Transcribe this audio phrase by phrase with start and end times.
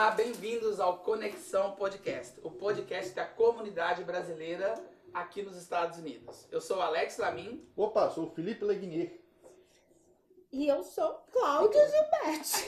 [0.00, 4.72] Olá, bem-vindos ao Conexão Podcast, o podcast da comunidade brasileira
[5.12, 6.48] aqui nos Estados Unidos.
[6.50, 7.68] Eu sou Alex Lamin.
[7.76, 9.20] Opa, sou o Felipe Legnier.
[10.50, 12.66] E eu sou Cláudia Gilberti.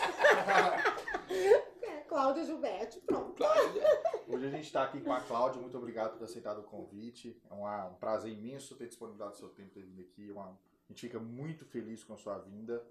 [1.80, 3.32] é, Cláudia Gilberti, pronto.
[3.32, 3.82] Cláudia.
[4.28, 7.40] Hoje a gente está aqui com a Cláudia, muito obrigado por ter aceitado o convite.
[7.50, 10.28] É uma- um prazer imenso ter disponibilizado o seu tempo ter vindo aqui.
[10.28, 12.84] É uma- a gente fica muito feliz com a sua vinda.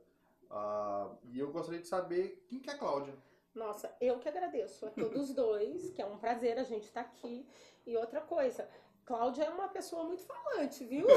[0.49, 3.13] Ah, e eu gostaria de saber quem que é a Cláudia.
[3.53, 7.45] Nossa, eu que agradeço a todos dois, que é um prazer a gente estar aqui.
[7.85, 8.67] E outra coisa,
[9.05, 11.05] Cláudia é uma pessoa muito falante, viu?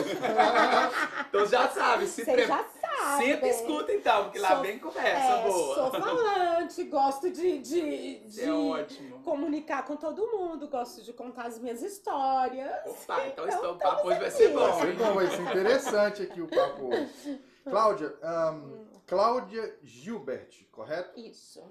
[1.28, 2.46] Então já sabe, se pre...
[2.46, 3.27] já sabem.
[3.34, 5.74] Senta e escuta então, porque lá Sou- vem conversa É, boa.
[5.74, 9.20] sou falante, gosto de, de, de É ótimo.
[9.22, 12.70] comunicar com todo mundo, gosto de contar as minhas histórias.
[12.86, 14.60] Opa, então, Então, então o papo hoje vai ser bom.
[14.60, 17.44] Vai ser bom, vai ser interessante aqui o papo hoje.
[17.69, 21.19] Cláudia, ahn, Cláudia Gilbert, correto?
[21.19, 21.62] Isso.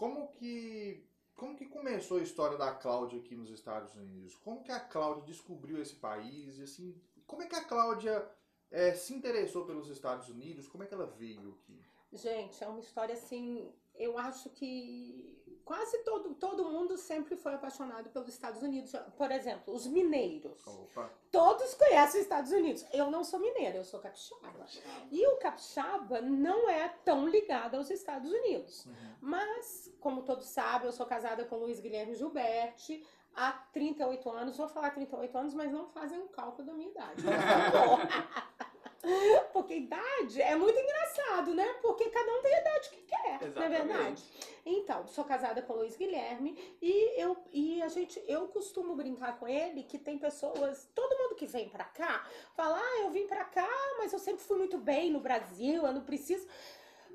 [0.00, 4.34] Como que, como que começou a história da Cláudia aqui nos Estados Unidos?
[4.36, 6.56] Como que a Cláudia descobriu esse país?
[6.56, 8.26] E assim, como é que a Cláudia
[8.70, 10.66] eh, se interessou pelos Estados Unidos?
[10.66, 11.78] Como é que ela veio aqui?
[12.14, 13.70] Gente, é uma história assim.
[13.94, 15.39] Eu acho que
[15.70, 18.92] quase todo, todo mundo sempre foi apaixonado pelos Estados Unidos.
[19.16, 20.66] Por exemplo, os mineiros.
[20.66, 21.08] Opa.
[21.30, 22.84] Todos conhecem os Estados Unidos.
[22.92, 24.66] Eu não sou mineira, eu sou capixaba.
[25.12, 28.84] E o capixaba não é tão ligado aos Estados Unidos.
[28.84, 29.14] Uhum.
[29.20, 34.56] Mas, como todos sabem, eu sou casada com o Luiz Guilherme Gilberti há 38 anos.
[34.56, 37.22] Vou falar 38 anos, mas não fazem um cálculo da minha idade.
[39.52, 41.66] Porque idade é muito engraçado, né?
[41.80, 43.70] Porque cada um tem a idade que quer, não é Exatamente.
[43.70, 44.24] verdade?
[44.64, 49.38] Então, sou casada com o Luiz Guilherme e eu e a gente eu costumo brincar
[49.38, 53.26] com ele que tem pessoas, todo mundo que vem pra cá, fala: "Ah, eu vim
[53.26, 56.46] pra cá, mas eu sempre fui muito bem no Brasil, eu não preciso".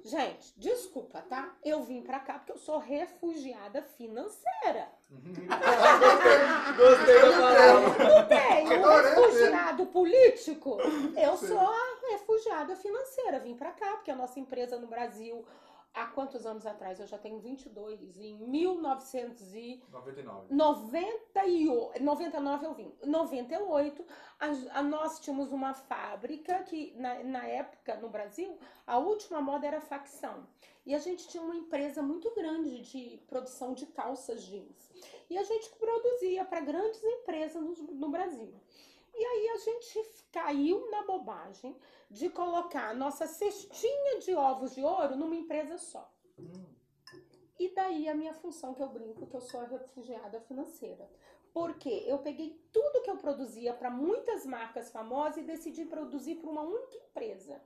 [0.06, 1.56] Gente, desculpa, tá?
[1.64, 4.88] Eu vim pra cá porque eu sou refugiada financeira.
[6.78, 8.04] Gostei da palavra.
[8.04, 10.78] Não tenho um Adorei refugiado político.
[11.18, 13.40] Eu sou a refugiada financeira.
[13.40, 15.44] Vim pra cá porque a nossa empresa no Brasil
[15.96, 17.00] há quantos anos atrás?
[17.00, 18.20] Eu já tenho 22.
[18.20, 20.54] Em 1900 e 99.
[20.54, 22.92] 98, 99 eu vim.
[23.04, 24.06] 98,
[24.40, 29.66] a, a- nós tínhamos uma fábrica que, na, na época, no Brasil, a última moda
[29.68, 30.48] era facção.
[30.86, 34.92] E a gente tinha uma empresa muito grande de produção de calças jeans.
[35.30, 38.54] E a gente produzia para grandes empresas no, no Brasil.
[39.18, 41.76] E aí a gente caiu na bobagem
[42.10, 46.14] de colocar a nossa cestinha de ovos de ouro numa empresa só.
[46.38, 46.66] Hum,
[47.58, 51.10] E daí a minha função que eu brinco, que eu sou a refugiada financeira.
[51.54, 56.50] Porque eu peguei tudo que eu produzia para muitas marcas famosas e decidi produzir para
[56.50, 57.62] uma única empresa.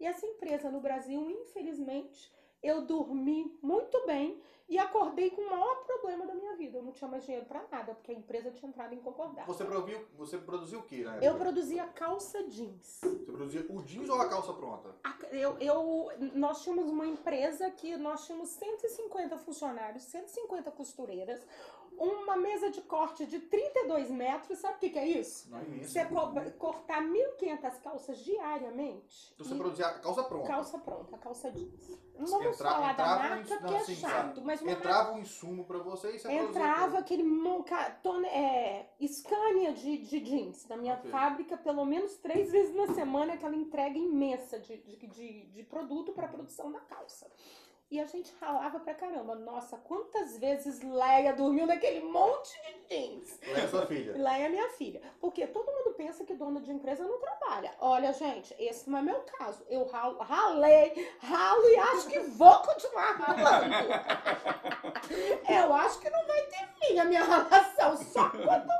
[0.00, 5.76] E essa empresa no Brasil, infelizmente, eu dormi muito bem e acordei com o maior
[5.84, 6.78] problema da minha vida.
[6.78, 9.46] Eu não tinha mais dinheiro para nada, porque a empresa tinha entrado em concordata.
[9.46, 11.18] Você, produziu, você produziu o que, né?
[11.22, 13.00] Eu produzia calça jeans.
[13.02, 14.94] Você produzia o jeans ou a calça pronta?
[15.04, 21.46] A- Eu, eu- nós tínhamos uma empresa que nós tínhamos 150 funcionários, 150 costureiras,
[21.98, 24.58] uma mesa de corte de 32 metros.
[24.58, 25.50] Sabe o que, que é isso?
[25.50, 25.90] Não é imenso.
[25.90, 29.32] Você cobra- cortar 1.500 calças diariamente.
[29.34, 30.46] Então você produzia a calça pronta.
[30.48, 31.98] calça pronta, calça jeans.
[32.18, 34.62] Não vamos Entra- falar da entrava um marca ins- porque não, é sim, chato, mas
[34.62, 40.18] Entrava um insumo pra você e você Entrava aquele monca, tone, é, Scania de, de
[40.20, 41.10] jeans na minha Ok.
[41.12, 46.12] fábrica pelo menos três vezes na semana, aquela entrega imensa de, de, de, de produto
[46.12, 47.30] para produção da calça.
[47.90, 49.34] E a gente ralava pra caramba.
[49.34, 53.38] Nossa, quantas vezes Leia dormiu naquele monte de jeans?
[53.40, 54.12] Ela é sua filha.
[54.12, 55.00] Leia é minha filha.
[55.18, 57.72] Porque todo mundo pensa que dono de empresa não trabalha.
[57.80, 59.64] Olha, gente, esse não é meu caso.
[59.70, 63.74] Eu ralo, ralei, ralo e acho que vou continuar ralando.
[65.48, 67.96] Eu acho que não vai ter fim a minha relação.
[67.96, 68.70] Só quando,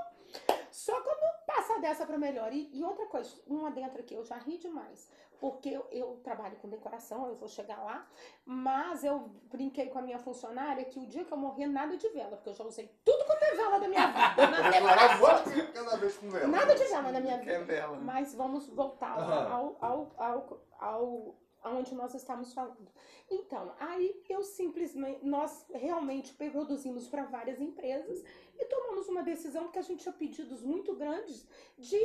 [0.70, 2.52] só quando passar dessa pra melhor.
[2.52, 5.08] E, e outra coisa, um adentro aqui, eu já ri demais.
[5.40, 8.06] Porque eu, eu trabalho com decoração, eu vou chegar lá.
[8.44, 12.08] Mas eu brinquei com a minha funcionária que o dia que eu morrer, nada de
[12.08, 12.36] vela.
[12.36, 14.46] Porque eu já usei tudo quanto é vela da minha vida.
[14.50, 15.72] na decoração.
[15.72, 16.48] cada vez com vela.
[16.48, 17.64] Nada de vela na minha é vida.
[17.64, 17.96] bela.
[17.98, 19.52] Mas vamos voltar Aham.
[19.52, 22.88] ao, ao, ao, ao, aonde nós estamos falando.
[23.30, 28.24] Então, aí eu simplesmente, nós realmente produzimos para várias empresas
[28.58, 31.46] e tomamos uma decisão porque a gente tinha pedidos muito grandes
[31.76, 31.98] de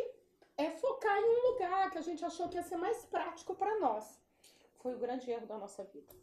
[0.58, 3.80] é, focar em um lugar que a gente achou que ia ser mais prático para
[3.80, 4.20] nós.
[4.82, 6.14] Foi o grande erro da nossa vida.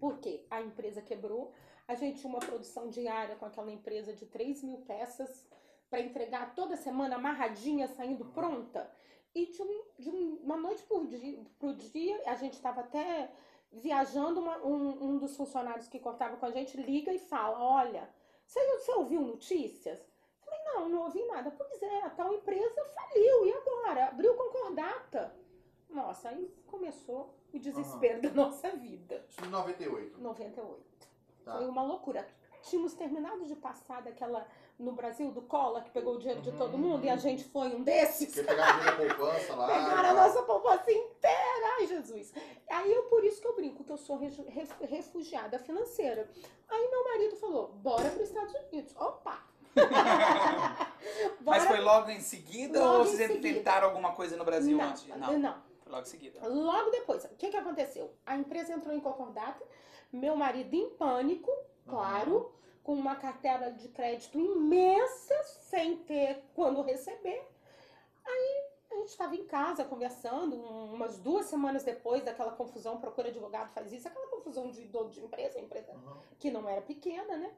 [0.00, 1.52] Porque a empresa quebrou,
[1.86, 5.46] a gente tinha uma produção diária com aquela empresa de 3 mil peças
[5.90, 8.90] para entregar toda semana amarradinha, saindo pronta.
[9.34, 13.30] E de, um- de um- uma noite por dia, pro dia, a gente estava até
[13.72, 18.08] viajando, uma- um, um dos funcionários que cortava com a gente liga e fala: Olha,
[18.46, 20.00] você, você ouviu notícias?
[20.74, 21.50] Não, não ouvi nada.
[21.50, 24.08] Pois é, a tal empresa faliu, e agora?
[24.08, 25.34] Abriu concordata.
[25.88, 29.24] Nossa, aí começou o desespero da nossa vida.
[29.28, 30.20] Isso em 98.
[30.20, 30.80] 98.
[31.44, 31.56] Tá.
[31.56, 32.26] Foi uma loucura.
[32.62, 34.46] Tínhamos terminado de passar daquela
[34.78, 37.18] no Brasil do Cola que pegou o dinheiro de todo Uhum, mundo e a uhum.
[37.18, 38.32] gente foi um desses.
[38.34, 39.66] Porque pegaram a poupança lá.
[39.66, 41.66] Pegaram a nossa poupança inteira.
[41.78, 42.32] Ai, Jesus.
[42.68, 44.20] Aí eu, por isso que eu brinco, que eu sou
[44.80, 46.28] refugiada financeira.
[46.68, 48.94] Aí meu marido falou, bora para os Estados Unidos.
[48.96, 49.42] Opa!
[51.40, 53.54] Mas foi logo em seguida Logo ou vocês seguida.
[53.58, 55.06] tentaram alguma coisa no Brasil não, antes?
[55.06, 55.54] não.
[55.82, 56.46] Foi logo em seguida.
[56.48, 58.12] Logo depois, o que, que aconteceu?
[58.26, 59.64] A empresa entrou em concordata,
[60.12, 61.50] meu marido em pânico,
[61.88, 62.52] claro,
[62.82, 67.42] com uma carteira de crédito imensa, sem ter quando receber.
[68.24, 73.28] Aí a gente estava em casa conversando, um- umas duas semanas depois daquela confusão, procura
[73.28, 76.16] advogado faz isso, aquela confusão de dono de empresa, empresa Uhum.
[76.38, 77.50] que não era pequena, né?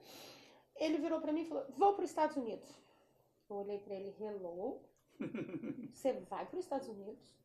[0.80, 2.68] Ele virou pra mim e falou: Vou para os Estados Unidos.
[3.48, 4.80] Eu olhei pra ele: Hello?
[5.92, 7.36] Você vai para os Estados Unidos?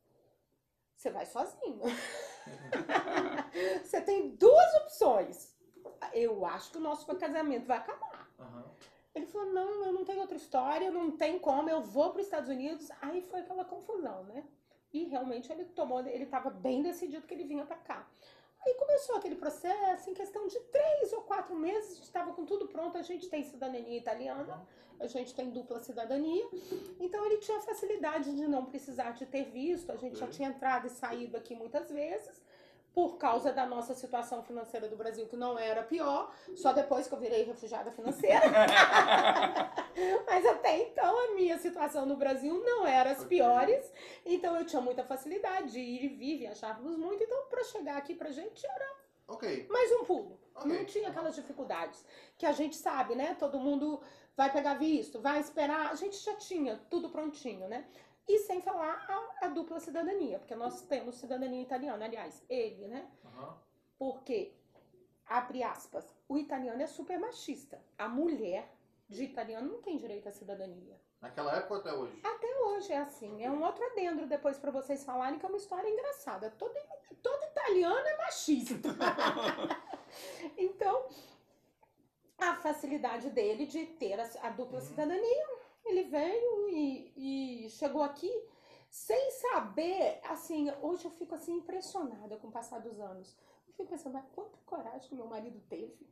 [0.96, 1.82] Você vai sozinho.
[3.84, 5.54] Você tem duas opções.
[6.14, 8.30] Eu acho que o nosso casamento vai acabar.
[8.38, 8.64] Uhum.
[9.14, 12.26] Ele falou: Não, eu não tenho outra história, não tem como, eu vou para os
[12.26, 12.90] Estados Unidos.
[13.02, 14.44] Aí foi aquela confusão, né?
[14.92, 18.08] E realmente ele tomou, ele estava bem decidido que ele vinha para cá.
[18.66, 22.44] Aí começou aquele processo, em questão de três ou quatro meses, a gente estava com
[22.44, 24.66] tudo pronto, a gente tem cidadania italiana,
[24.98, 26.44] a gente tem dupla cidadania,
[26.98, 30.36] então ele tinha facilidade de não precisar de ter visto, a gente já Ok.
[30.36, 32.42] tinha entrado e saído aqui muitas vezes,
[32.96, 37.12] por causa da nossa situação financeira do Brasil, que não era pior, só depois que
[37.12, 38.40] eu virei refugiada financeira.
[40.26, 43.92] Mas até então a minha situação no Brasil não era as piores,
[44.24, 48.14] então eu tinha muita facilidade de ir e vir, viajávamos muito, então para chegar aqui
[48.14, 48.96] pra gente era
[49.28, 49.66] Ok.
[49.68, 50.40] mais um pulo.
[50.54, 50.72] Ok.
[50.72, 52.02] Não tinha aquelas dificuldades
[52.38, 53.36] que a gente sabe, né?
[53.38, 54.00] Todo mundo
[54.34, 55.90] vai pegar visto, vai esperar.
[55.90, 57.84] A gente já tinha tudo prontinho, né?
[58.28, 59.04] E sem falar
[59.40, 62.04] a, a dupla cidadania, porque nós temos cidadania italiana.
[62.04, 63.08] Aliás, ele, né?
[63.24, 63.54] Uhum.
[63.98, 64.52] Porque,
[65.26, 67.80] abre aspas, o italiano é super machista.
[67.96, 68.68] A mulher
[69.08, 71.00] de italiano não tem direito à cidadania.
[71.20, 72.20] Naquela época ou até hoje?
[72.24, 73.44] Até hoje é assim.
[73.44, 76.50] É um outro adendo depois pra vocês falarem que é uma história engraçada.
[76.58, 76.74] Todo,
[77.22, 78.88] todo italiano é machista.
[80.58, 81.08] então,
[82.38, 84.84] a facilidade dele de ter a, a dupla Uhum.
[84.84, 85.48] cidadania,
[85.88, 88.30] ele veio e, e chegou aqui
[88.90, 93.36] sem saber, assim, hoje eu fico assim impressionada com o passar dos anos.
[93.68, 96.08] Eu fico pensando, mas quanta coragem que meu marido teve.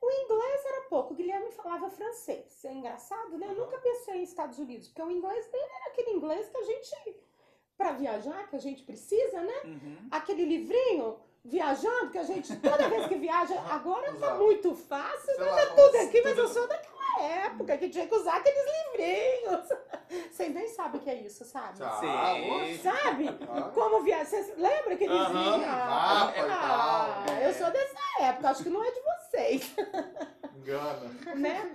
[0.00, 2.64] O inglês era pouco, o Guilherme falava francês.
[2.64, 3.46] É engraçado, né?
[3.48, 6.62] Eu nunca pensei em Estados Unidos, porque o inglês dele era aquele inglês que a
[6.62, 7.16] gente,
[7.76, 9.60] pra viajar, que a gente precisa, né?
[9.64, 10.08] Uhum.
[10.10, 15.44] Aquele livrinho, viajando, que a gente, toda vez que viaja, agora tá muito fácil, Sei
[15.44, 19.68] lá, tudo aqui, mas eu sou daquela época que tinha que usar aqueles livrinhos.
[20.30, 21.78] Vocês nem sabem o que é isso, sabe?
[21.78, 21.90] Tá.
[22.00, 22.06] Sim.
[22.08, 23.28] Ah, Sabe?
[23.48, 23.70] Ah.
[23.74, 24.24] Como viajar?
[24.26, 25.32] Vocês lembram que eles Aham.
[25.58, 25.68] vinham?
[25.70, 27.36] Mapa e Ah, tal.
[27.36, 29.74] eu sou dessa época, acho que não é de vocês,
[30.56, 31.10] Engana.
[31.36, 31.72] né?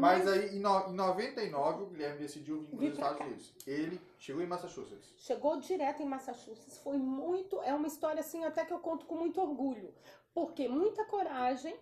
[0.00, 3.24] Mas aí, em, no, em 99, o Guilherme decidiu vir para os Estados cá.
[3.24, 3.54] Unidos.
[3.66, 5.14] Ele chegou em Massachusetts.
[5.18, 6.78] Chegou direto em Massachusetts.
[6.78, 7.60] Foi muito.
[7.62, 9.92] É uma história assim, até que eu conto com muito orgulho.
[10.34, 11.74] Porque muita coragem.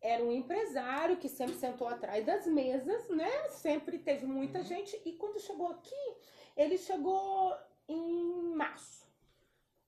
[0.00, 3.48] Era um empresário que sempre sentou atrás das mesas, né?
[3.48, 4.64] Sempre teve muita Uhum.
[4.64, 5.00] gente.
[5.04, 6.14] E quando chegou aqui,
[6.56, 7.52] ele chegou
[7.88, 9.04] em março.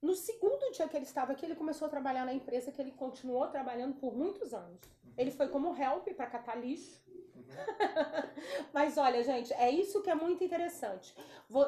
[0.03, 2.91] No segundo dia que ele estava aqui, ele começou a trabalhar na empresa que ele
[2.91, 4.81] continuou trabalhando por muitos anos.
[5.17, 7.01] Ele foi como help para catar lixo.
[8.73, 11.15] Mas olha, gente, é isso que é muito interessante.
[11.49, 11.67] Vo-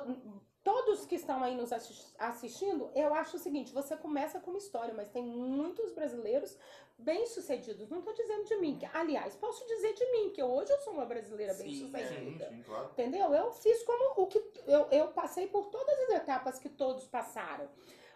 [0.64, 4.58] Todos que estão aí nos assis- assistindo, eu acho o seguinte: você começa com uma
[4.58, 6.56] história, mas tem muitos brasileiros
[6.96, 7.88] bem-sucedidos.
[7.90, 10.92] Não estou dizendo de mim, que, aliás, posso dizer de mim, que hoje eu sou
[10.92, 12.48] uma brasileira Sim, Sim, bem-sucedida.
[12.48, 12.88] sim, claro.
[12.92, 13.34] Entendeu?
[13.34, 17.68] Eu fiz como o que eu, eu passei por todas as etapas que todos passaram,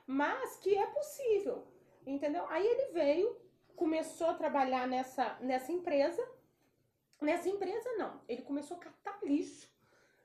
[0.07, 1.67] mas que é possível,
[2.07, 2.45] entendeu?
[2.49, 3.37] Aí ele veio,
[3.75, 6.23] começou a trabalhar nessa, nessa empresa.
[7.21, 8.21] Nessa empresa, não.
[8.29, 9.69] Ele começou a catar lixo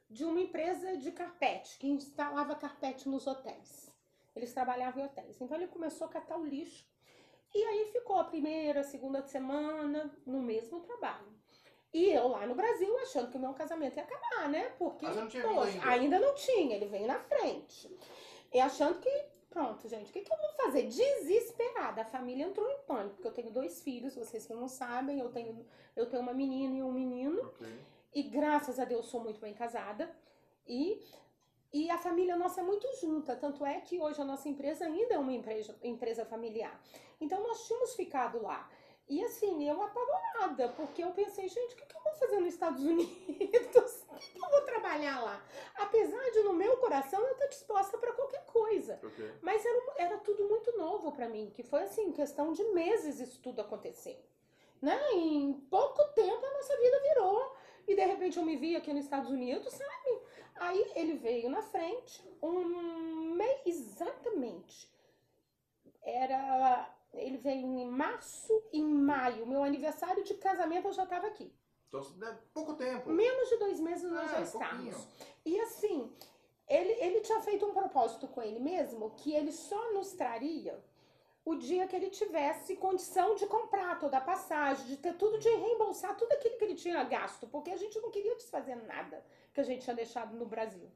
[0.10, 3.90] de uma empresa de carpete, que instalava carpete nos hotéis.
[4.36, 5.40] Eles trabalhavam em hotéis.
[5.40, 6.86] Então ele começou a catar o lixo.
[7.54, 11.32] E aí ficou a primeira, a segunda semana no mesmo trabalho.
[11.94, 14.70] E eu lá no Brasil achando que o meu casamento ia acabar, né?
[14.78, 16.20] Porque, não poxa, ainda.
[16.20, 17.94] não tinha, ele veio na frente.
[18.54, 20.84] E achando que, pronto, gente, o que, que eu vou fazer?
[20.88, 22.02] Desesperada.
[22.02, 25.30] A família entrou em pânico, porque eu tenho dois filhos, vocês que não sabem, eu
[25.30, 25.66] tenho,
[25.96, 27.42] eu tenho uma menina e um menino.
[27.42, 27.68] Ok.
[28.14, 30.10] E graças a Deus sou muito bem casada.
[30.68, 31.02] E
[31.74, 35.14] E a família nossa é muito junta, tanto é que hoje a nossa empresa ainda
[35.14, 36.78] é uma empresa, empresa familiar.
[37.20, 38.70] Então nós tínhamos ficado lá.
[39.12, 42.54] E assim, eu apavorada, porque eu pensei, gente, o que, que eu vou fazer nos
[42.54, 43.14] Estados Unidos?
[43.28, 45.46] O que, que eu vou trabalhar lá?
[45.76, 49.02] Apesar de no meu coração eu estar disposta para qualquer coisa.
[49.04, 49.34] Ok.
[49.42, 53.38] Mas era, era tudo muito novo pra mim, que foi assim, questão de meses isso
[53.42, 54.18] tudo aconteceu.
[54.82, 54.98] Né?
[55.12, 57.58] Em pouco tempo a nossa vida virou.
[57.90, 60.22] E de repente eu me vi aqui nos Estados Unidos, sabe?
[60.56, 64.90] Aí ele veio na frente, um mês exatamente.
[66.02, 66.96] Era.
[67.14, 69.46] Ele veio em março e maio.
[69.46, 71.54] Meu aniversário de casamento eu já estava aqui.
[71.90, 73.10] Então, é pouco tempo.
[73.10, 74.90] Menos de dois meses nós É, já pouquinho.
[74.92, 75.08] estávamos.
[75.46, 76.12] E assim,
[76.68, 80.82] ele, ele tinha feito um propósito com ele mesmo que ele só nos traria
[81.44, 85.50] o dia que ele tivesse condição de comprar toda a passagem, de ter tudo, de
[85.50, 89.60] reembolsar tudo aquilo que ele tinha gasto, porque a gente não queria desfazer nada que
[89.60, 90.88] a gente tinha deixado no Brasil.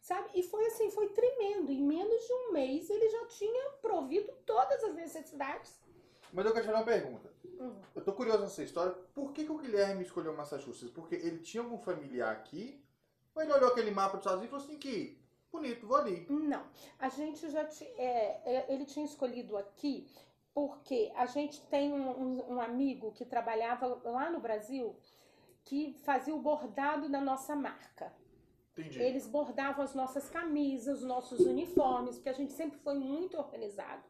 [0.00, 0.30] Sabe?
[0.34, 1.70] E foi assim, foi tremendo.
[1.70, 5.78] Em menos de um mês ele já tinha provido todas as necessidades.
[6.32, 7.32] Mas eu quero te fazer uma pergunta.
[7.60, 7.74] Hum.
[7.94, 8.92] Eu tô curioso nessa história.
[9.14, 10.90] Por que, que o Guilherme escolheu Massachusetts?
[10.94, 12.82] Porque ele tinha algum familiar aqui?
[13.34, 15.18] Ou ele olhou aquele mapa dos Estados Unidos e falou assim, que
[15.50, 16.26] bonito, vou ali.
[16.28, 16.64] Não,
[16.98, 20.06] a gente já ti- é, é, ele tinha escolhido aqui
[20.52, 24.96] porque a gente tem um, um- um amigo que trabalhava lá no Brasil
[25.64, 28.12] que fazia o bordado da nossa marca.
[28.80, 29.00] Entendi.
[29.00, 34.02] Eles bordavam as nossas camisas, os nossos uniformes, porque a gente sempre foi muito organizado.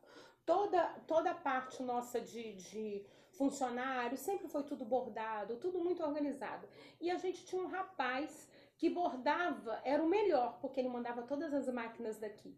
[0.44, 6.66] Toda, toda a parte nossa de, de funcionário sempre foi tudo bordado, tudo muito organizado.
[7.00, 11.52] E a gente tinha um rapaz que bordava, era o melhor, porque ele mandava todas
[11.52, 12.56] as máquinas daqui,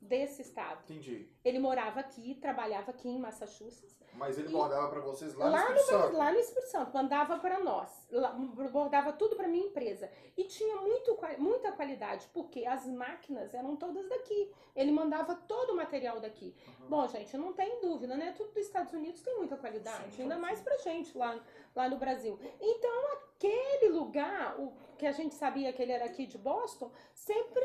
[0.00, 0.80] desse estado.
[0.84, 1.28] Entendi.
[1.44, 3.98] Ele morava aqui, trabalhava aqui em Massachusetts.
[4.14, 6.16] Mas ele bordava pra vocês lá, Lá no Espírito Santo.
[6.16, 8.32] lá no Espírito Santo, mandava para nós, lá-
[8.72, 10.10] bordava tudo para minha empresa.
[10.36, 14.52] E tinha muito, muita qualidade, porque as máquinas eram todas daqui.
[14.74, 16.54] Ele mandava todo o material daqui.
[16.80, 16.88] Uhum.
[16.88, 18.32] Bom, gente, não tem dúvida, né?
[18.36, 20.40] Tudo dos Estados Unidos tem muita qualidade, Sim, ainda sim.
[20.40, 21.38] mais pra gente lá,
[21.74, 22.38] lá no Brasil.
[22.60, 27.64] Então, aquele lugar, o que a gente sabia que ele era aqui de Boston, sempre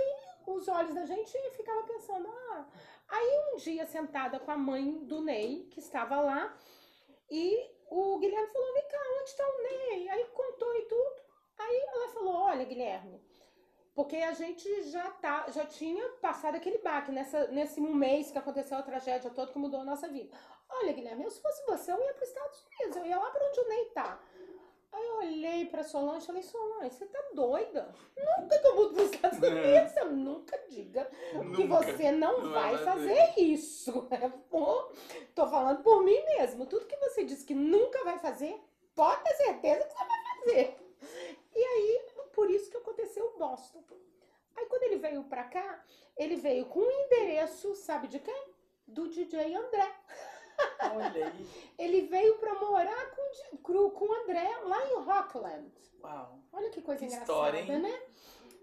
[0.51, 2.65] os olhos da gente ficavam pensando, ah.
[3.07, 6.55] Aí um dia sentada com a mãe do Ney, que estava lá,
[7.29, 10.09] e o Guilherme falou: vem cá, onde está o Ney?
[10.09, 11.21] Aí contou e tudo.
[11.59, 13.21] Aí ela falou: olha, Guilherme,
[13.95, 18.38] porque a gente já, tá, já tinha passado aquele baque nessa, nesse um mês que
[18.38, 20.35] aconteceu a tragédia toda que mudou a nossa vida.
[20.67, 23.47] Olha, Guilherme, se fosse você, eu ia para os Estados Unidos, eu ia lá para
[23.47, 24.19] onde o Ney tá.
[24.93, 27.93] Aí eu olhei pra Solange e falei, Solange, você tá doida?
[28.15, 29.97] Nunca que eu mudo pros Estados Unidos.
[29.97, 31.05] Eu nunca diga
[31.55, 31.83] que Nunca.
[31.83, 34.07] você não Não vai vai fazer isso.
[34.12, 34.91] É, pô,
[35.33, 36.65] tô falando por mim mesmo.
[36.67, 38.62] Tudo que você diz que nunca vai fazer,
[38.95, 40.77] pode ter certeza que você vai fazer.
[41.55, 43.83] E aí, por isso que aconteceu o Boston.
[44.55, 45.83] Aí quando ele veio pra cá,
[46.15, 48.53] ele veio com o endereço, sabe de quem?
[48.88, 49.91] Do DJ André.
[50.95, 51.48] Olha aí.
[51.77, 53.12] Ele veio pra morar
[53.62, 55.72] com, com o André lá em Rockland.
[56.03, 56.39] Uau.
[56.51, 57.79] Olha que coisa Que engraçada, história, hein?
[57.79, 58.01] né?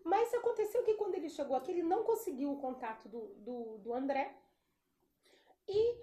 [0.05, 3.95] Mas aconteceu que quando ele chegou aqui, ele não conseguiu o contato do, do, do
[3.95, 4.35] André.
[5.69, 5.97] E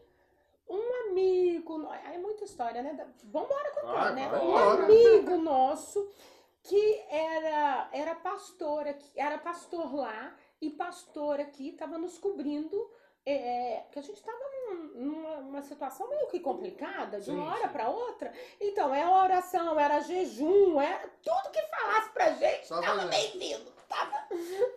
[0.70, 1.88] um amigo.
[1.94, 2.94] É muita história, né?
[2.94, 4.32] Da- Vambora contar, Vai, né?
[4.40, 6.10] um amigo nosso
[6.64, 12.92] que era, era pastor aqui, era pastor lá e pastor aqui, estava nos cobrindo.
[13.30, 14.38] É, que a gente estava
[14.98, 18.34] numa uma situação meio que complicada, de Sim, uma hora para outra.
[18.60, 23.78] Então, era oração, era jejum, era tudo que falasse pra gente Só tava bem-vindo.
[23.88, 24.28] Tava,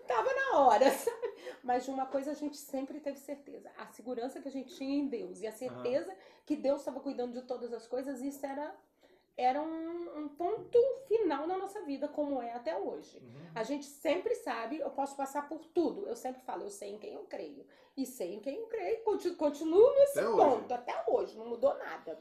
[0.06, 1.34] tava na hora, sabe?
[1.64, 3.70] Mas de uma coisa a gente sempre teve certeza.
[3.76, 7.32] A segurança que a gente tinha em Deus e a certeza que Deus estava cuidando
[7.32, 8.74] de todas as coisas, isso era,
[9.36, 13.18] era um, um ponto final na nossa vida, como é até hoje.
[13.18, 13.50] Uhum.
[13.54, 16.06] A gente sempre sabe, eu posso passar por tudo.
[16.06, 17.66] Eu sempre falo, eu sei em quem eu creio.
[17.96, 19.02] E sei em quem eu creio.
[19.02, 20.36] Conti- Continuo nesse Até hoje.
[20.36, 22.18] ponto, até hoje, não mudou nada.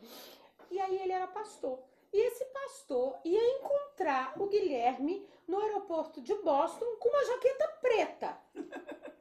[0.72, 1.80] E aí ele era pastor.
[2.12, 8.38] E esse pastor ia encontrar o Guilherme no aeroporto de Boston com uma jaqueta preta.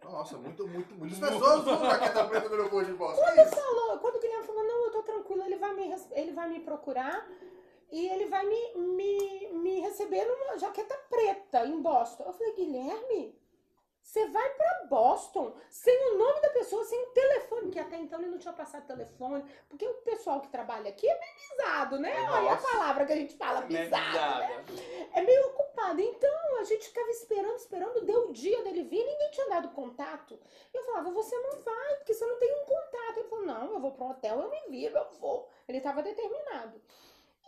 [0.02, 3.23] Nossa, muito, muito, muitas pessoas usam jaqueta preta no aeroporto de Boston.
[3.35, 3.54] Que isso?
[3.57, 6.61] Falou, quando o Guilherme falou, não, eu tô tranquilo, ele vai me, ele vai me
[6.61, 7.28] procurar
[7.90, 12.25] e ele vai me, me, me receber numa jaqueta preta em Boston.
[12.25, 13.38] Eu falei, Guilherme,
[14.09, 18.18] você vai pra Boston sem o nome da pessoa, sem o telefone, que até então
[18.18, 22.14] ele não tinha passado telefone, porque o pessoal que trabalha aqui é meio bizado, né?
[22.30, 22.68] Olha a Nossa.
[22.68, 24.64] palavra que a gente fala, Né, bizado, né?
[24.66, 25.11] Bizarra.
[25.14, 26.00] É meio ocupado.
[26.00, 30.38] Então, a gente ficava esperando, esperando, deu o dia dele vir, ninguém tinha dado contato.
[30.73, 33.18] Eu falava, você não vai, porque você não tem um contato.
[33.18, 35.49] Ele falou, não, eu vou para um hotel, eu me viro, eu vou.
[35.68, 36.80] Ele estava determinado.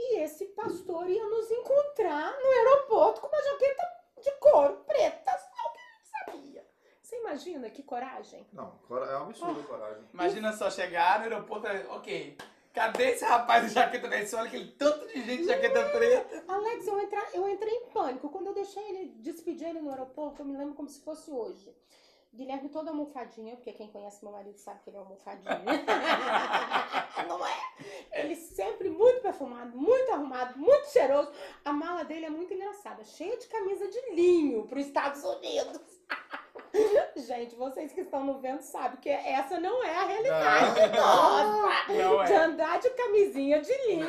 [0.03, 3.83] E esse pastor ia nos encontrar no aeroporto com uma jaqueta
[4.23, 6.71] de couro preta, só que ele sabia
[7.31, 8.47] imagina que coragem?
[8.53, 10.05] Não, é um absurdo a coragem.
[10.13, 12.37] Imagina só chegar no aeroporto, ok.
[12.73, 14.27] Cadê esse rapaz de jaqueta preta?
[14.27, 16.45] Você olha aquele tanto de gente de jaqueta preta.
[16.47, 18.29] Alex, eu, entra, eu entrei em pânico.
[18.29, 21.75] Quando eu deixei ele, despedi ele no aeroporto, eu me lembro como se fosse hoje.
[22.33, 25.63] Guilherme todo almofadinha, porque quem conhece meu marido sabe que ele é almofadinha.
[27.27, 27.59] Não é?
[28.13, 28.37] Ele
[29.49, 31.31] muito arrumado, muito cheiroso.
[31.65, 35.81] A mala dele é muito engraçada, cheia de camisa de linho para os Estados Unidos.
[37.17, 41.93] Gente, vocês que estão no vento sabem que essa não é a realidade nossa.
[41.93, 42.37] Não De é.
[42.37, 44.07] andar de camisinha de linho.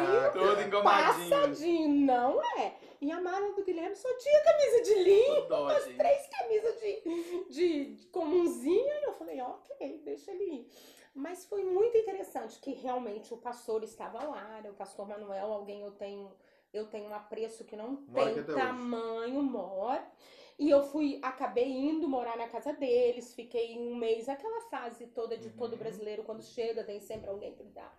[0.65, 1.29] Engomadinho.
[1.29, 2.73] Passadinho, não é.
[3.01, 7.85] E a mala do Guilherme só tinha camisa de linho, umas três camisas de, de,
[7.95, 8.93] de comunzinha.
[8.99, 10.67] E eu falei, ok, deixa ele ir.
[11.13, 14.69] Mas foi muito interessante que realmente o pastor estava lá, né?
[14.69, 16.31] o pastor Manuel, alguém eu tenho,
[16.73, 18.53] eu tenho um apreço que não Mora tem hoje.
[18.53, 20.09] tamanho, mora.
[20.57, 25.37] E eu fui, acabei indo morar na casa deles, fiquei um mês, aquela fase toda
[25.37, 25.79] de todo Uhum.
[25.79, 27.91] brasileiro, quando chega, tem sempre alguém que dá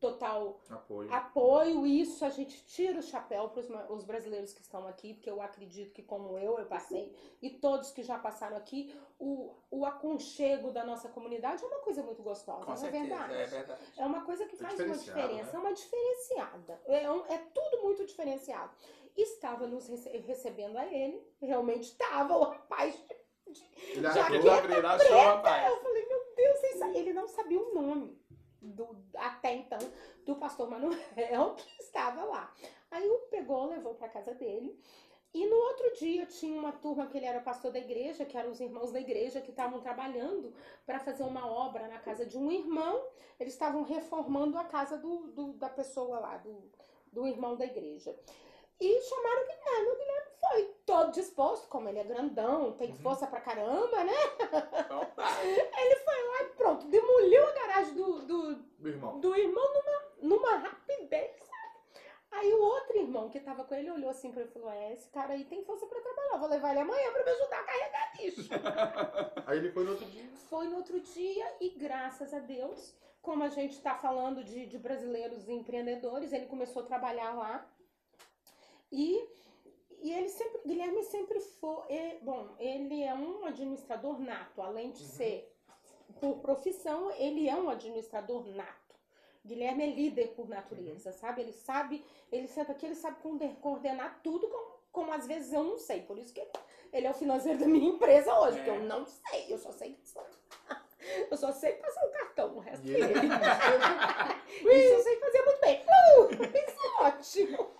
[0.00, 1.12] total Apoio.
[1.12, 5.40] apoio isso, a gente tira o chapéu para os brasileiros que estão aqui, porque eu
[5.42, 10.70] acredito que, como eu, eu passei, e todos que já passaram aqui, o, o aconchego
[10.72, 13.34] da nossa comunidade é uma coisa muito gostosa, Com não é certeza, verdade?
[13.34, 13.80] é verdade.
[13.98, 15.54] É uma coisa que É faz uma diferença, né?
[15.54, 16.80] é uma diferenciada.
[16.86, 18.72] É, um- é tudo muito diferenciado.
[19.16, 22.96] Estava nos rece- recebendo a ele, realmente estava o rapaz.
[23.46, 25.68] Ele Já achou- que- Jaqueta preta, rapaz.
[25.72, 26.60] Eu falei, meu Deus,
[26.94, 28.18] ele não sabia o nome
[28.60, 29.78] do, até então
[30.24, 32.52] do pastor Manuel que estava lá.
[32.90, 34.78] Aí o pegou, levou para casa dele.
[35.32, 38.50] E no outro dia tinha uma turma que ele era pastor da igreja, que eram
[38.50, 40.52] os irmãos da igreja que estavam trabalhando
[40.84, 43.04] para fazer uma obra na casa de um irmão.
[43.38, 46.68] Eles estavam reformando a casa do, do- da pessoa lá, do,
[47.12, 48.12] do irmão da igreja.
[48.80, 49.88] E chamaram o Guilherme.
[49.92, 52.96] O Guilherme foi todo disposto, como ele é grandão, tem Uhum.
[52.96, 54.12] força pra caramba, né?
[55.00, 55.22] Opa.
[55.24, 55.94] Aí
[56.60, 59.18] pronto, demoliu a garagem do, do, Meu irmão.
[59.18, 61.60] do irmão numa, numa rapidez, sabe?
[62.32, 64.92] Aí o outro irmão que tava com ele olhou assim pra ele e falou: É,
[64.92, 67.64] esse cara aí tem força pra trabalhar, vou levar ele amanhã pra me ajudar a
[67.64, 68.50] carregar lixo.
[69.46, 70.24] Aí ele foi no outro dia.
[70.48, 74.78] Foi no outro dia e graças a Deus, como a gente está falando de, de
[74.78, 77.66] brasileiros e empreendedores, ele começou a trabalhar lá.
[78.92, 79.28] E,
[80.00, 85.08] e ele sempre, Guilherme sempre foi, bom, ele é um administrador nato, além de Uhum.
[85.08, 85.49] ser
[86.20, 88.94] por profissão, ele é um administrador nato.
[89.44, 91.40] Guilherme é líder por natureza, sabe?
[91.40, 93.16] Ele sabe, ele senta aqui, ele sabe
[93.62, 96.02] coordenar tudo como, como às vezes eu não sei.
[96.02, 96.50] Por isso que ele,
[96.92, 98.62] ele é o financeiro da minha empresa hoje, É.
[98.64, 99.98] porque eu não sei, eu só sei
[101.30, 104.74] eu só sei passar o cartão, o resto E é ele- ele.
[104.84, 105.80] Isso eu sei fazer muito bem.
[105.80, 107.70] Uh, isso é ótimo.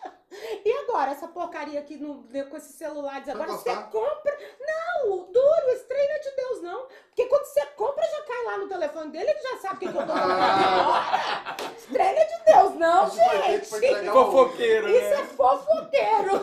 [0.65, 4.39] E agora, essa porcaria aqui no, com esses celulares, agora você compra.
[4.61, 6.87] Não, duro, esse trem não é de Deus, não.
[7.09, 9.89] Porque quando você compra, já cai lá no telefone dele, ele já sabe o que,
[9.93, 10.81] que eu tô comprando Ah.
[10.81, 11.73] agora.
[11.77, 14.11] Esse trem não é de Deus, não, Isso gente.
[14.13, 15.21] Fofoqueiro, Isso né?
[15.21, 16.41] é fofoqueiro.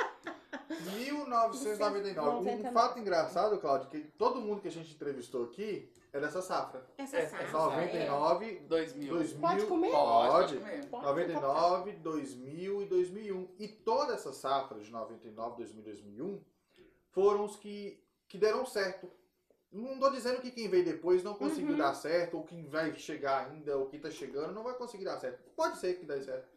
[1.30, 2.50] 1999.
[2.68, 6.84] Um fato engraçado, Claudio, que todo mundo que a gente entrevistou aqui é dessa safra.
[6.98, 9.12] Essa É, safra, 99, 2000.
[9.14, 9.40] 2000.
[9.40, 9.90] Pode comer?
[9.90, 10.56] Pode.
[10.58, 10.86] comer.
[10.86, 13.48] Pode 99, 2000 e 2001.
[13.58, 16.40] E toda essa safra de 99, 2000 e 2001
[17.10, 19.10] foram os que, que deram certo.
[19.72, 21.78] Não tô dizendo que quem veio depois não conseguiu Uhum.
[21.78, 25.16] dar certo, ou quem vai chegar ainda, ou quem tá chegando, não vai conseguir dar
[25.20, 25.48] certo.
[25.54, 26.48] Pode ser que dê certo.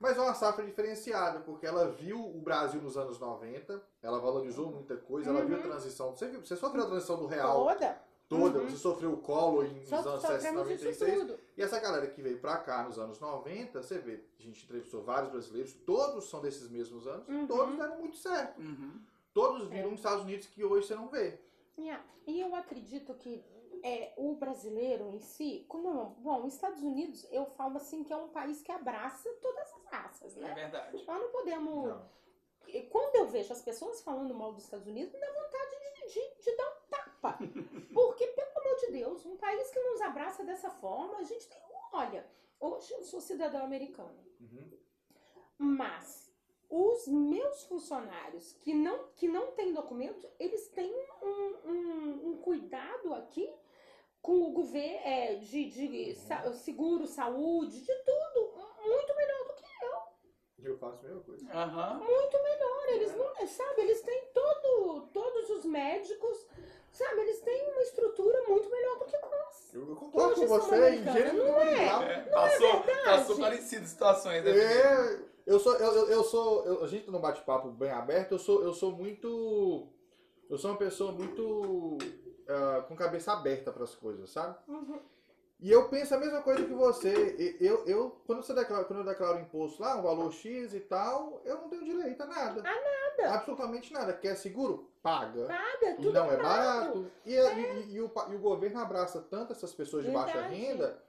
[0.00, 4.70] Mas é uma safra diferenciada, porque ela viu o Brasil nos anos 90, ela valorizou
[4.70, 5.64] muita coisa, ela viu a Uhum.
[5.64, 6.10] transição.
[6.14, 8.00] Você, viu, você sofreu a transição do real Toda.
[8.28, 8.68] toda, Uhum.
[8.68, 11.18] você sofreu o colo em, nos anos sofremos isso 96.
[11.18, 11.38] tudo.
[11.56, 15.02] E essa galera que veio pra cá nos anos 90, você vê, a gente entrevistou
[15.02, 17.46] vários brasileiros, todos são desses mesmos anos, Uhum.
[17.48, 18.60] todos deram muito certo.
[18.60, 19.00] Uhum.
[19.34, 21.40] Todos viram nos Estados Unidos que hoje você não vê.
[21.76, 22.04] Yeah.
[22.26, 23.42] E eu acredito que
[23.84, 28.16] é, o brasileiro em si, como, bom, os Estados Unidos, eu falo assim que é
[28.16, 30.54] um país que abraça todas as raças, É né?
[30.54, 31.04] verdade.
[31.06, 31.88] Nós não podemos.
[31.88, 32.18] Não.
[32.90, 35.70] Quando eu vejo as pessoas falando mal dos Estados Unidos, me dá vontade
[36.06, 37.38] de, de, de dar um tapa.
[37.94, 41.58] Porque, pelo amor de Deus, um país que nos abraça dessa forma, a gente tem.
[41.92, 42.26] Olha,
[42.60, 44.18] hoje eu sou cidadão americano.
[44.40, 44.70] Uhum.
[45.56, 46.28] Mas
[46.68, 53.14] os meus funcionários que não, que não têm documento, eles têm um, um, um cuidado
[53.14, 53.50] aqui
[54.22, 58.52] com o governo é, de, de sa- seguro, saúde, de tudo,
[58.84, 59.68] muito melhor do que
[60.68, 61.46] Eu faço a mesma coisa.
[61.52, 62.00] Aham.
[62.02, 62.94] eu.
[62.94, 66.46] Eles não, sabe, eles têm todo, todos os médicos,
[66.90, 69.74] sabe, eles têm uma estrutura muito melhor do que nós.
[69.74, 71.76] Eu, eu concordo com você em gênero não é?
[71.76, 72.02] moral.
[72.02, 73.04] É, passou, verdade.
[73.04, 74.50] passou parecidas situações, né?
[74.50, 78.38] É, eu sou, eu, eu- eu sou, eu- a gente num bate-papo bem aberto, eu
[78.38, 79.86] sou, eu sou muito,
[80.50, 81.98] eu sou uma pessoa muito
[82.48, 84.56] ah, com cabeça aberta para as coisas, sabe?
[84.68, 84.98] Uhum.
[85.60, 87.56] E eu penso a mesma coisa que você.
[87.60, 91.42] Eu, eu, quando, você declara, quando eu declaro imposto lá, um valor X e tal,
[91.44, 92.60] eu não tenho direito a nada.
[92.60, 93.34] A nada.
[93.34, 94.12] Absolutamente nada.
[94.12, 94.88] Quer seguro?
[95.02, 95.46] Paga.
[95.46, 96.42] Paga, tudo não é pago.
[96.42, 97.10] barato.
[97.26, 100.54] E, e- e o, e o governo abraça tanto essas pessoas de baixa Verdade.
[100.54, 101.02] renda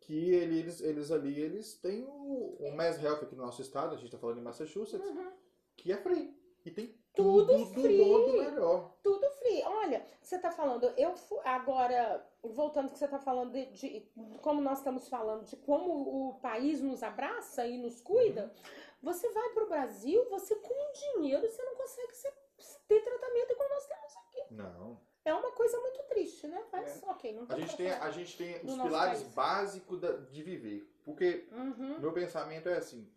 [0.00, 3.96] que eles, eles ali eles têm o, o Mass Health aqui no nosso estado, a
[3.96, 5.30] gente está falando em Massachusetts, Uhum.
[5.76, 6.36] que é free.
[6.66, 7.98] E tem Tudo tudo, do free.
[8.04, 8.90] bom do melhor.
[9.02, 9.62] Tudo free.
[9.64, 14.78] Olha, você tá falando, eu agora, voltando que você tá falando de, de- como nós
[14.78, 18.52] estamos falando, de como o país nos abraça e nos cuida,
[19.02, 22.34] você vai pro Brasil, você com dinheiro, você não consegue ser-
[22.88, 24.54] ter tratamento igual nós temos aqui.
[24.54, 25.00] Não.
[25.24, 26.62] É uma coisa muito triste, né?
[26.70, 30.00] Mas, ok, não A gente tem, a gente tem os pilares básicos
[30.30, 30.90] de viver.
[31.04, 31.98] Porque Uhum.
[32.00, 33.08] meu pensamento é assim: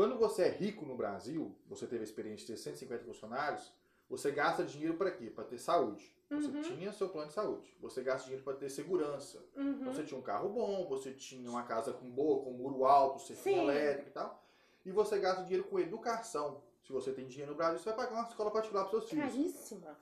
[0.00, 3.70] quando você é rico no Brasil, você teve a experiência de ter 150 funcionários,
[4.08, 5.26] você gasta dinheiro para quê?
[5.28, 6.10] Para ter saúde.
[6.30, 6.62] Você Uhum.
[6.62, 7.76] tinha seu plano de saúde.
[7.82, 9.44] Você gasta dinheiro para ter segurança.
[9.54, 9.84] Uhum.
[9.84, 13.56] Você tinha um carro bom, você tinha uma casa com boa, com muro alto, cerquinha
[13.56, 13.60] Sim.
[13.68, 14.42] elétrica e tal.
[14.86, 16.62] E você gasta dinheiro com educação.
[16.82, 19.34] Se você tem dinheiro no Brasil, você vai pagar uma escola particular para seus filhos.
[19.34, 19.98] Caríssima.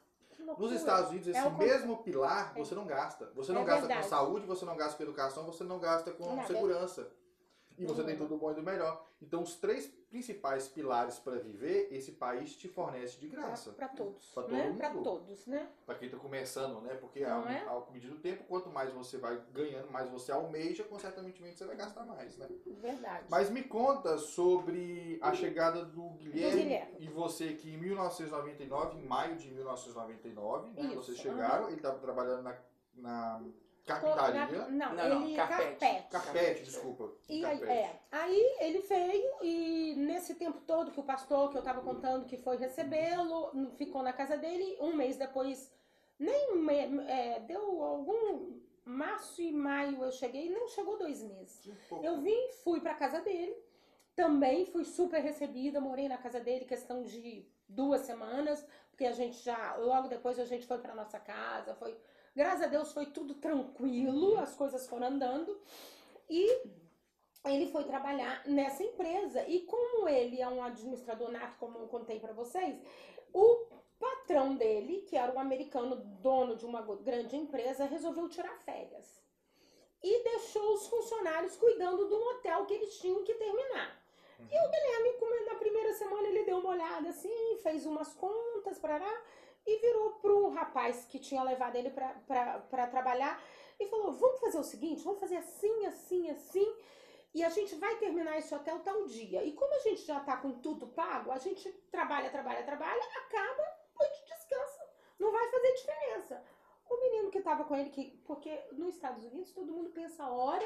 [0.56, 0.70] Nos.
[0.70, 3.26] Estados Unidos, É esse con- mesmo pilar você não gasta.
[3.34, 4.02] Você não É gasta verdade.
[4.04, 6.46] com saúde, você não gasta com educação, você não gasta com Nada.
[6.46, 7.10] segurança.
[7.78, 8.26] E você tem Uhum.
[8.26, 9.06] tudo bom e do melhor.
[9.22, 13.72] Então, os três principais pilares para viver, esse país te fornece de graça.
[13.72, 14.64] Pra todos, Pra todo né?
[14.68, 14.78] mundo.
[14.78, 15.68] Pra todos, né?
[15.86, 16.94] Para quem está começando, né?
[16.94, 17.64] Porque ao, é?
[17.66, 21.76] ao medida do tempo, quanto mais você vai ganhando, mais você almeja, consequentemente você vai
[21.76, 22.48] gastar mais, né?
[22.66, 23.26] Verdade.
[23.28, 26.96] Mas me conta sobre a chegada do Guilherme, Guilherme.
[27.00, 30.82] e você aqui em 1999, em maio de 1999, né?
[30.88, 32.56] Isso, Vocês chegaram, ele estava trabalhando na,
[32.94, 33.42] na
[33.88, 34.40] carpintaria.
[34.46, 35.68] na- Não, Não, não, ele carpete.
[35.80, 36.08] carpete.
[36.10, 37.12] Carpete, desculpa.
[37.28, 37.72] E aí, Carpete.
[37.72, 42.26] é, aí ele veio e nesse tempo todo que o pastor que eu tava contando
[42.26, 45.72] que foi recebê-lo, ficou na casa dele, um mês depois,
[46.18, 51.68] nem um é, deu algum março e maio eu cheguei, não chegou dois meses.
[52.02, 53.54] Eu vim, fui pra casa dele,
[54.16, 59.36] também fui super recebida, morei na casa dele questão de duas semanas, porque a gente
[59.44, 61.96] já, logo depois a gente foi pra nossa casa, foi,
[62.34, 65.60] graças a Deus foi tudo tranquilo, as coisas foram andando,
[66.28, 66.62] e
[67.44, 72.18] ele foi trabalhar nessa empresa, e como ele é um administrador nato, como eu contei
[72.20, 72.80] pra vocês,
[73.32, 73.66] o
[73.98, 79.20] patrão dele, que era um americano dono de uma grande empresa, resolveu tirar férias.
[80.02, 84.00] E deixou os funcionários cuidando do hotel que eles tinham que terminar.
[84.38, 88.96] E o Guilherme, na primeira semana, ele deu uma olhada assim, fez umas contas para
[88.96, 89.22] lá
[89.68, 93.40] e virou pro rapaz que tinha levado ele para trabalhar
[93.78, 96.76] e falou: Vamos fazer o seguinte, vamos fazer assim, assim, assim.
[97.34, 99.44] E a gente vai terminar esse hotel tal dia.
[99.44, 103.62] E como a gente já tá com tudo pago, a gente trabalha, trabalha, trabalha, acaba,
[103.86, 104.88] depois descansa.
[105.18, 106.42] Não vai fazer diferença.
[106.88, 110.64] O menino que tava com ele, que, porque nos Estados Unidos todo mundo pensa hora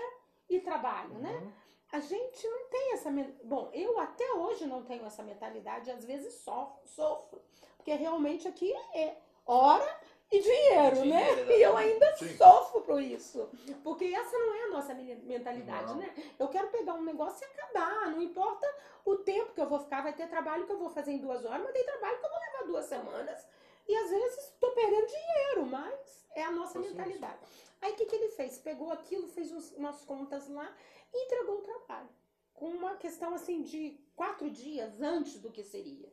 [0.49, 1.33] e trabalho, né?
[1.33, 1.53] Uhum.
[1.93, 3.11] A gente não tem essa.
[3.45, 7.43] Bom, eu até hoje não tenho essa mentalidade, às vezes sofro, sofro.
[7.83, 11.25] Porque realmente aqui é hora e dinheiro, né?
[11.35, 12.37] Dinheiro, E eu ainda Sim.
[12.37, 13.51] sofro por isso.
[13.83, 15.97] Porque essa não é a nossa men- mentalidade, Não.
[15.97, 16.15] né?
[16.39, 18.09] Eu quero pegar um negócio e acabar.
[18.13, 18.65] Não importa
[19.05, 21.45] o tempo que eu vou ficar, vai ter trabalho que eu vou fazer em duas
[21.45, 23.47] horas, mas tem trabalho que eu vou levar duas semanas.
[23.89, 27.41] E às vezes estou perdendo dinheiro, mas é a nossa Assim, mentalidade.
[27.81, 28.59] Aí o que, que ele fez?
[28.59, 30.73] Pegou aquilo, fez uns- umas contas lá
[31.13, 32.09] e entregou o trabalho.
[32.55, 36.09] Com uma questão assim de quatro dias antes do que seria.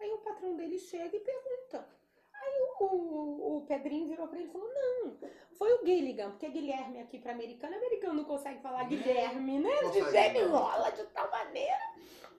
[0.00, 1.88] Aí o patrão dele chega e pergunta.
[2.32, 5.18] Aí o, o, o Pedrinho virou pra ele e falou: Não,
[5.52, 8.84] foi o Gilligan, porque Guilherme aqui pra americano, americano não consegue falar?
[8.84, 9.82] Guilherme, né?
[9.82, 10.48] Consegue não.
[10.48, 11.94] enrola de tal maneira.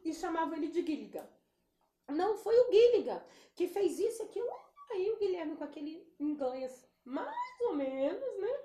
[0.05, 1.27] E chamava ele de Gilligan.
[2.07, 3.21] Não, foi o Gilligan
[3.55, 4.47] que fez isso e aquilo.
[4.91, 8.59] Aí o Guilherme com aquele inglês mais ou menos, né?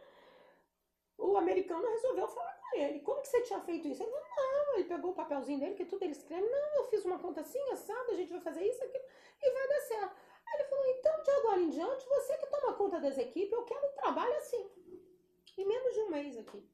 [1.19, 3.01] O americano resolveu falar com ele.
[3.01, 4.03] Como que você tinha feito isso?
[4.03, 6.47] Ele falou, não, ele pegou o papelzinho dele, que tudo ele escreve.
[6.49, 9.05] Não, eu fiz uma conta assim, assado, a gente vai fazer isso, aquilo,
[9.43, 10.17] e vai dar certo.
[10.47, 13.65] Aí ele falou, então de agora em diante, você que toma conta dessa equipe, eu
[13.65, 14.71] quero um trabalho assim.
[15.59, 16.67] Em menos de um mês aqui.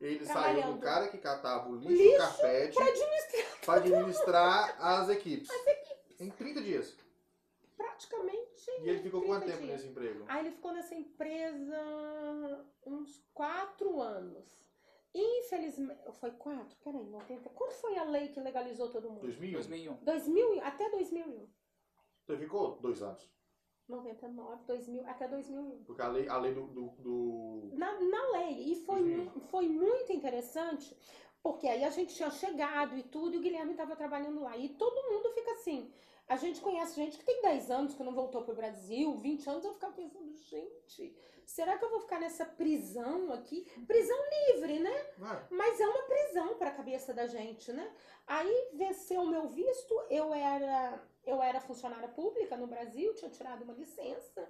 [0.00, 4.76] Ele saiu do cara que catava o lixo, Lixo o carpete, Pra administrar para administrar
[4.80, 5.48] as equipes.
[6.18, 6.96] Em 30 dias.
[7.76, 8.70] praticamente.
[8.82, 9.70] E ele ficou 30 quanto tempo dias.
[9.72, 10.24] nesse emprego?
[10.26, 14.69] Aí ele ficou nessa empresa uns quatro anos.
[15.14, 16.00] Infelizmente.
[16.20, 16.76] Foi quatro?
[16.84, 17.48] Peraí, 90.
[17.50, 19.20] Quando foi a lei que legalizou todo mundo?
[19.22, 19.52] 2001?
[19.54, 19.94] 2001.
[20.02, 21.48] 2000, e- até 2001.
[22.24, 23.28] Então ficou dois anos.
[23.88, 25.82] 99, 2000, até 2001.
[25.84, 28.72] Porque a lei, a lei do, do, do- Na, na lei.
[28.72, 29.24] E foi, 2001.
[29.24, 30.96] mu- foi muito interessante,
[31.42, 34.56] porque aí a gente tinha chegado e tudo, e o Guilherme estava trabalhando lá.
[34.56, 35.92] E todo mundo fica assim.
[36.30, 39.64] A gente conhece gente que tem 10 anos que não voltou pro Brasil, 20 anos,
[39.64, 43.66] eu ficava pensando, gente, será que eu vou ficar nessa prisão aqui?
[43.84, 44.16] Prisão
[44.46, 45.06] livre, né?
[45.50, 47.92] Mas é uma prisão para a cabeça da gente, né?
[48.28, 53.64] Aí venceu o meu visto, eu era eu era funcionária pública no Brasil, tinha tirado
[53.64, 54.48] uma licença.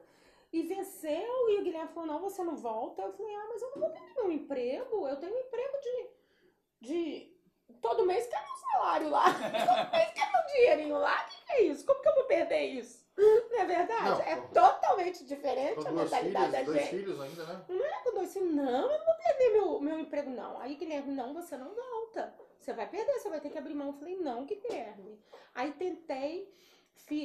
[0.52, 3.00] E venceu, e o Guilherme falou: não, você não volta.
[3.00, 5.08] Eu falei: ah, mas eu não vou perder meu emprego.
[5.08, 6.88] Eu tenho um emprego de.
[6.88, 7.39] de
[7.80, 9.24] todo mês quero um salário lá.
[9.32, 11.26] Todo mês quero um dinheirinho lá.
[11.26, 11.84] O que é isso?
[11.86, 13.00] Como que eu vou perder isso?
[13.16, 14.04] Não é verdade?
[14.04, 16.90] Não, é com- totalmente diferente Com a mentalidade filhas, da dois gente.
[16.90, 17.64] filhos ainda, né?
[17.68, 20.58] Não é quando eu disse, não, eu não vou perder meu, meu emprego, não.
[20.58, 22.34] Aí Guilherme, não, você não volta.
[22.58, 23.88] Você vai perder, você vai ter que abrir mão.
[23.88, 25.20] Eu falei, não, Guilherme.
[25.54, 26.50] Aí tentei,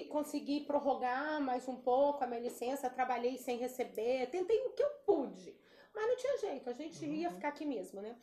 [0.10, 4.90] consegui prorrogar mais um pouco a minha licença, trabalhei sem receber, tentei o que eu
[5.06, 5.56] pude.
[5.94, 8.18] Mas não tinha jeito, a gente ia ficar aqui mesmo, né?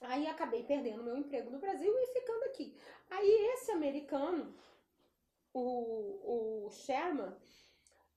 [0.00, 2.76] Aí acabei perdendo meu emprego no Brasil e ficando aqui.
[3.10, 4.54] Aí esse americano,
[5.52, 7.34] o, o Sherman,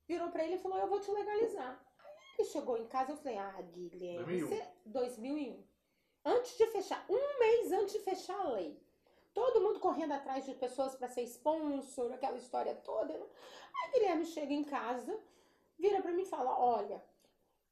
[0.07, 1.81] virou pra ele e falou: Eu vou te legalizar.
[1.99, 4.47] Aí ele chegou em casa eu falei: Ah, Guilherme, 2001.
[4.47, 4.67] você.
[4.85, 5.63] 2001.
[6.25, 8.77] Antes de fechar, um mês antes de fechar a lei.
[9.33, 13.13] Todo mundo correndo atrás de pessoas para ser sponsor, aquela história toda.
[13.17, 13.25] Né?
[13.75, 15.17] Aí Guilherme chega em casa,
[15.77, 17.01] vira pra mim e fala: Olha,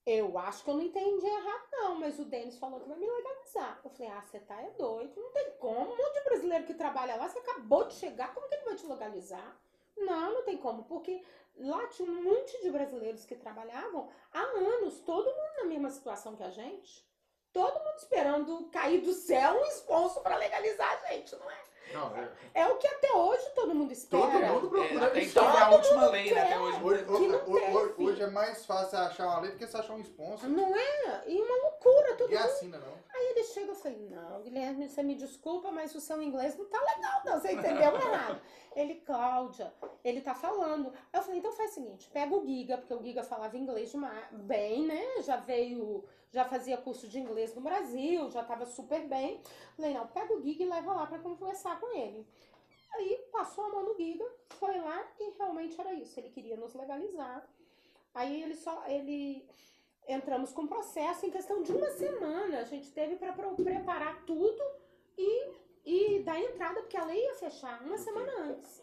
[0.07, 3.05] eu acho que eu não entendi errado, não, mas o Denis falou que vai me
[3.05, 3.81] legalizar.
[3.83, 5.91] Eu falei: Ah, você tá é doido, não tem como.
[5.91, 8.75] Um monte de brasileiro que trabalha lá, você acabou de chegar, como que ele vai
[8.75, 9.59] te legalizar?
[9.97, 11.21] Não, não tem como, porque
[11.57, 16.37] lá tinha um monte de brasileiros que trabalhavam há anos, todo mundo na mesma situação
[16.37, 17.05] que a gente.
[17.51, 21.63] Todo mundo esperando cair do céu um sponsor para legalizar a gente, não é?
[21.93, 22.29] Não, é.
[22.53, 24.21] É o que até hoje todo mundo espera.
[24.23, 24.43] Todo mundo
[24.83, 25.29] É, procura até isso.
[25.39, 26.41] então é a última lei, né?
[26.41, 26.83] Até hoje.
[26.83, 28.03] Hoje, que hoje, não hoje- teve.
[28.09, 30.49] hoje é mais fácil você achar uma lei do que você achar um sponsor.
[30.49, 31.23] Não é?
[31.27, 32.45] E uma loucura, Ninguém mundo.
[32.45, 32.93] assina, não.
[33.13, 36.65] Aí ele chega e falei, não, Guilherme, você me desculpa, mas o seu inglês não
[36.65, 37.39] tá legal, não.
[37.39, 38.39] Você entendeu errado.
[38.77, 39.73] Ele, Cláudia,
[40.03, 40.89] ele tá falando.
[41.11, 43.89] Aí eu falei, então faz o seguinte, pega o Giga, porque o Giga falava inglês
[43.89, 45.03] demais, bem, né?
[45.23, 49.41] Já veio, já fazia curso de inglês no Brasil, já tava super bem.
[49.75, 52.27] Falei, não, pega o Giga e leva lá pra conversar com ele.
[52.95, 56.19] Aí passou a mão no Giga, foi lá e realmente era isso.
[56.19, 57.47] Ele queria nos legalizar.
[58.13, 59.47] Aí ele só, ele
[60.07, 62.59] entramos com processo em questão de uma semana.
[62.59, 64.63] A gente teve para preparar tudo
[65.17, 65.51] e,
[65.85, 68.81] e dar entrada, porque a lei ia fechar uma semana antes.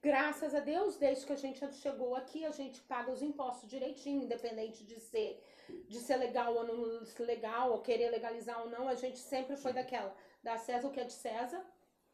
[0.00, 4.22] Graças a Deus, desde que a gente chegou aqui, a gente paga os impostos direitinho,
[4.22, 5.42] independente de ser,
[5.88, 9.56] de ser legal ou não ser legal, ou querer legalizar ou não, a gente sempre
[9.56, 11.64] foi daquela, da César o que é de César,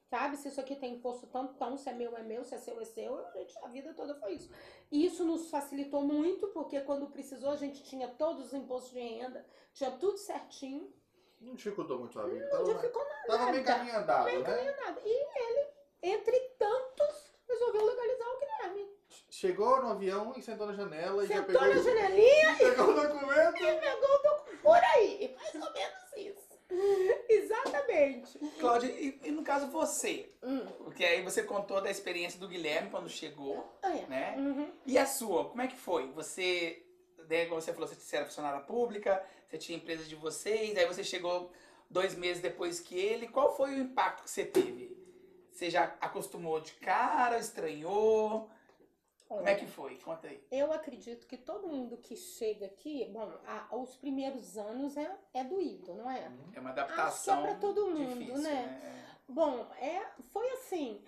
[0.05, 0.37] sabe?
[0.37, 2.81] Se isso aqui tem imposto tanto, tão, se é meu é meu, se é seu
[2.81, 4.51] é seu, a, gente, a vida toda foi isso.
[4.91, 9.01] E isso nos facilitou muito, porque quando precisou a gente tinha todos os impostos de
[9.01, 10.93] renda, tinha tudo certinho,
[11.41, 12.45] Não dificultou muito a vida.
[12.45, 13.79] não Tava, dificultou tava meio nada.
[13.79, 14.77] caminho andado, Meio né?
[14.81, 15.01] nada.
[15.05, 15.69] E ele,
[16.03, 18.24] entre tantos, resolveu legalizar.
[19.37, 22.95] Chegou no avião e sentou na janela e já Sentou pegou, na janelinha pegou o
[22.95, 23.57] documento.
[23.57, 24.63] e pegou o documento.
[24.63, 26.55] Por aí, mais ou menos isso.
[27.29, 28.39] Exatamente.
[28.61, 30.33] Cláudia, e, e no caso você?
[30.41, 34.07] Hum, Porque aí você contou da experiência do Guilherme quando chegou, é.
[34.07, 34.35] né?
[34.39, 34.73] Uhum.
[34.87, 36.13] E a sua, como é que foi?
[36.13, 36.87] Você,
[37.29, 39.21] né, como você falou, você era funcionária pública,
[39.51, 41.51] você tinha empresa de vocês, aí você chegou
[41.91, 43.27] dois meses depois que ele.
[43.27, 44.97] Qual foi o impacto que você teve?
[45.51, 48.49] Você já acostumou de cara, estranhou?
[49.37, 49.97] Como é que foi?
[49.97, 50.43] Conta aí.
[50.51, 55.45] Eu acredito que todo mundo que chega aqui, bom, a- os primeiros anos é, é
[55.45, 56.31] doído, não é?
[56.55, 57.35] É uma adaptação.
[57.35, 59.03] Acho que é pra todo mundo, difícil, né?
[59.29, 61.03] Bom, é, foi assim.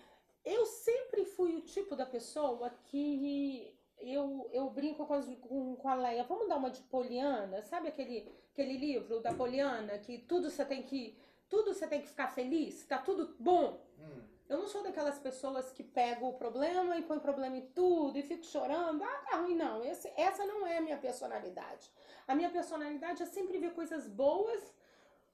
[0.45, 5.89] Eu sempre fui o tipo da pessoa que eu, eu brinco com, as- com, com
[5.89, 6.25] a Leia.
[6.25, 10.83] Vamos dar uma de Poliana, sabe aquele, aquele livro da Poliana que tudo você tem
[10.83, 13.81] que tudo você tem que ficar feliz, tá tudo bom.
[14.01, 18.17] Hum, Eu não sou daquelas pessoas que pegam o problema e põe problema em tudo
[18.17, 19.03] e fico chorando.
[19.03, 19.85] Ah, tá ruim, não.
[19.85, 21.91] Esse, essa não é a minha personalidade.
[22.29, 24.63] A minha personalidade é sempre ver coisas boas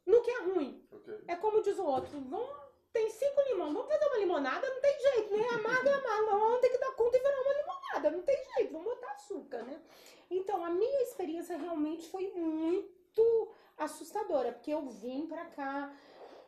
[0.07, 0.83] no que é ruim.
[0.91, 1.25] ok.
[1.29, 2.57] É como diz o outro, vamos,
[2.93, 4.69] tem cinco limões, vamos fazer uma limonada?
[4.69, 5.49] Não tem jeito, né?
[5.53, 8.37] Amarga é amarga, mas vamos ter que dar conta e virar uma limonada, não tem
[8.55, 9.81] jeito, vamos botar açúcar, né?
[10.31, 15.95] Então, a minha experiência realmente foi muito assustadora, porque eu vim pra cá,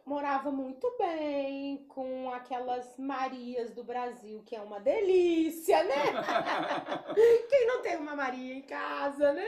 [0.04, 5.94] morava muito bem, com aquelas Marias do Brasil, que é uma delícia, né?
[7.48, 9.46] Quem não tem uma Maria em casa, né?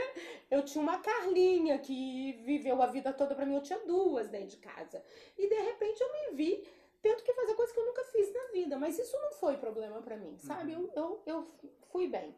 [0.50, 4.48] Eu tinha uma Carlinha que viveu a vida toda pra mim, eu tinha duas dentro
[4.48, 5.02] de casa.
[5.36, 6.66] E de repente eu me vi
[7.02, 10.00] tendo que fazer coisas que eu nunca fiz na vida, mas isso não foi problema
[10.00, 10.72] pra mim, sabe?
[10.72, 11.46] Eu, eu, eu
[11.92, 12.34] fui bem.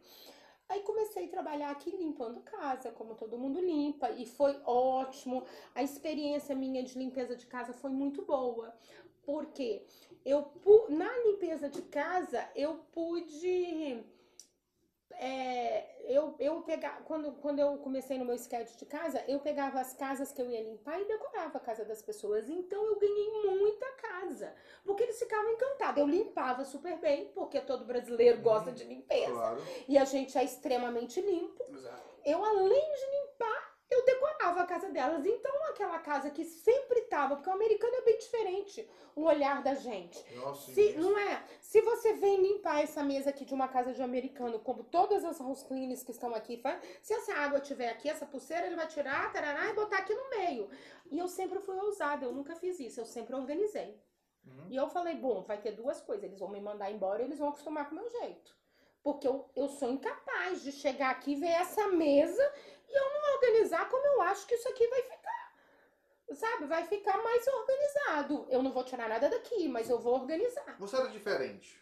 [0.69, 5.45] Aí comecei a trabalhar aqui limpando casa, como todo mundo limpa, e foi ótimo.
[5.75, 8.75] A experiência minha de limpeza de casa foi muito boa,
[9.23, 9.83] porque
[10.25, 10.51] eu
[10.91, 14.05] na limpeza de casa eu pude
[15.21, 19.81] é, eu, eu pegava, quando, quando eu comecei no meu sketch de casa, eu pegava
[19.81, 22.49] as casas que eu ia limpar e decorava a casa das pessoas.
[22.49, 24.55] Então eu ganhei muita casa.
[24.85, 26.01] Porque eles ficavam encantados.
[26.01, 29.33] Eu limpava super bem, porque todo brasileiro gosta de limpeza.
[29.33, 29.63] Claro.
[29.89, 31.65] E a gente é extremamente limpo.
[31.69, 32.09] Exato.
[32.25, 35.25] Eu, além de limpar, eu decorava a casa delas.
[35.25, 39.75] Então, aquela casa que sempre tava, porque o americano é bem diferente, o olhar da
[39.75, 40.23] gente.
[40.35, 41.01] Nossa, Se, imenso.
[41.01, 41.43] não é?
[41.61, 45.25] Se você vem limpar essa mesa aqui de uma casa de um americano, como todas
[45.25, 46.63] as house cleaners que estão aqui,
[47.01, 50.31] se essa água tiver aqui, essa pulseira, ele vai tirar, tarará, e botar aqui no
[50.31, 50.69] meio.
[51.11, 54.01] E eu sempre fui ousada, eu nunca fiz isso, eu sempre organizei.
[54.45, 54.67] Uhum.
[54.71, 57.39] E eu falei, bom, vai ter duas coisas, eles vão me mandar embora e eles
[57.39, 58.57] vão acostumar com o meu jeito.
[59.03, 62.78] Porque eu, eu sou incapaz de chegar aqui, ver essa mesa e
[63.49, 65.49] organizar como eu acho que isso aqui vai ficar.
[66.35, 66.67] Sabe?
[66.67, 68.47] Vai ficar mais organizado.
[68.51, 70.77] Eu não vou tirar nada daqui, mas eu vou organizar.
[70.79, 71.81] Você era diferente.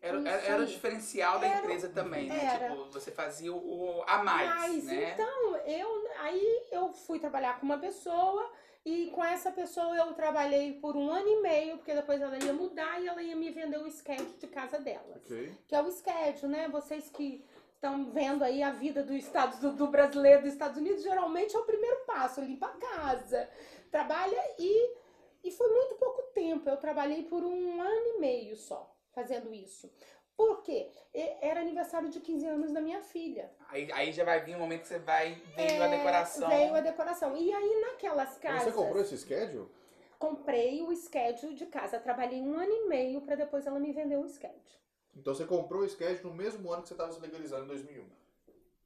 [0.00, 2.44] Era, era, era o diferencial da Era- empresa também, né?
[2.54, 2.68] era.
[2.70, 5.12] Tipo, você fazia o, o a mais, Mas né?
[5.14, 8.48] então, eu aí eu fui trabalhar com uma pessoa
[8.84, 12.52] e com essa pessoa eu trabalhei por um ano e meio, porque depois ela ia
[12.52, 15.16] mudar e ela ia me vender o sketch de casa delas.
[15.24, 15.56] Ok.
[15.66, 16.68] Que é o sketch, né?
[16.68, 17.44] Vocês que
[17.86, 21.58] estão vendo aí a vida do Estados do, do brasileiro dos Estados Unidos, geralmente é
[21.58, 23.48] o primeiro passo, limpa a casa,
[23.90, 25.06] trabalha e
[25.44, 26.68] e foi muito pouco tempo.
[26.68, 29.88] Eu trabalhei por um ano e meio só fazendo isso.
[30.36, 30.90] Por quê?
[31.14, 33.48] E- Era aniversário de 15 anos da minha filha.
[33.68, 36.48] Aí, aí já vai vir um momento que você vai veio a É, decoração.
[36.48, 37.36] Veio a decoração.
[37.36, 38.64] E aí, naquelas casas.
[38.64, 39.68] Você comprou esse schedule?
[40.18, 42.00] Comprei o schedule de casa.
[42.00, 44.85] Trabalhei um ano e meio para depois ela me vender o schedule.
[45.16, 48.04] Então você comprou o schedule no mesmo ano que você estava se legalizando em 2001.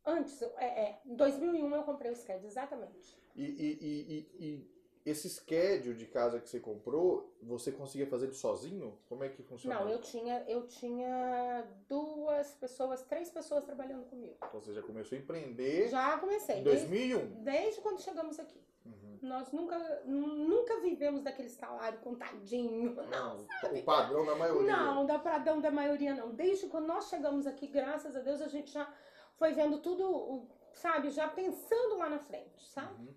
[0.07, 3.19] Antes, é, é, em 2001 eu comprei o schedule, exatamente.
[3.37, 4.71] E, e, e, e,
[5.05, 8.99] esse schedule de casa que você comprou, você conseguia fazer ele sozinho?
[9.09, 9.81] Como é que funciona?
[9.81, 14.37] Não, eu tinha, eu tinha duas pessoas, três pessoas trabalhando comigo.
[14.37, 16.59] Então você já começou a empreender Já comecei.
[16.59, 17.43] em Desde, 2001.
[17.43, 18.61] desde quando chegamos aqui.
[18.85, 19.19] Uhum.
[19.23, 22.95] Nós nunca, nunca vivemos daquele salário contadinho.
[23.11, 23.47] Não,
[23.81, 24.77] O padrão da maioria.
[24.77, 26.35] Não, da pradão da maioria não.
[26.35, 28.91] Desde quando nós chegamos aqui, graças a Deus, a gente já
[29.37, 32.95] foi vendo tudo, sabe, já pensando lá na frente, sabe?
[33.03, 33.15] Uhum.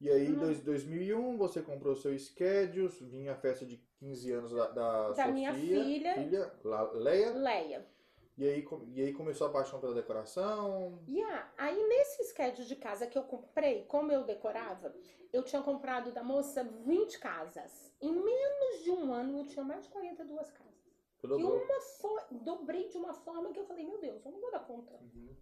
[0.00, 0.38] E aí, em Hum.
[0.38, 5.28] dois- 2001, você comprou seu schedule, vinha a festa de 15 anos da, da, Da
[5.28, 6.14] minha filha.
[6.14, 6.52] filha
[6.94, 7.86] Leia, Leia.
[8.36, 10.98] E aí, e aí começou a paixão pela decoração.
[11.06, 14.94] E ah, aí nesse schedule de casa que eu comprei, como eu decorava,
[15.32, 17.92] eu tinha comprado da moça 20 casas.
[18.00, 20.74] Em menos de um ano eu tinha mais de 42 casas.
[21.20, 24.40] Você E uma foi, dobrei de uma forma que eu falei, meu Deus, eu não
[24.40, 24.94] vou dar conta.
[24.94, 25.36] Uhum.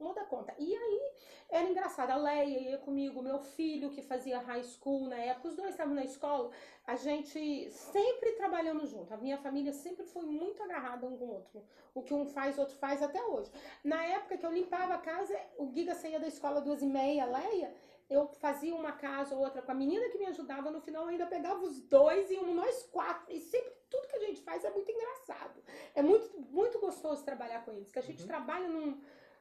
[0.00, 0.54] Não dar conta.
[0.58, 1.12] E aí,
[1.50, 5.56] era engraçado, a Leia ia comigo, meu filho que fazia high school na época, os
[5.56, 6.50] dois estavam na escola,
[6.86, 9.12] a gente sempre trabalhando junto.
[9.12, 11.62] A minha família sempre foi muito agarrada um com o outro.
[11.94, 13.50] O que um faz, o outro faz até hoje.
[13.84, 17.24] Na época que eu limpava a casa, o Giga saía da escola duas e meia,
[17.24, 17.74] a Leia,
[18.08, 21.08] eu fazia uma casa ou outra com a menina que me ajudava, no final eu
[21.10, 23.32] ainda pegava os dois e íamos nós quatro.
[23.32, 25.62] E sempre tudo que a gente faz é muito engraçado.
[25.94, 28.28] É muito, muito gostoso trabalhar com eles, que a gente Uhum.
[28.28, 29.00] trabalha num,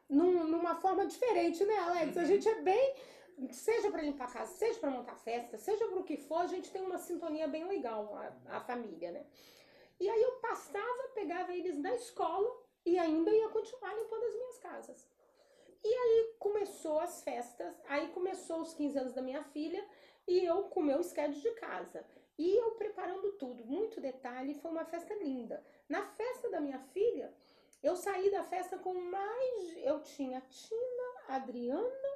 [0.10, 2.18] num- numa forma diferente, né, Alex?
[2.18, 2.96] A gente é bem.
[3.52, 6.48] Seja para limpar a casa, seja para montar festa, seja para o que for, a
[6.48, 9.26] gente tem uma sintonia bem legal, a, a família, né?
[9.98, 12.50] E aí eu passava, pegava eles da escola
[12.86, 15.08] e ainda ia continuar limpando as minhas casas.
[15.82, 19.86] E aí começou as festas, aí começou os 15 anos da minha filha
[20.28, 22.06] e eu com o meu schedule de casa.
[22.38, 25.64] E eu preparando tudo, muito detalhe, foi uma festa linda.
[25.88, 27.34] Na festa da minha filha,
[27.82, 29.78] eu saí da festa com mais.
[29.78, 32.10] Eu tinha Tina, Adriana,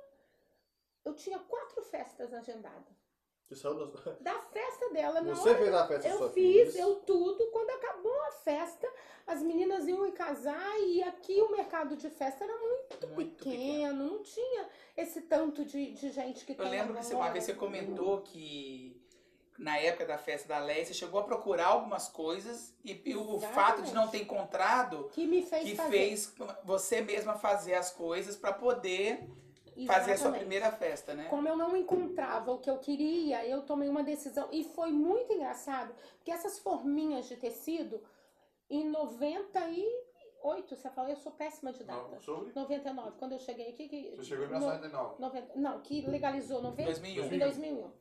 [1.05, 2.93] eu tinha quatro festas agendadas.
[3.47, 6.81] Você saiu das- Da festa dela, Você hora fez a festa eu sua fiz, filha?
[6.81, 7.45] eu tudo.
[7.51, 8.89] Quando acabou a festa,
[9.27, 14.23] as meninas iam casar e aqui o mercado de festa era muito, Muito pequeno, não
[14.23, 17.53] tinha esse tanto de, de gente que Eu tem lembro que você, uma vez você
[17.53, 19.02] comentou que
[19.57, 23.35] na época da festa da Leia, você chegou a procurar algumas coisas e, e o
[23.35, 23.53] Exatamente.
[23.53, 25.89] fato de não ter encontrado que me fez que fazer.
[25.91, 29.19] fez você mesma fazer as coisas para poder
[29.87, 30.39] fazer a sua Exatamente.
[30.39, 31.27] primeira festa, né?
[31.29, 34.47] Como eu não encontrava o que eu queria, eu tomei uma decisão.
[34.51, 38.01] E foi muito engraçado, porque essas forminhas de tecido,
[38.69, 42.19] em 98, você falou, eu sou péssima de Não, data.
[42.21, 42.51] sobre?
[42.53, 43.87] 99, quando eu cheguei aqui.
[43.87, 45.21] Que, Você chegou em no- 1999.
[45.21, 47.33] 90, não, que legalizou 90, 2001.
[47.33, 47.91] em 2001.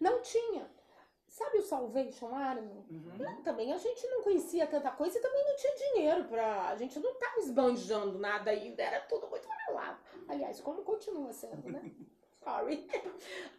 [0.00, 0.66] Não tinha.
[1.34, 2.86] Sabe o Salvation Army?
[2.88, 3.16] Uhum.
[3.18, 6.68] Não, também a gente não conhecia tanta coisa e também não tinha dinheiro pra.
[6.68, 9.98] A gente não tava esbanjando nada ainda, era tudo muito melado.
[10.28, 11.92] Aliás, como continua sendo, né?
[12.38, 12.88] story.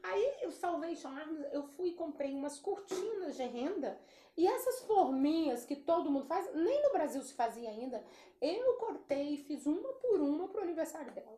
[0.03, 3.99] Aí eu salvei Arms, eu fui e comprei umas cortinas de renda.
[4.37, 8.01] E essas forminhas que todo mundo faz, nem no Brasil se fazia ainda,
[8.39, 11.37] eu cortei e fiz uma por uma pro aniversário dela.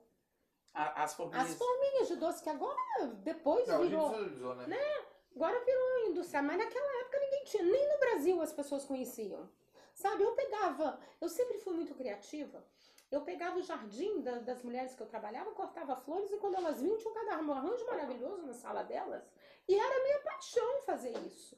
[0.72, 1.50] As forminhas.
[1.50, 4.10] As forminhas de doce que agora, depois Não, virou.
[4.10, 4.68] visualizou, né?
[5.38, 9.48] Agora virou indústria, mas naquela época ninguém tinha, nem no Brasil as pessoas conheciam.
[9.94, 12.66] Sabe, eu pegava, eu sempre fui muito criativa.
[13.12, 16.82] Eu pegava o jardim da- das mulheres que eu trabalhava, cortava flores e quando elas
[16.82, 19.24] vinham tinha um um arranjo maravilhoso na sala delas.
[19.68, 21.56] E era minha paixão fazer isso.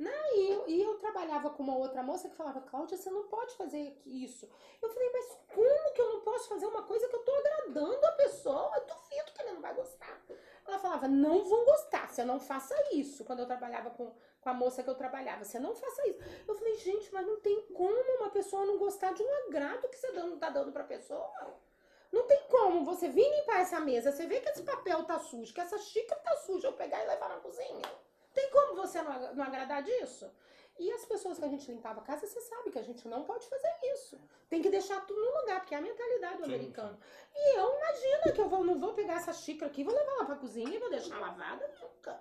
[0.00, 0.10] Né?
[0.34, 3.54] E, eu, e eu trabalhava com uma outra moça que falava, Cláudia, você não pode
[3.54, 4.48] fazer isso.
[4.80, 8.06] Eu falei, mas como que eu não posso fazer uma coisa que eu tô agradando
[8.06, 8.72] a pessoa?
[8.76, 10.18] Eu duvido que ele não vai gostar.
[10.66, 13.26] Ela falava, não vão gostar, você não faça isso.
[13.26, 16.18] Quando eu trabalhava com, com a moça que eu trabalhava, você não faça isso.
[16.48, 19.98] Eu falei, gente, mas não tem como uma pessoa não gostar de um agrado que
[19.98, 21.60] você dando, tá dando pra pessoa.
[22.10, 25.52] Não tem como você vir limpar essa mesa, você vê que esse papel tá sujo,
[25.52, 28.09] que essa xícara tá suja, eu pegar e levar na cozinha.
[28.32, 30.30] Tem como você não, não agradar disso?
[30.78, 33.22] E as pessoas que a gente limpava a casa, você sabe que a gente não
[33.22, 34.18] pode fazer isso.
[34.48, 36.98] Tem que deixar tudo no lugar, porque é a mentalidade do Sim, americano.
[37.34, 40.24] E eu imagino que eu vou, não vou pegar essa xícara aqui, vou levar lá
[40.24, 42.18] pra cozinha e vou deixar lavada nunca.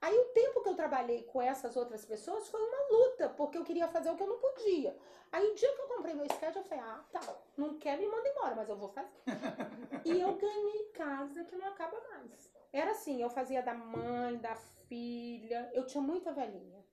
[0.00, 3.62] Aí o tempo que eu trabalhei com essas outras pessoas foi uma luta, porque eu
[3.62, 4.96] queria fazer o que eu não podia.
[5.30, 7.20] Aí o dia que eu comprei meu schedule, eu falei, ah, tá,
[7.56, 9.08] não quer me manda embora, mas eu vou fazer.
[10.04, 12.50] e eu ganhei casa que não acaba mais.
[12.72, 14.56] Era assim, eu fazia da mãe, da
[14.92, 16.84] filha, eu tinha muita velhinha.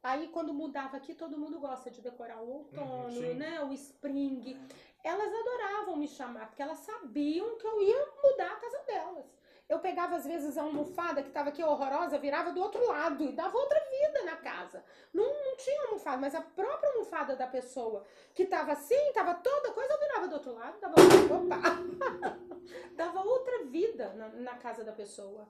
[0.00, 3.34] Aí quando mudava aqui, todo mundo gosta de decorar o outono, sim.
[3.34, 3.60] né?
[3.64, 4.56] O spring.
[5.02, 9.26] Elas adoravam me chamar, porque elas sabiam que eu ia mudar a casa delas.
[9.68, 13.32] Eu pegava, às vezes, a almofada que estava aqui horrorosa, virava do outro lado e
[13.32, 14.84] dava outra vida na casa.
[15.12, 19.72] Não, não tinha almofada, mas a própria almofada da pessoa que estava assim, estava toda
[19.72, 22.36] coisa, eu virava do outro lado, dava, opa,
[22.94, 25.48] dava outra vida na, na casa da pessoa.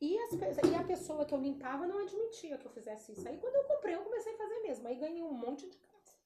[0.00, 3.28] E, as e a pessoa que eu limpava não admitia que eu fizesse isso.
[3.28, 4.88] Aí quando eu comprei, eu comecei a fazer mesmo.
[4.88, 6.16] Aí ganhei um monte de casa.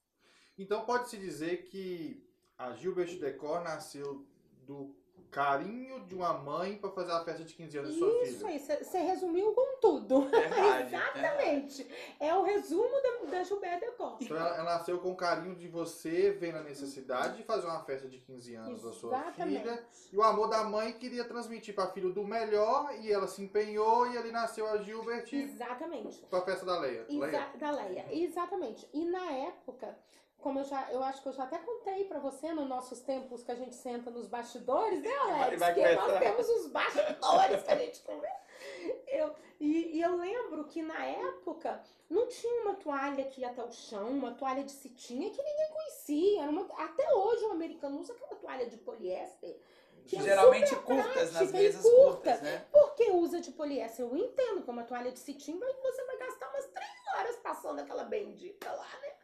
[0.57, 2.25] Então pode-se dizer que
[2.57, 4.25] a Gilbert Decor nasceu
[4.64, 4.95] do
[5.35, 8.51] carinho de uma mãe para fazer a festa de 15 anos de sua Isso filha.
[8.51, 10.28] aí, você resumiu com tudo.
[10.28, 10.95] Verdade.
[10.95, 12.14] Exatamente.
[12.20, 14.16] É o resumo da, da Gilberta Decor.
[14.20, 17.82] Então ela, ela nasceu com o carinho de você, vendo a necessidade de fazer uma
[17.82, 19.85] festa de 15 anos da sua filha.
[20.12, 24.07] E o amor da mãe queria transmitir para filho do melhor e ela se empenhou
[24.12, 26.24] e ali nasceu a Gilbert Exatamente.
[26.26, 27.07] para a festa da Leia.
[27.09, 27.51] Exa Leia.
[27.59, 28.89] da Leia, exatamente.
[28.93, 29.99] E na época,
[30.45, 33.42] como eu já, eu acho que eu já até contei pra você nos nossos tempos
[33.42, 35.59] que a gente senta nos bastidores, né, Alex?
[35.59, 38.45] vai que nós temos os bastidores que a gente conversa.
[39.09, 41.80] Eu, e, e eu lembro que na época
[42.11, 45.68] não tinha uma toalha que ia até o chão, uma toalha de cetim que ninguém
[45.72, 46.42] conhecia.
[46.42, 49.57] Era uma- até hoje o americano usa aquela toalha de poliéster.
[50.07, 52.05] Que é Geralmente super curtas, nas mesas curta.
[52.05, 52.66] curtas, né?
[52.70, 54.05] Por que usa de poliéster?
[54.05, 57.78] Eu entendo que uma toalha de cetim vai, você vai gastar umas três horas passando
[57.80, 59.14] aquela bendita lá, né?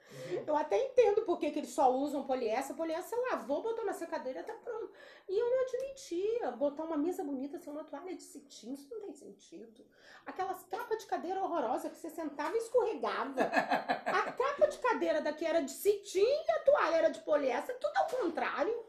[0.47, 2.77] Eu até entendo por que, eles só usam poliéster.
[2.77, 4.93] Poliéster você lavou, botou na secadeira, tá pronto.
[5.29, 8.73] E eu não admitia botar uma mesa bonita sem uma toalha de cetim.
[8.73, 9.85] Isso não tem sentido.
[10.27, 13.41] Aquelas capas de cadeira horrorosa que você sentava e escorregava.
[14.07, 17.79] A capa de cadeira daqui era de cetim e a toalha era de poliéster.
[17.79, 18.85] Tudo ao contrário.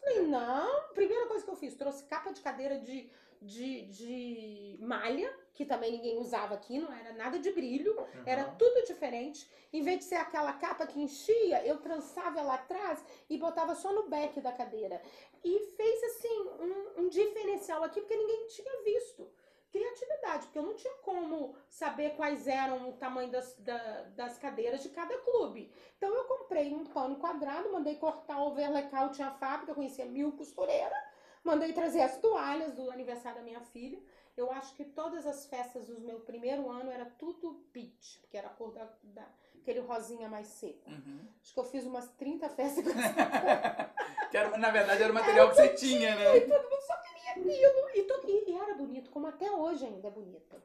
[0.00, 0.88] Falei, não.
[0.94, 3.10] Primeira coisa que eu fiz, trouxe capa de cadeira de,
[3.40, 7.96] de, de malha, que também ninguém usava aqui, não era nada de brilho.
[8.26, 8.54] Era Uhum.
[8.56, 9.48] tudo diferente.
[9.72, 13.92] Em vez de ser aquela capa que enchia, eu trançava ela atrás e botava só
[13.92, 15.00] no back da cadeira.
[15.44, 19.30] E fez assim um, um diferencial aqui, porque ninguém tinha visto.
[19.70, 24.82] Criatividade, porque eu não tinha como saber quais eram o tamanho das, da- das cadeiras
[24.84, 25.72] de cada clube.
[25.96, 30.30] Então eu comprei um pano quadrado, mandei cortar o overlayout, tinha fábrica, eu conhecia mil
[30.32, 30.96] costureiras.
[31.42, 34.00] Mandei trazer as toalhas do aniversário da minha filha.
[34.36, 38.48] Eu acho que todas as festas do meu primeiro ano era tudo peach, porque era
[38.48, 39.28] a cor da, da-
[39.60, 40.90] aquele rosinha mais seco.
[40.90, 41.20] Uhum.
[41.40, 43.94] Acho que eu fiz umas 30 festas com essa
[44.30, 46.36] Que era, na verdade era o material que você tinha, né?
[46.36, 47.90] e todo mundo só queria aquilo.
[47.94, 50.60] E, to- e- e era bonito, como até hoje ainda é bonito.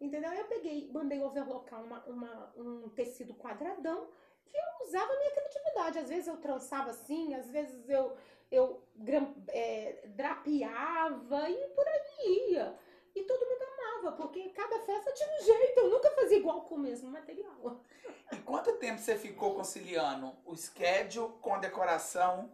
[0.00, 0.32] Entendeu?
[0.32, 4.08] Eu peguei, mandei overlocar uma, uma- um tecido quadradão
[4.44, 5.98] que eu usava a minha criatividade.
[6.00, 8.16] Às vezes eu trançava assim, às vezes eu,
[8.50, 8.82] eu
[9.48, 12.76] é, drapeava e por aí ia.
[13.14, 15.78] E todo mundo amava, porque cada festa tinha um jeito.
[15.78, 17.80] Eu nunca fazia igual com o mesmo material.
[18.32, 22.50] E quanto tempo você ficou conciliando o schedule com a decoração?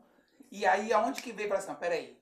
[0.50, 2.18] E aí, aonde que veio para assim, não, peraí,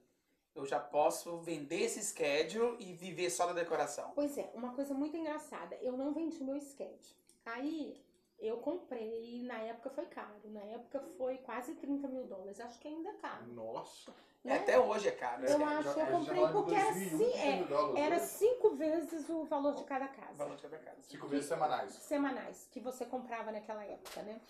[0.54, 4.12] eu já posso vender esse schedule e viver só da decoração?
[4.14, 5.76] Pois é, uma coisa muito engraçada.
[5.80, 7.12] Eu não vendi meu sketch.
[7.46, 8.04] Aí
[8.38, 10.40] Eu comprei, na época foi caro.
[10.44, 12.60] Na época foi quase 30 mil dólares.
[12.60, 13.46] Acho que ainda é caro.
[13.48, 14.12] Nossa.
[14.44, 14.54] Né?
[14.56, 15.44] Até hoje é caro.
[15.44, 18.20] Eu é, acho, Já- eu comprei porque era 2001, assim, é, mil dólares, Era né?
[18.20, 20.34] cinco vezes o valor de cada o casa.
[20.34, 21.02] valor de cada casa.
[21.02, 21.92] Cinco vezes semanais.
[21.94, 24.40] semanais que você comprava naquela época, né?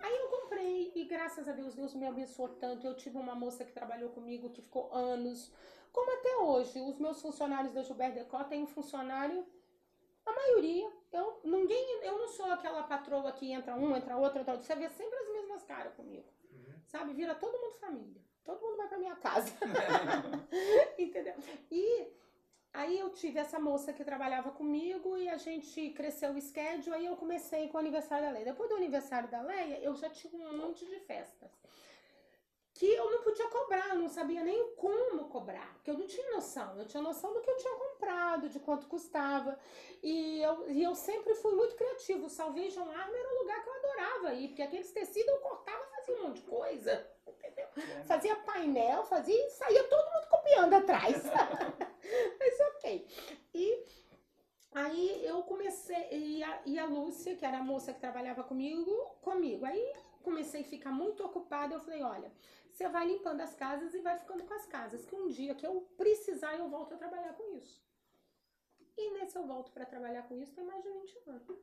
[0.00, 2.84] Aí eu comprei e graças a Deus, Deus me abençoou tanto.
[2.84, 5.52] Eu tive uma moça que trabalhou comigo que ficou anos,
[5.92, 6.80] como até hoje.
[6.80, 9.46] Os meus funcionários da Gilberto Decó têm um funcionário,
[10.26, 10.90] a maioria.
[11.16, 14.44] Eu, ninguém, eu não sou aquela patroa que entra um, entra outro.
[14.44, 16.74] Você vê sempre as mesmas caras comigo, Uhum.
[16.86, 17.12] sabe?
[17.14, 18.22] Vira todo mundo família.
[18.44, 19.52] Todo mundo vai pra minha casa.
[20.98, 21.34] Entendeu?
[21.70, 22.06] E
[22.72, 27.06] aí eu tive essa moça que trabalhava comigo e a gente cresceu o schedule, aí
[27.06, 28.44] eu comecei com o aniversário da Leia.
[28.44, 31.50] Depois do aniversário da Leia, eu já tinha um monte de festas.
[32.78, 36.30] Que eu não podia cobrar, eu não sabia nem como cobrar, porque eu não tinha
[36.32, 36.78] noção.
[36.78, 39.58] Eu tinha noção do que eu tinha comprado, de quanto custava.
[40.02, 42.26] E eu, e eu sempre fui muito criativo.
[42.26, 45.82] O Salvation Army era um lugar que eu adorava ir, porque aqueles tecidos eu cortava
[45.84, 47.10] e fazia um monte de coisa.
[47.26, 47.66] Entendeu?
[48.04, 51.22] Fazia painel, fazia e saía todo mundo copiando atrás.
[52.38, 53.08] Mas ok.
[53.54, 53.84] E
[54.74, 58.92] aí eu comecei, e a, e a Lúcia, que era a moça que trabalhava comigo,
[59.22, 59.64] comigo.
[59.64, 61.74] Aí comecei a ficar muito ocupada.
[61.74, 62.30] Eu falei: olha,
[62.76, 65.66] você vai limpando as casas e vai ficando com as casas, que um dia que
[65.66, 67.82] eu precisar, eu volto a trabalhar com isso.
[68.94, 71.58] E nesse eu volto para trabalhar com isso tem mais de 20 anos.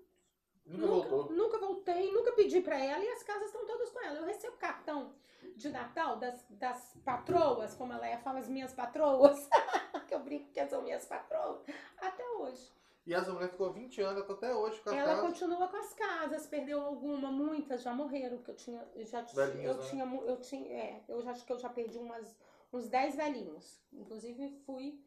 [0.65, 1.31] Nunca voltou.
[1.31, 4.17] Nunca voltei, nunca pedi pra ela e as casas estão todas com ela.
[4.17, 5.13] Eu recebo cartão
[5.55, 9.47] de Natal das, das patroas, como ela fala, as minhas patroas,
[10.07, 11.61] que eu brinco que são minhas patroas,
[11.97, 12.71] até hoje.
[13.05, 15.21] E essa mulher ficou 20 anos, até hoje com a Ela casa.
[15.27, 19.65] continua com as casas, perdeu alguma, muitas já morreram, porque eu tinha, eu já Velhinhas,
[19.75, 19.89] eu né?
[19.89, 22.33] tinha, eu tinha, é, eu já acho que eu já perdi umas,
[22.71, 23.81] uns 10 velhinhos.
[23.91, 25.03] Inclusive fui,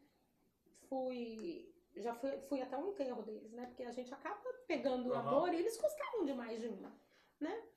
[0.87, 3.65] fui, já fui, fui até um enterro deles, né?
[3.65, 6.85] Porque a gente acaba pegando o amor e eles gostavam demais de mim.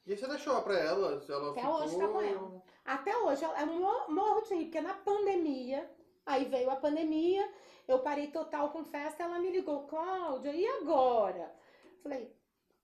[0.06, 1.22] E aí você deixou pra ela?
[1.28, 1.74] Ela Até ficou...
[1.82, 2.62] hoje tá com ela.
[2.84, 5.88] Até hoje, eu mo- morro de rir, porque na pandemia,
[6.24, 7.46] aí veio a pandemia,
[7.92, 11.54] eu parei total com festa, ela me ligou, Cláudia, e agora?
[12.02, 12.34] Falei,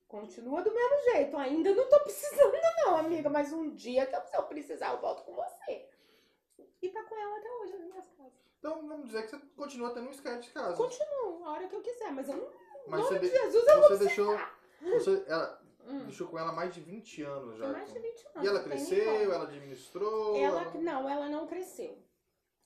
[0.09, 2.55] continua do mesmo jeito, ainda não tô precisando
[2.85, 5.89] não, amiga, mas um dia que eu- se eu precisar, eu volto com você.
[6.83, 8.33] E tá com ela até hoje nas minhas casas.
[8.59, 10.77] Então vamos dizer que você continua tendo um sketch de casa.
[10.77, 12.51] Continuo, a hora que eu quiser, mas eu não,
[12.89, 14.33] Mas nome de de- Jesus, eu vou você deixou.
[14.33, 14.59] ficar.
[14.83, 17.69] Você ela Hum, deixou com ela mais de 20 anos já.
[17.69, 18.03] mais de então.
[18.11, 18.43] 20 anos.
[18.45, 20.37] E ela cresceu, ela administrou.
[20.37, 21.97] Ela, não, ela não cresceu.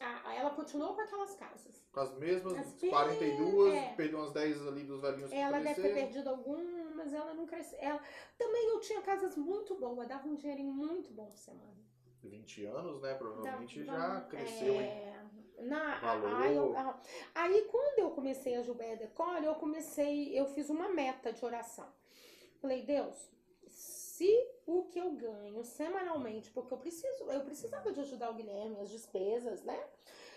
[0.00, 1.84] Ah, ela continuou com aquelas casas.
[1.92, 3.92] Com as mesmas As 42, é.
[3.96, 7.78] perdeu umas 10 ali dos velhinhos que Ela deve ter perdido algumas, ela não cresceu.
[7.80, 8.00] Ela...
[8.38, 11.78] Também eu tinha casas muito boas, dava um dinheirinho muito bom por semana.
[12.22, 13.14] 20 anos, né?
[13.14, 14.80] Provavelmente Dava- já cresceu, hein?
[14.80, 15.22] é,
[15.58, 16.34] Na, Valor.
[16.42, 16.74] aí, eu-
[17.34, 21.86] aí quando eu comecei a Gilberto Decole, eu comecei, eu fiz uma meta de oração.
[22.60, 23.30] Falei, Deus,
[24.20, 28.78] se o que eu ganho semanalmente, porque eu preciso, eu precisava de ajudar o Guilherme,
[28.78, 29.82] as despesas, né?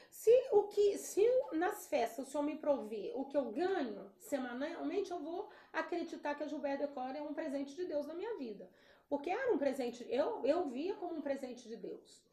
[0.09, 1.21] Se o que, se
[1.51, 6.43] nas festas o senhor me prover o que eu ganho semanalmente, eu vou acreditar que
[6.43, 8.69] a Gilberto Decole é um presente de Deus na minha vida.
[9.09, 12.23] Porque era um presente, eu, eu via como um presente de Deus.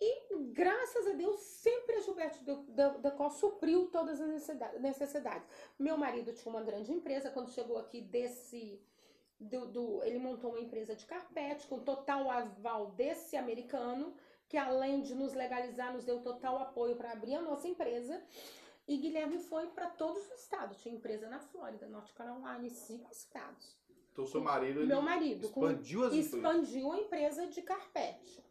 [0.00, 2.38] E graças a Deus, sempre a Gilberto
[3.02, 5.46] Decol supriu todas as necessida- necessidades.
[5.78, 8.80] Meu marido tinha uma grande empresa, quando chegou aqui desse.
[9.42, 14.14] Do, do- ele montou uma empresa de carpete com total aval desse americano,
[14.48, 18.22] que além de nos legalizar, nos deu total apoio para abrir a nossa empresa.
[18.86, 20.76] E Guilherme foi para todos os estados.
[20.82, 23.76] Tinha empresa na Flórida, Norte Carolina, em cinco estados.
[24.12, 26.26] Então seu marido ele Meu marido, com expandiu empresas.
[26.34, 28.44] expandiu a empresa de carpete.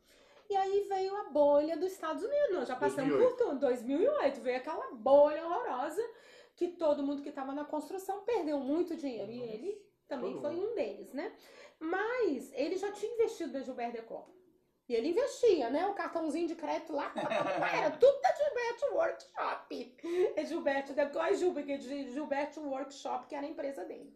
[0.50, 2.52] E aí veio a bolha dos Estados Unidos.
[2.52, 3.38] Nós já passamos 2008.
[3.38, 3.60] por tudo.
[3.60, 6.02] 2008 veio aquela bolha horrorosa
[6.56, 9.32] que todo mundo que estava na construção perdeu muito dinheiro.
[9.32, 11.32] E Nossa, ele também foi um deles, né?
[11.80, 14.26] Mas ele já tinha investido na Gilberto Decor.
[14.90, 15.88] E ele investia, né?
[15.88, 17.14] O cartãozinho de crédito lá,
[17.74, 19.98] era tudo da Gilberto Workshop.
[20.36, 24.14] É Gilberto Decor e Gilberto, Gilberto Workshop, que era a empresa dele.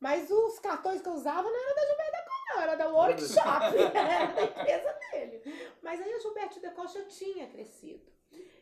[0.00, 3.76] Mas os cartões que eu usava não eram da Gilberto Decor, não, era da Workshop,
[3.96, 5.70] era da empresa dele.
[5.80, 8.10] Mas aí a Gilberto Decor já tinha crescido.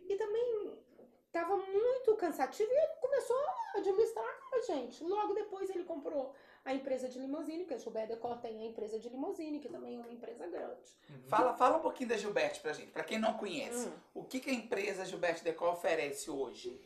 [0.06, 0.78] E também
[1.28, 5.02] estava muito cansativo e ele começou a administrar com a gente.
[5.04, 6.34] Logo depois ele comprou
[6.68, 9.96] a empresa de limusine, porque a Gilberto Decor tem a empresa de limusine, que também
[9.96, 10.98] é uma empresa grande.
[11.08, 11.22] Uhum.
[11.26, 13.88] Fala, fala um pouquinho da Gilberto pra gente, pra quem não conhece.
[13.88, 13.92] Hum.
[14.14, 16.78] O que, que a empresa Gilberto Decor oferece hoje?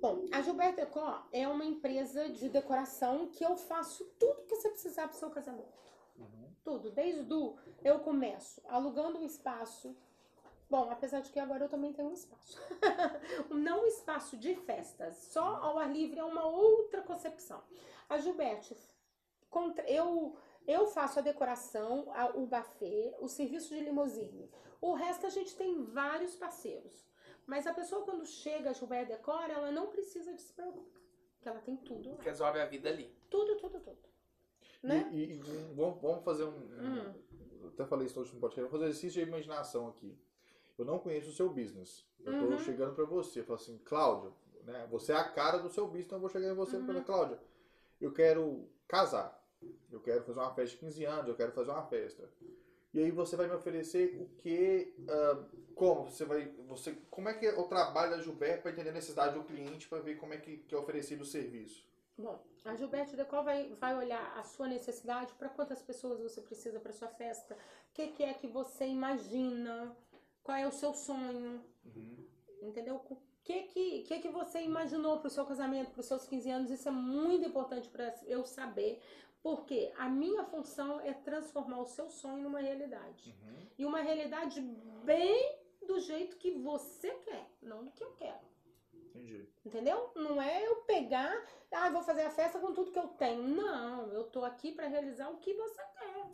[0.00, 4.68] Bom, a Gilberto Decor é uma empresa de decoração que eu faço tudo que você
[4.68, 5.74] precisar pro seu casamento.
[6.16, 6.48] Uhum.
[6.62, 9.96] Tudo, desde o eu começo alugando um espaço.
[10.70, 12.60] Bom, apesar de que agora eu também tenho um espaço.
[13.50, 17.60] Não um espaço de festas, só ao ar livre é uma outra concepção.
[18.08, 18.95] A Gilberto, contra-
[19.86, 20.36] eu
[20.68, 24.50] Eu faço a decoração, a- o buffet, o serviço de limusine.
[24.80, 27.06] O resto a gente tem vários parceiros.
[27.46, 31.00] Mas a pessoa quando chega a Decora, ela não precisa de se preocupar.
[31.34, 32.16] Porque ela tem tudo lá.
[32.20, 33.14] Resolve a vida ali.
[33.30, 33.96] Tudo, tudo, tudo.
[34.82, 35.08] Né?
[35.12, 36.48] E, e- e vamos, vamos fazer um.
[36.48, 37.14] um- Hum.
[37.62, 38.62] eu até falei isso no último podcast.
[38.62, 40.18] Vamos fazer um exercício de imaginação aqui.
[40.76, 42.04] Eu não conheço o seu business.
[42.24, 42.58] Eu tô Uhum.
[42.58, 43.38] chegando pra você.
[43.38, 44.32] Eu falo assim, Cláudia,
[44.64, 44.84] né?
[44.90, 46.86] Você é a cara do seu business, então eu vou chegar em você e Uhum.
[46.86, 47.40] falar, Cláudia,
[48.00, 49.42] eu quero casar.
[49.90, 52.28] Eu quero fazer uma festa de 15 anos, eu quero fazer uma festa.
[52.92, 54.94] E aí você vai me oferecer o que.
[55.08, 56.10] ah, como?
[56.10, 56.48] Você vai.
[56.68, 59.88] Você, como é que é o trabalho da Gilberto para entender a necessidade do cliente,
[59.88, 61.86] para ver como é que, que é oferecido o serviço?
[62.18, 66.80] Bom, a Gilberto Decol vai, vai olhar a sua necessidade, para quantas pessoas você precisa
[66.80, 69.94] para sua festa, o que, que é que você imagina,
[70.42, 71.62] qual é o seu sonho,
[72.62, 72.98] entendeu?
[73.46, 76.50] O que que, que, que você imaginou para o seu casamento, para os seus 15
[76.50, 76.70] anos?
[76.72, 79.00] Isso é muito importante para eu saber,
[79.40, 83.32] porque a minha função é transformar o seu sonho numa realidade.
[83.44, 83.56] Uhum.
[83.78, 84.60] E uma realidade
[85.04, 88.44] bem do jeito que você quer, não do que eu quero.
[88.92, 89.48] Entendi.
[89.64, 90.10] Entendeu?
[90.16, 91.40] Não é eu pegar,
[91.70, 93.44] ah, vou fazer a festa com tudo que eu tenho.
[93.44, 96.26] Não, eu tô aqui pra realizar o que você quer.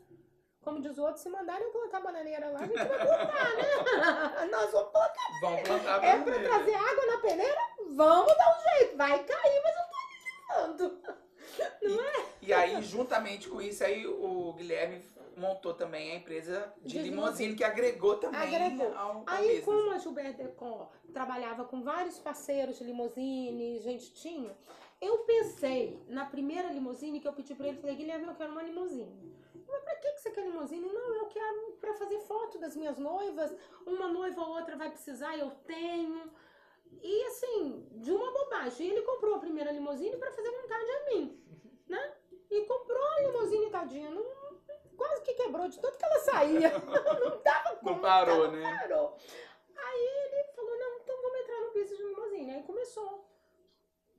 [0.62, 4.46] Como diz o outro, se mandarem eu plantar bananeira lá, a gente vai plantar, né?
[4.50, 5.40] Nós vamos plantar.
[5.40, 7.60] Vamos plantar a É pra trazer água na peneira?
[7.90, 8.96] Vamos dar um jeito.
[8.96, 11.02] Vai cair, mas eu tô avisando.
[12.40, 15.02] E aí, juntamente com isso, aí o Guilherme
[15.36, 18.94] montou também a empresa de, De limusine, que agregou também Agregou.
[18.96, 19.64] ao, ao Aí, business.
[19.64, 24.54] como a Gilberto Decon trabalhava com vários parceiros de limusine, gente tinha,
[25.00, 28.62] eu pensei na primeira limusine que eu pedi pra ele, falei, Guilherme, eu quero uma
[28.62, 29.32] limusine.
[29.72, 30.92] Mas pra que que você quer limusine?
[30.92, 33.56] Não, eu quero pra fazer foto das minhas noivas,
[33.86, 36.30] uma noiva ou outra vai precisar, eu tenho.
[37.00, 38.88] E assim, de uma bobagem.
[38.90, 41.42] Ele comprou a primeira limusine pra fazer vontade a mim,
[41.88, 42.14] né?
[42.50, 44.22] E comprou a limusine, tadinha, não,
[44.96, 46.70] quase que quebrou de tanto que ela saía.
[47.18, 48.78] não dava Não conta, parou, não né?
[48.78, 49.16] parou.
[49.74, 52.54] Aí ele falou, não, então vamos entrar no business de limusine.
[52.56, 53.26] Aí começou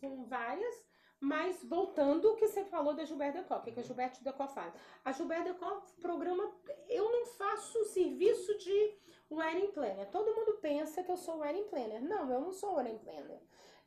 [0.01, 0.83] com várias,
[1.23, 4.45] mas voltando o que você falou da Gilberto Decó, o que, que a Gilberto Decó
[4.45, 4.73] faz?
[5.05, 6.51] A Gilberto Decó programa,
[6.89, 8.97] eu não faço serviço de
[9.31, 10.11] wedding planner.
[10.11, 12.03] Todo mundo pensa que eu sou wedding planner.
[12.03, 13.39] Não, eu não sou wedding planner.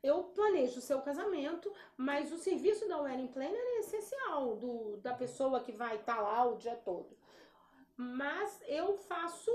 [0.02, 5.12] Eu planejo o seu casamento, mas o serviço da wedding planner é essencial do, da
[5.12, 7.14] pessoa que vai estar lá o dia todo.
[7.98, 9.50] Mas eu faço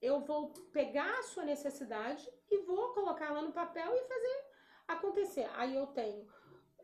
[0.00, 4.47] eu vou pegar a sua necessidade e vou colocar ela no papel e fazer
[4.88, 5.48] acontecer.
[5.54, 6.26] Aí eu tenho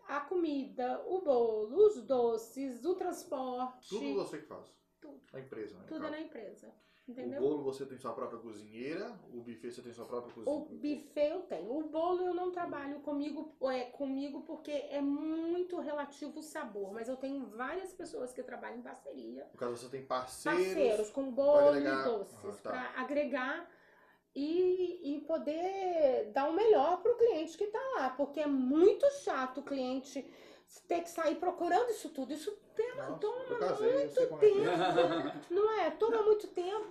[0.07, 4.73] a comida, o bolo, os doces, o transporte, Tudo você que faz.
[5.01, 5.21] Tudo.
[5.33, 5.85] A empresa, né?
[5.89, 6.73] tudo é na empresa.
[7.07, 7.39] O Entendeu?
[7.39, 10.57] bolo você tem sua própria cozinheira, o buffet você tem sua própria cozinha.
[10.57, 11.71] O buffet eu tenho.
[11.71, 16.95] O bolo eu não trabalho comigo, é, comigo porque é muito relativo o sabor.
[16.95, 19.47] Mas eu tenho várias pessoas que trabalham em parceria.
[19.53, 20.65] No caso, você tem parceiros.
[20.65, 22.39] Parceiros com bolo e doces.
[22.43, 22.71] Ah, tá.
[22.71, 23.71] Pra agregar
[24.35, 28.11] e, e poder dar o melhor pro cliente que tá lá.
[28.11, 30.27] Porque é muito chato o cliente
[30.89, 32.33] ter que sair procurando isso tudo.
[32.33, 32.57] Isso
[32.97, 35.35] Nossa, toma casei, como é é.
[35.51, 35.91] não é?
[35.93, 36.89] Toma muito tempo.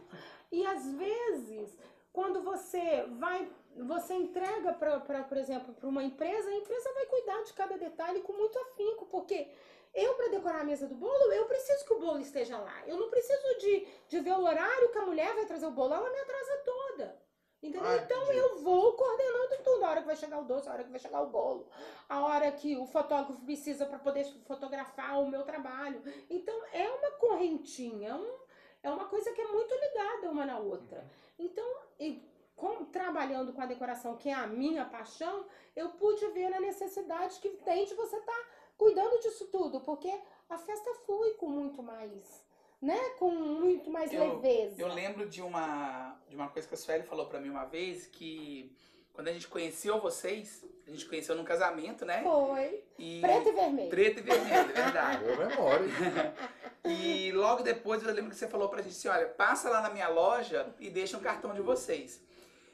[0.52, 1.78] E às vezes,
[2.12, 7.44] quando você vai, você entrega para, por exemplo, para uma empresa, a empresa vai cuidar
[7.44, 9.48] de cada detalhe com muito afinco, porque
[9.94, 12.84] eu, para decorar a mesa do bolo, eu preciso que o bolo esteja lá.
[12.88, 15.94] Eu não preciso de, de ver o horário que a mulher vai trazer o bolo,
[15.94, 17.23] ela me atrasa toda.
[17.64, 17.82] Entendeu?
[17.90, 18.38] Ah, então entendi.
[18.40, 19.86] eu vou coordenando tudo.
[19.86, 21.66] A hora que vai chegar o doce, a hora que vai chegar o bolo,
[22.10, 26.02] a hora que o fotógrafo precisa para poder fotografar o meu trabalho.
[26.30, 28.36] Então é uma correntinha, é, um,
[28.84, 31.10] é uma coisa que é muito ligada uma na outra.
[31.40, 31.66] Então,
[31.98, 32.22] e
[32.56, 35.46] com- trabalhando com a decoração, que é a minha paixão,
[35.76, 38.46] eu pude ver a necessidade que tem de você estar
[38.78, 40.14] cuidando disso tudo, porque
[40.50, 42.43] a festa flui com muito mais,
[42.84, 43.00] né?
[43.20, 44.82] Com muito mais Eu- leveza.
[44.82, 48.06] Eu lembro de uma, de uma coisa que a Sueli falou pra mim uma vez,
[48.08, 48.76] que
[49.14, 52.22] quando a gente conheceu vocês, a gente conheceu num casamento, né?
[52.24, 52.84] Foi.
[52.98, 53.22] E...
[53.22, 53.90] Preto e vermelho.
[53.90, 55.24] Preto e vermelho, é verdade.
[55.24, 55.86] Boa memória.
[56.86, 59.90] E logo depois eu lembro que você falou pra gente assim, olha, passa lá na
[59.90, 62.22] minha loja e deixa um cartão de vocês.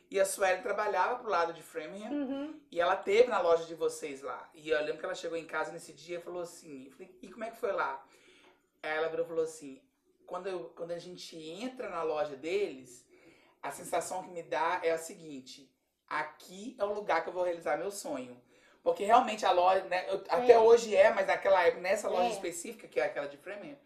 [0.09, 2.59] E a Sueli trabalhava pro lado de Framingham Uhum.
[2.71, 4.49] e ela teve na loja de vocês lá.
[4.55, 7.15] E eu lembro que ela chegou em casa nesse dia e falou assim, eu falei,
[7.21, 8.03] e como é que foi lá?
[8.81, 9.79] Aí ela virou e falou assim,
[10.29, 13.05] quando, eu, quando a gente entra na loja deles,
[13.61, 15.69] a sensação que me dá é a seguinte,
[16.07, 18.39] aqui é o lugar que eu vou realizar meu sonho.
[18.83, 22.31] Porque realmente a loja, né, eu- até hoje é, mas naquela época, nessa loja É.
[22.31, 23.77] específica, que é aquela de Framingham,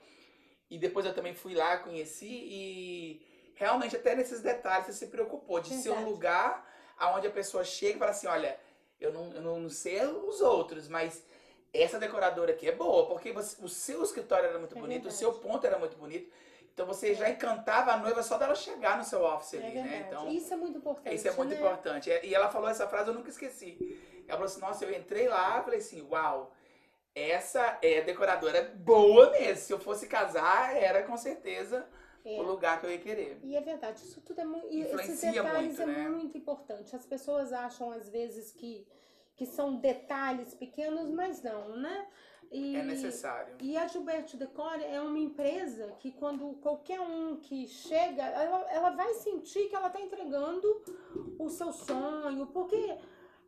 [0.70, 5.60] e depois eu também fui lá, conheci e realmente até nesses detalhes você se preocupou
[5.60, 8.60] de ser um lugar aonde a pessoa chega e fala assim, olha,
[9.00, 11.24] eu não, eu não sei os outros, mas
[11.74, 15.09] essa decoradora aqui é boa, porque você- o seu escritório era muito É bonito, o
[15.09, 15.15] verdade.
[15.17, 16.32] seu ponto era muito bonito.
[16.74, 20.05] Então você já encantava a noiva só dela chegar no seu office É ali, né?
[20.07, 21.15] Então, Isso é muito importante.
[21.15, 21.57] isso é muito né?
[21.57, 22.09] importante.
[22.24, 23.78] E ela falou essa frase, eu nunca esqueci.
[24.28, 26.51] Ela falou assim, nossa, eu entrei lá, falei assim, uau,
[27.13, 29.55] essa é decoradora boa mesmo.
[29.63, 31.86] Se eu fosse casar, era com certeza
[32.26, 32.39] É.
[32.39, 33.38] o lugar que eu ia querer.
[33.43, 34.67] E é verdade, isso tudo é muito.
[34.71, 36.09] Esses detalhes muito, é né?
[36.09, 36.95] muito importante.
[36.95, 38.88] As pessoas acham, às vezes, que,
[39.36, 42.07] que são detalhes pequenos, mas não, né?
[42.51, 43.55] E, É necessário.
[43.59, 48.89] E a Gilberto Decor é uma empresa que quando qualquer um que chega, ela, ela
[48.91, 50.84] vai sentir que ela está entregando
[51.39, 52.95] o seu sonho, porque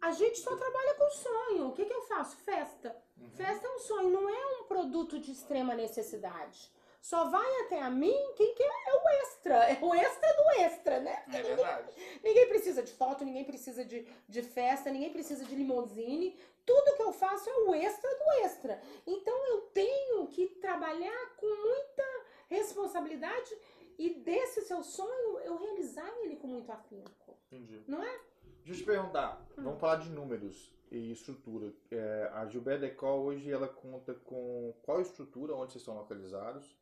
[0.01, 1.67] a gente só trabalha com sonho.
[1.67, 2.35] O que, que eu faço?
[2.37, 2.95] Festa.
[3.15, 3.29] Uhum.
[3.29, 6.71] Festa é um sonho, não é um produto de extrema necessidade.
[7.05, 9.55] Só vai até a mim quem quer é o extra.
[9.69, 11.23] É o extra do extra, né?
[11.31, 11.93] É verdade.
[12.23, 16.35] Ninguém precisa de foto, ninguém precisa de, de festa, ninguém precisa de limousine.
[16.65, 18.81] Tudo que eu faço é o extra do extra.
[19.05, 22.03] Então eu tenho que trabalhar com muita
[22.49, 23.55] responsabilidade
[23.99, 27.37] e desse seu sonho eu realizar ele com muito afinco.
[27.51, 27.83] Entendi.
[27.87, 28.19] Não é?
[28.63, 29.63] Deixa eu te perguntar, Hum.
[29.63, 31.71] vamos falar de números e estrutura.
[31.91, 36.75] É, a Gilbert Decor hoje ela conta com qual estrutura, onde vocês estão localizados,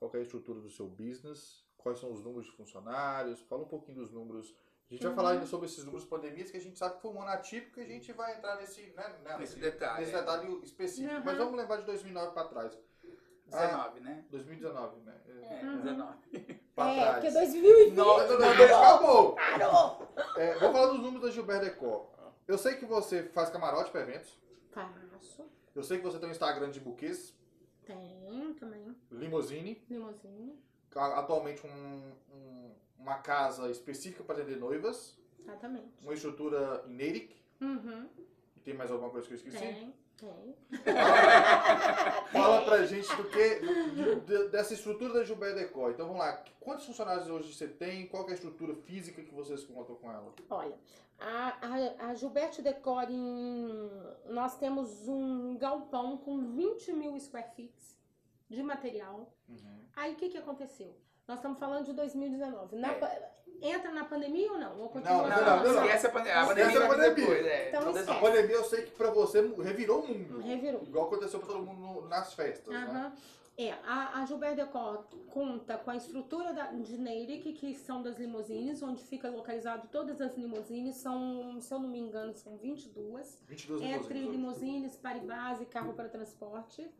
[0.00, 3.68] qual é a estrutura do seu business, quais são os números de funcionários, fala um
[3.68, 4.52] pouquinho dos números.
[4.90, 5.16] A gente vai Uhum.
[5.16, 7.78] falar ainda sobre esses números pandemias, que a gente sabe que foi um ano atípico
[7.78, 10.18] e a gente vai entrar nesse, né, né, Nesse detalhe, nesse é.
[10.18, 11.14] detalhe específico.
[11.14, 11.22] Uhum.
[11.24, 12.78] Mas vamos lembrar de 2009 para trás.
[13.46, 14.24] 19, né?
[14.30, 15.14] 2019, né?
[15.28, 15.80] É, Uhum.
[15.82, 16.18] 19.
[16.74, 17.14] Pra é, trás.
[17.14, 19.34] porque 2020 Nossa, Não, não, não, acabou!
[19.34, 20.08] parou.
[20.36, 22.08] É, vamos falar dos números da Gilbert Decor.
[22.48, 24.40] Eu sei que você faz camarote para eventos.
[24.70, 25.44] Faço.
[25.74, 27.32] Eu sei que você tem um Instagram de buquês,
[27.94, 28.96] Tenho também.
[29.10, 30.58] limousine, Limousine.
[30.94, 35.88] atualmente um- um- uma casa específica para atender noivas, Exatamente.
[36.02, 38.08] uma estrutura em Neirik, Uhum.
[38.56, 39.58] e tem mais alguma coisa que eu esqueci?
[39.58, 40.56] Tem, tem.
[42.32, 45.90] Fala pra gente do que, de- de- dessa estrutura da Gilbert Decor.
[45.90, 48.06] Então vamos lá, quantos funcionários hoje você tem?
[48.06, 50.32] Qual que é a estrutura física que vocês contam com ela?
[50.50, 50.76] Olha,
[51.18, 53.90] a, a, a Gilberto Decor em.
[54.28, 57.74] Nós temos um galpão com 20 mil square feet
[58.48, 59.32] de material.
[59.50, 59.84] Uhum.
[59.96, 60.96] Aí o que, que aconteceu?
[61.28, 62.76] Nós estamos falando de 2019.
[62.76, 63.40] Na É.
[63.62, 64.80] Entra na pandemia ou não?
[64.80, 65.84] Ou continua Não, Não, não, não, não, não.
[65.84, 66.40] esquece a pandemia.
[66.40, 67.14] A pandemia a pandemia.
[67.14, 67.68] depois, é.
[67.68, 68.14] Então Então.
[68.16, 70.40] A pandemia eu sei que pra você revirou o mundo.
[70.40, 70.82] Revirou.
[70.82, 72.86] Igual aconteceu pra todo mundo nas festas, né?
[72.88, 73.12] Aham.
[73.58, 78.16] É, a, a Gilbert Decor conta com a estrutura da, de Neirik, que são das
[78.16, 83.42] limusines, onde fica localizado todas as limusines, são, se eu não me engano, são 22.
[83.46, 84.32] 22 Entre limusines.
[84.32, 86.90] limusines, paribás e carro para transporte.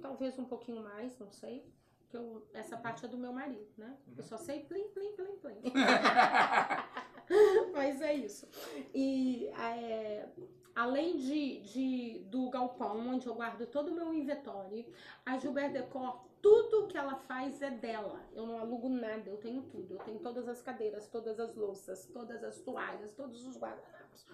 [0.00, 1.62] Talvez um pouquinho mais, não sei.
[2.08, 3.94] Que eu, essa parte é do meu marido, né?
[4.16, 5.60] Eu só sei plim, plim, plim, plim.
[7.72, 8.48] Mas é isso.
[8.94, 10.26] E é,
[10.74, 14.86] além de, de- do galpão, onde eu guardo todo o meu inventório,
[15.26, 18.20] a Gilbert Decor, tudo que ela faz é dela.
[18.32, 19.94] Eu não alugo nada, eu tenho tudo.
[19.94, 24.26] Eu tenho todas as cadeiras, todas as louças, todas as toalhas, todos os guardanapos.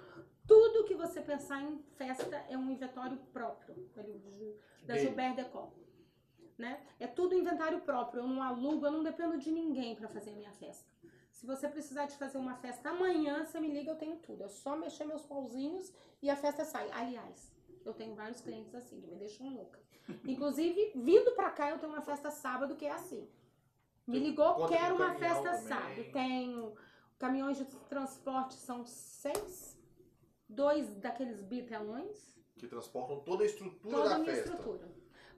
[0.46, 4.02] Tudo que você pensar em festa é um inventório próprio da.
[4.98, 5.72] Gilbert Decor.
[6.56, 6.80] Né?
[7.00, 8.22] É tudo inventário próprio.
[8.22, 10.88] Eu não alugo, eu não dependo de ninguém para fazer a minha festa.
[11.32, 14.44] Se você precisar de fazer uma festa amanhã, você me liga, eu tenho tudo.
[14.44, 15.92] É só mexer meus pauzinhos
[16.22, 16.88] e a festa sai.
[16.92, 17.52] Aliás,
[17.84, 19.80] eu tenho vários clientes assim, que me deixam louca.
[20.24, 23.28] Inclusive, vindo pra cá, eu tenho uma festa sábado que é assim.
[24.06, 25.66] Me ligou, conta quero uma festa também.
[25.66, 26.12] sábado.
[26.12, 26.74] Tenho
[27.18, 29.76] caminhões de transporte, são seis.
[30.48, 32.38] Dois daqueles bitelões.
[32.56, 34.50] Que transportam toda a estrutura Toda a da minha festa.
[34.50, 34.88] estrutura.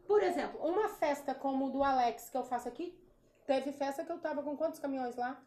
[0.06, 2.98] Por exemplo, uma festa como o do Alex que eu faço aqui,
[3.46, 5.40] teve festa que eu tava com quantos caminhões lá?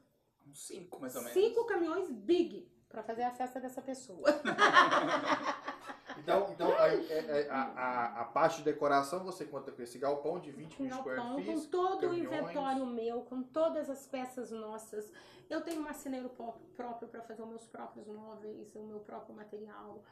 [0.47, 1.33] Uns cinco, mais ou menos.
[1.33, 4.23] Cinco caminhões big pra fazer a festa dessa pessoa.
[6.17, 9.97] Então, então aí, é- é, a, a, a parte de decoração você conta com esse
[9.97, 11.69] galpão de 20 Com mil square galpão, com feet.
[11.69, 12.25] todo o caminhões.
[12.41, 15.09] inventório meu, com todas as peças nossas.
[15.49, 19.33] Eu tenho um marceneiro pró- próprio para fazer os meus próprios móveis, o meu próprio
[19.33, 20.03] material.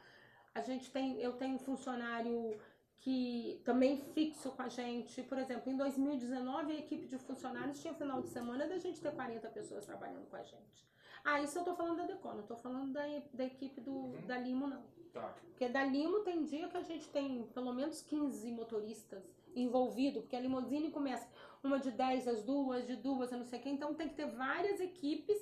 [0.54, 2.58] A gente tem, eu tenho um funcionário
[3.00, 5.22] que também fixo com a gente.
[5.22, 9.12] Por exemplo, em 2019 a equipe de funcionários tinha final de semana da gente ter
[9.12, 10.88] 40 pessoas trabalhando com a gente.
[11.24, 13.02] Ah, isso eu tô falando da Decor, não tô falando da,
[13.34, 14.26] da equipe do, Uhum.
[14.26, 14.82] da Limo, não.
[15.12, 15.34] Tá.
[15.50, 19.22] Porque da Limo tem dia que a gente tem pelo menos 15 motoristas
[19.54, 21.28] envolvidos, porque a limousine começa
[21.62, 24.14] uma de 10 às duas, de duas a não sei o quê, então tem que
[24.14, 25.36] ter várias equipes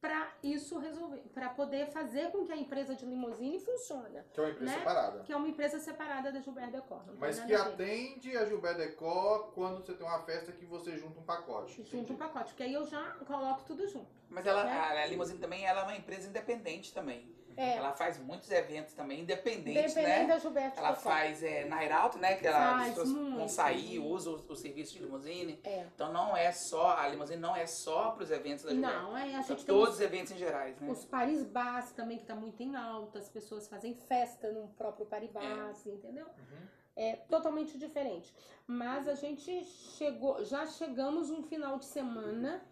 [0.00, 4.42] para isso resolver, para poder fazer com que a empresa de limousine funcione, Que é
[4.44, 4.78] uma empresa Né?
[4.78, 5.18] separada.
[5.20, 7.02] que é uma empresa separada da Gilbert Decor.
[7.18, 11.20] Mas que a atende a Gilbert Decor quando você tem uma festa que você junta
[11.20, 11.82] um pacote.
[11.84, 14.08] Junto um pacote, porque aí eu já coloco tudo junto.
[14.30, 14.72] Mas ela, Né?
[14.72, 17.30] a, a Limousine também ela é uma empresa independente também.
[17.56, 17.76] É.
[17.76, 20.26] Ela faz muitos eventos também, independentes, Dependendo né?
[20.26, 22.36] da Gilberto Ela faz é, Night Out, né?
[22.36, 25.60] Que ela, as pessoas vão sair, usam o, o serviço de limusine.
[25.64, 25.86] É.
[25.94, 28.96] Então não é só, a limusine não é só para os eventos da Gilberto.
[28.96, 30.90] Não, é, a gente tem todos os eventos em gerais, né?
[30.90, 35.06] Os Paris Bars também, que tá muito em alta, as pessoas fazem festa no próprio
[35.06, 36.26] Paris Bars, entendeu?
[36.26, 36.80] Uhum.
[36.96, 38.34] É totalmente diferente.
[38.66, 42.62] Mas a gente chegou, já chegamos um final de semana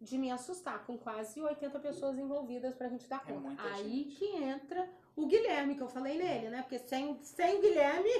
[0.00, 3.40] de me assustar, com quase 80 pessoas envolvidas pra gente dar É conta.
[3.48, 4.16] muita Aí gente.
[4.16, 6.60] que entra o Guilherme, que eu falei nele, né?
[6.60, 8.10] Porque sem, sem o Guilherme,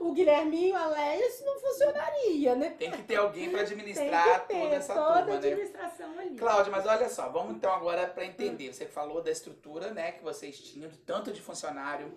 [0.00, 2.70] o Guilherminho, a Leia, isso não funcionaria, né?
[2.78, 5.36] Tem que ter alguém para Tem administrar que ter toda essa toda a turma, né?
[5.38, 6.36] administração ali.
[6.36, 8.72] Cláudia, mas olha só, vamos então agora para entender.
[8.74, 12.12] Você falou da estrutura, né, que vocês tinham, de tanto de funcionário.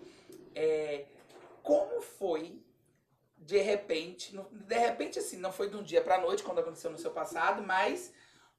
[0.54, 1.06] É,
[1.62, 2.60] como foi,
[3.38, 6.98] de repente, de repente assim, não foi de um dia para noite, quando aconteceu no
[6.98, 8.12] seu passado, mas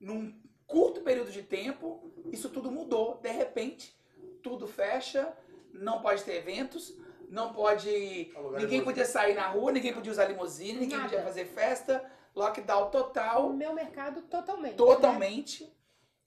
[0.04, 0.34] num
[0.68, 3.20] curto período de tempo, isso tudo mudou.
[3.22, 3.96] De repente,
[4.42, 5.36] tudo fecha,
[5.74, 6.94] não pode ter eventos,
[7.30, 8.32] não pode.
[8.36, 11.10] Alugar ninguém podia sair na rua, ninguém podia usar limusine, ninguém Nada.
[11.10, 12.04] podia fazer festa,
[12.36, 14.72] lockdown total O meu mercado totalmente.
[14.72, 14.78] né?
[14.78, 15.74] totalmente.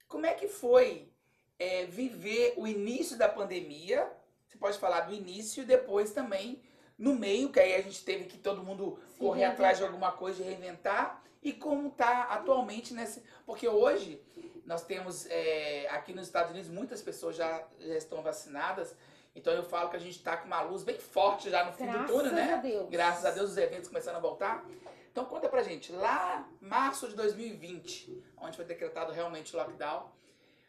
[0.08, 1.12] Como é que foi
[1.58, 4.10] é, viver o início da pandemia?
[4.48, 6.62] Você pode falar do início e depois também
[6.98, 10.42] no meio, que aí a gente teve que todo mundo correr atrás de alguma coisa,
[10.42, 11.22] de reinventar.
[11.42, 13.22] E como tá atualmente nesse.
[13.44, 14.20] Porque hoje
[14.64, 18.96] nós temos é, aqui nos Estados Unidos muitas pessoas já, já estão vacinadas.
[19.34, 21.84] Então eu falo que a gente tá com uma luz bem forte já no fim
[21.84, 22.54] Graças do túnel, né?
[22.54, 22.88] a Deus.
[22.88, 24.64] Graças a Deus os eventos começando a voltar.
[25.12, 30.10] Então conta pra gente, lá março de 2020, onde foi decretado realmente o lockdown,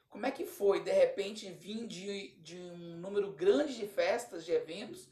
[0.10, 4.52] como é que foi, de repente, vir de, de um número grande de festas, de
[4.54, 5.10] eventos,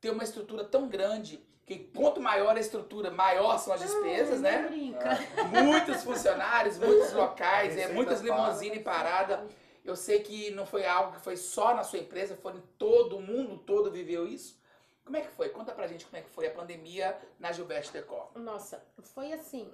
[0.00, 4.52] ter uma estrutura tão grande, que quanto maior a estrutura, maior são as despesas, Ai,
[4.52, 4.62] né?
[4.62, 5.18] não Brinca.
[5.64, 8.34] Muitos funcionários, muitos locais, é, muitas paga.
[8.34, 9.46] limusine parada.
[9.84, 13.16] Eu sei que não foi algo que foi só na sua empresa, foi em todo
[13.16, 14.60] o mundo todo viveu isso.
[15.04, 15.48] Como é que foi?
[15.50, 18.30] Conta pra gente como é que foi a pandemia na Gilberto Decor.
[18.34, 18.84] Nossa,
[19.14, 19.72] foi assim.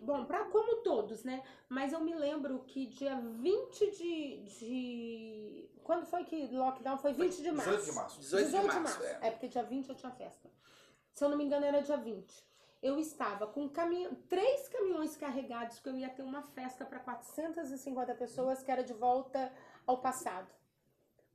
[0.00, 1.42] Bom, pra como todos, né?
[1.68, 4.44] Mas eu me lembro que dia 20 de.
[4.44, 5.70] de...
[5.86, 6.98] Quando foi que lockdown?
[6.98, 7.70] Foi 20 de março.
[7.70, 8.18] 18 de março.
[8.20, 9.18] 18 de março, é.
[9.28, 10.50] É porque dia 20 eu tinha festa.
[11.14, 12.44] Se eu não me engano, era dia 20.
[12.82, 18.14] Eu estava com caminhão, três caminhões carregados, porque eu ia ter uma festa para 450
[18.16, 19.52] pessoas, que era de volta
[19.86, 20.48] ao passado.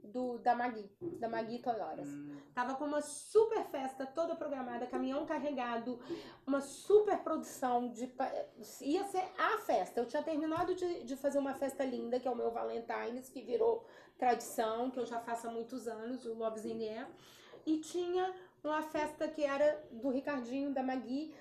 [0.03, 2.07] Do, da Magui, da Magui Toyoras.
[2.07, 5.99] Hum, Tava com uma super festa toda programada, caminhão carregado,
[6.45, 8.11] uma super produção de.
[8.81, 9.99] Ia ser a festa.
[9.99, 13.43] Eu tinha terminado de, de fazer uma festa linda, que é o meu Valentine's, que
[13.43, 13.85] virou
[14.22, 17.07] tradição, que eu já faço há muitos anos, o Loves in Air.
[17.65, 18.32] E tinha
[18.63, 21.34] uma festa que era do Ricardinho, da Magui,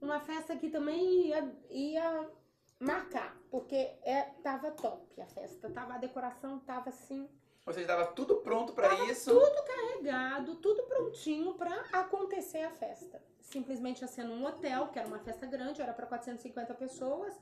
[0.00, 2.30] uma festa que também ia, ia
[2.78, 3.74] marcar, porque
[4.04, 5.68] é, tava top a festa.
[5.68, 7.28] Tava, a decoração tava assim
[7.66, 9.32] Ou seja, estava tudo pronto pra isso.
[9.64, 13.20] carregado, tudo prontinho pra acontecer a festa.
[13.40, 17.36] Simplesmente ia ser num hotel, que era uma festa grande, era pra 450 pessoas.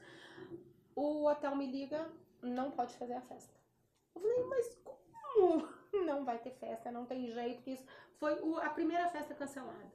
[0.95, 3.55] O hotel me liga, não pode fazer a festa.
[4.15, 4.86] Eu falei, mas
[6.05, 7.85] Não vai ter festa, não tem jeito que isso.
[8.19, 8.33] Foi
[8.63, 9.91] a primeira festa cancelada.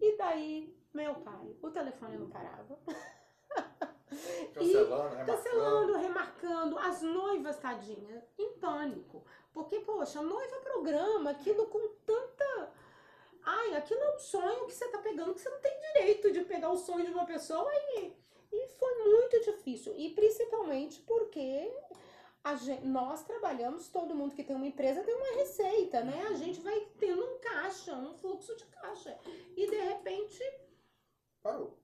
[0.00, 2.78] E daí, meu pai, o telefone não parava.
[4.52, 5.26] Cancelando, remarcando.
[5.26, 9.24] Cancelando, remarcando, as noivas, tadinha, em pânico.
[9.52, 12.72] Porque, poxa, noiva programa aquilo com tanta.
[13.42, 16.44] Ai, aquilo é um sonho que você tá pegando, que você não tem direito de
[16.44, 18.12] pegar o sonho de uma pessoa e,
[18.52, 19.94] e foi muito difícil.
[19.96, 21.72] E principalmente porque
[22.42, 26.26] a gen- nós trabalhamos, todo mundo que tem uma empresa tem uma receita, né?
[26.28, 29.18] A gente vai tendo um caixa, um fluxo de caixa.
[29.56, 30.42] E de repente
[31.42, 31.78] Parou.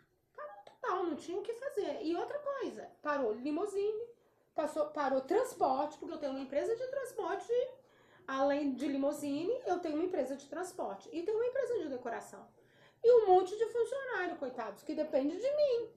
[0.83, 2.03] não, não tinha o que fazer.
[2.03, 4.09] E outra coisa, parou limusine,
[4.55, 7.53] passou, parou transporte, porque eu tenho uma empresa de transporte,
[8.27, 12.47] além de limusine, eu tenho uma empresa de transporte e tenho uma empresa de decoração.
[13.03, 15.91] E um monte de funcionário, coitados, que depende de mim.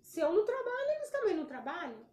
[0.00, 2.04] Se eu não trabalho, eles também não trabalham,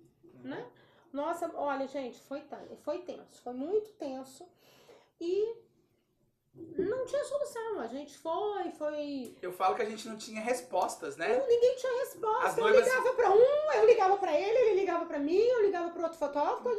[0.44, 0.70] né?
[1.16, 2.44] Nossa, olha, gente, foi,
[2.84, 4.46] foi tenso, foi muito tenso.
[5.20, 5.56] E
[6.78, 7.80] não tinha solução.
[7.80, 11.40] A gente foi, foi Eu falo que a gente não tinha respostas, né?
[11.48, 12.48] Ninguém tinha resposta.
[12.48, 15.62] As Eu noivas- ligava pra um, eu ligava pra ele, ele ligava pra mim, eu
[15.62, 16.70] ligava pro outro fotógrafo.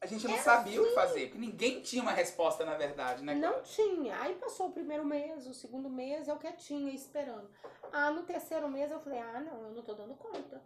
[0.00, 3.32] A gente não sabia o que fazer, porque ninguém tinha uma resposta, na verdade, né?
[3.36, 4.20] Não tinha.
[4.22, 7.48] Aí passou o primeiro mês, o segundo mês, eu quietinha, esperando.
[7.92, 10.60] Ah, no terceiro mês eu falei, ah, não, eu não tô dando conta.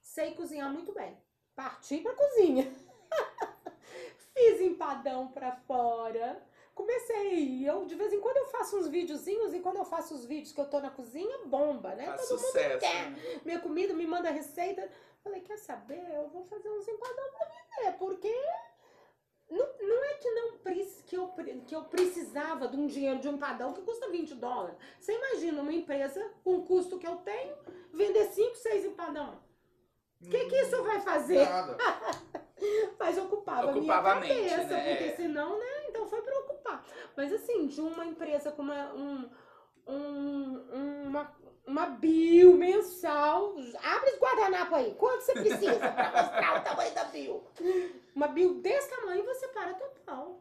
[0.00, 1.18] Sei cozinhar muito bem.
[1.54, 2.72] Parti pra cozinha.
[4.34, 6.42] Fiz empadão pra fora.
[6.74, 10.24] Comecei, eu de vez em quando eu faço uns videozinhos e quando eu faço os
[10.24, 12.06] vídeos que eu tô na cozinha, bomba, né?
[12.06, 12.78] Faz Todo mundo sucesso.
[12.78, 13.10] quer.
[13.10, 13.40] né?
[13.44, 14.88] minha comida, me manda receita.
[15.22, 16.02] Falei, quer saber?
[16.14, 18.34] Eu vou fazer uns empadão pra vender, porque
[19.50, 20.52] Não, não é que não
[21.12, 21.28] que eu,
[21.66, 24.74] que eu precisava de um dinheiro de um padrão que custa 20 dólares.
[24.98, 27.54] Você imagina uma empresa com o custo que eu tenho
[27.92, 29.38] vender 5, 6 empadão.
[30.24, 31.44] O que, que isso vai fazer?
[31.48, 31.76] Nada.
[32.98, 34.90] Mas ocupava, Ocupava a a minha mente, cabeça, né?
[34.90, 35.16] porque É.
[35.16, 35.88] senão, né?
[35.88, 36.86] Então foi pra ocupar.
[37.16, 39.28] Mas assim, de uma empresa com uma, um,
[39.86, 43.54] um- uma, uma bio mensal.
[43.82, 44.94] Abre esse guardanapo aí.
[44.94, 47.44] Quanto você precisa pra mostrar o tamanho da bio?
[48.14, 50.40] Uma bio desse tamanho você para total.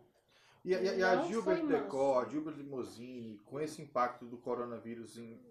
[0.64, 1.66] E, a- e a- e a Gilbert.
[1.66, 5.42] Decor, a Gilbert Limousine, com esse impacto do coronavírus em-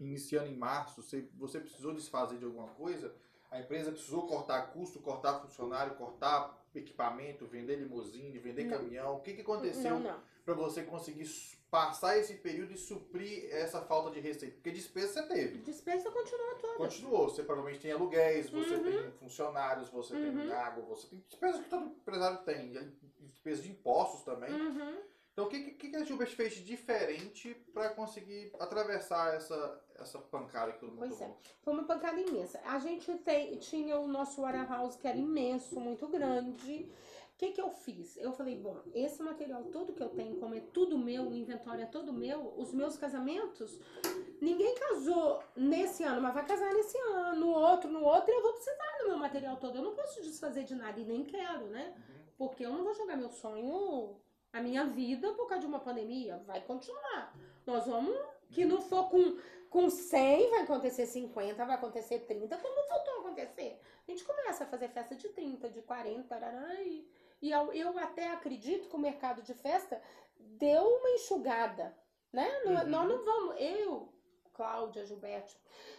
[0.00, 3.14] iniciando em março, você, você precisou desfazer de alguma coisa?
[3.50, 8.76] A empresa precisou cortar custo, cortar funcionário, cortar equipamento, vender limusine, vender Não.
[8.78, 9.16] caminhão?
[9.16, 9.96] O que, que aconteceu
[10.44, 11.26] para você conseguir
[11.70, 14.54] passar esse período e suprir essa falta de receita?
[14.56, 15.58] Porque despesa você teve.
[15.58, 16.74] Despesa continua toda.
[16.76, 17.28] Continuou.
[17.28, 18.84] Você provavelmente tem aluguéis, você Uhum.
[18.84, 20.52] tem funcionários, você tem Uhum.
[20.52, 22.76] água, você tem despesas que todo empresário tem.
[22.76, 24.52] aí Despesas de impostos também.
[24.52, 24.98] Uhum.
[25.36, 30.18] Então, o que, que, que a Gilbert fez de diferente para conseguir atravessar essa, essa
[30.18, 31.30] pancada que todo mundo Pois é.
[31.60, 32.58] Foi uma pancada imensa.
[32.64, 36.90] A gente tem- tinha o nosso warehouse que era imenso, muito grande.
[37.34, 38.16] O que, que eu fiz?
[38.16, 41.82] Eu falei, bom, esse material todo que eu tenho, como é tudo meu, o inventório
[41.82, 43.78] é todo meu, os meus casamentos,
[44.40, 48.40] ninguém casou nesse ano, mas vai casar nesse ano, no outro, no outro, e eu
[48.42, 49.76] vou precisar do meu material todo.
[49.76, 51.94] Eu não posso desfazer de nada e nem quero, né?
[52.38, 54.16] Porque eu não vou jogar meu sonho,
[54.56, 56.38] a minha vida, por causa de uma pandemia.
[56.46, 57.34] Vai continuar.
[57.66, 58.16] Nós vamos,
[58.50, 59.38] que não for com,
[59.70, 63.80] com 100, vai acontecer 50, vai acontecer 30, como voltou a acontecer.
[64.06, 67.08] A gente começa a fazer festa de 30, de 40, tarará, e,
[67.42, 70.00] e eu, eu até acredito que o mercado de festa
[70.38, 71.96] deu uma enxugada,
[72.32, 72.48] né?
[72.64, 72.88] Não- Uhum.
[72.88, 74.12] Nós não vamos, eu,
[74.56, 75.54] Cláudia, Gilberto,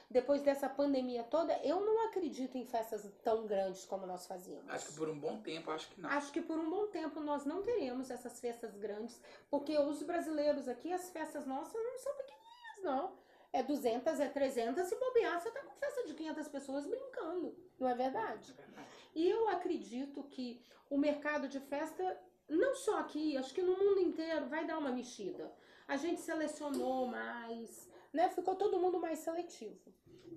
[0.09, 4.69] depois dessa pandemia toda, eu não acredito em festas tão grandes como nós fazíamos.
[4.69, 6.09] Acho que por um bom tempo, acho que não.
[6.09, 10.67] Acho que por um bom tempo nós não teremos essas festas grandes, porque os brasileiros
[10.67, 13.27] aqui, as festas nossas não são pequenininhas, não.
[13.53, 17.87] É 200, é 300, se bobear, você tá com festa de 500 pessoas brincando, não
[17.87, 18.51] é verdade?
[18.51, 18.87] É verdade.
[19.15, 24.01] E eu acredito que o mercado de festa, não só aqui, acho que no mundo
[24.01, 25.51] inteiro, vai dar uma mexida.
[25.87, 28.25] A gente selecionou mais, né?
[28.37, 29.87] Ficou todo mundo mais seletivo,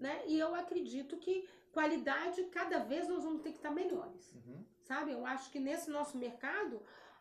[0.04, 0.14] né?
[0.26, 1.34] E eu acredito que
[1.72, 4.60] qualidade, cada vez nós vamos ter que estar melhores Uhum.
[4.90, 5.08] sabe?
[5.12, 6.74] Eu acho que nesse nosso mercado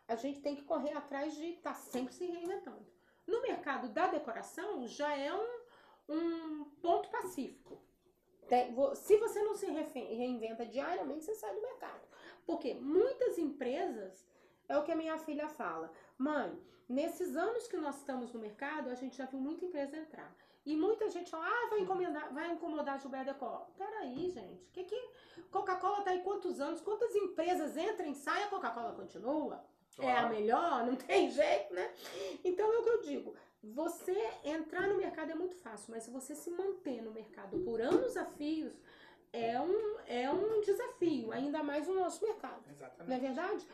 [0.08, 2.84] a gente tem que correr atrás de estar sempre se reinventando.
[3.32, 5.50] No mercado da decoração já é um,
[6.16, 7.74] um ponto pacífico.
[8.48, 9.66] Tem- se você não se
[10.22, 12.04] reinventa diariamente, você sai do mercado.
[12.44, 14.26] Porque muitas empresas,
[14.68, 15.86] é o que a minha filha fala,
[16.18, 16.50] mãe,
[16.88, 20.30] nesses anos que nós estamos no mercado, a gente já viu muita empresa entrar.
[20.64, 23.66] E muita gente fala, ah, vai incomodar, vai incomodar a Gilberto Decor.
[23.78, 25.10] Peraí, gente, que que
[25.50, 26.80] Coca-Cola tá aí quantos anos?
[26.82, 29.64] Quantas empresas entram e saem, a Coca-Cola continua?
[29.98, 30.34] É a Claro.
[30.34, 31.90] melhor, não tem jeito, né?
[32.44, 33.34] Então é o que eu digo.
[33.62, 37.80] Você entrar no mercado é muito fácil, mas se você se manter no mercado por
[37.80, 38.72] anos a fios,
[39.32, 42.62] é um, é um desafio, ainda mais no nosso mercado.
[42.66, 43.20] Não é Exatamente.
[43.20, 43.66] verdade?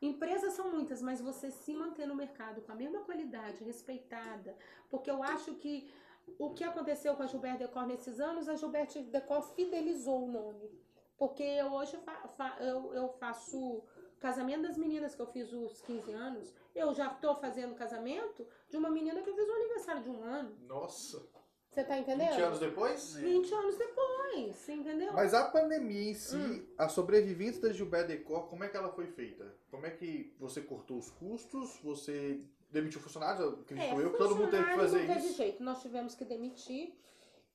[0.00, 4.56] Empresas são muitas, mas você se manter no mercado com a mesma qualidade, respeitada,
[4.90, 5.90] porque eu acho que
[6.38, 10.70] o que aconteceu com a Gilberto Decor nesses anos, a Gilberto Decor fidelizou o nome.
[11.16, 13.82] Porque eu hoje fa- fa- eu, eu faço
[14.18, 16.52] casamento das meninas que eu fiz os 15 anos.
[16.74, 20.22] Eu já tô fazendo casamento de uma menina que eu fiz o aniversário de um
[20.24, 20.56] ano.
[20.66, 21.24] Nossa.
[21.70, 22.30] Você tá entendendo?
[22.30, 23.14] 20 anos depois?
[23.16, 25.12] 20 anos depois, você entendeu?
[25.12, 26.66] Mas a pandemia em si, Hum.
[26.78, 29.52] a sobrevivência da Gilbert Decor, como é que ela foi feita?
[29.70, 31.80] Como é que você cortou os custos?
[31.82, 32.40] Você
[32.74, 33.40] demitiu funcionários?
[33.40, 35.36] Eu acredito eu que todo mundo teve que É, fazer não teve isso.
[35.36, 36.94] jeito, nós tivemos que demitir.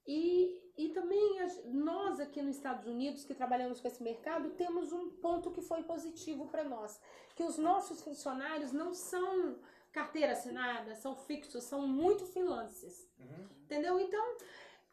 [0.08, 5.12] E, e também nós aqui nos Estados Unidos, que trabalhamos com esse mercado, temos um
[5.12, 7.00] ponto que foi positivo para nós.
[7.36, 9.58] Que os nossos funcionários não são
[9.92, 13.08] carteira assinada, são fixos, são muito freelancers.
[13.20, 13.48] Uhum.
[13.66, 14.00] Entendeu?
[14.00, 14.38] Então,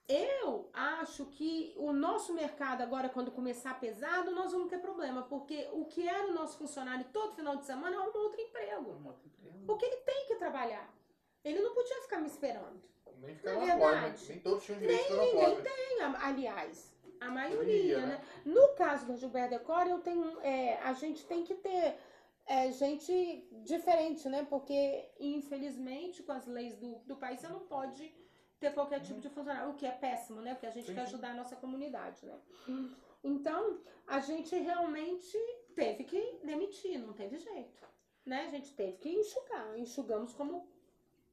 [0.08, 5.22] eu acho que o nosso mercado agora, quando começar pesado, nós vamos ter problema.
[5.22, 8.92] Porque o que era o nosso funcionário todo final de semana arrumou outro emprego.
[8.92, 9.66] Um outro emprego.
[9.66, 10.94] Porque ele tem que trabalhar.
[11.44, 12.80] Ele não podia ficar me esperando.
[13.20, 13.66] Nem Na porta.
[13.66, 14.28] verdade.
[14.28, 15.62] Nem todos tinham direito na ninguém.
[15.62, 18.06] Tem, aliás, a maioria, né?
[18.06, 18.20] né?
[18.44, 21.96] No caso da Gilberto Decor, eu tenho, é, a gente tem que ter
[22.46, 24.46] é, gente diferente, né?
[24.48, 28.14] Porque, infelizmente, com as leis do, do país, você não pode
[28.58, 30.54] ter qualquer tipo de funcionário, o que é péssimo, né?
[30.54, 31.12] Porque a gente Sim, quer sim.
[31.14, 32.38] ajudar a nossa comunidade, né?
[33.22, 35.36] Então, a gente realmente
[35.74, 37.82] teve que demitir, não teve jeito,
[38.24, 38.46] né?
[38.46, 40.68] A gente teve que enxugar, enxugamos como,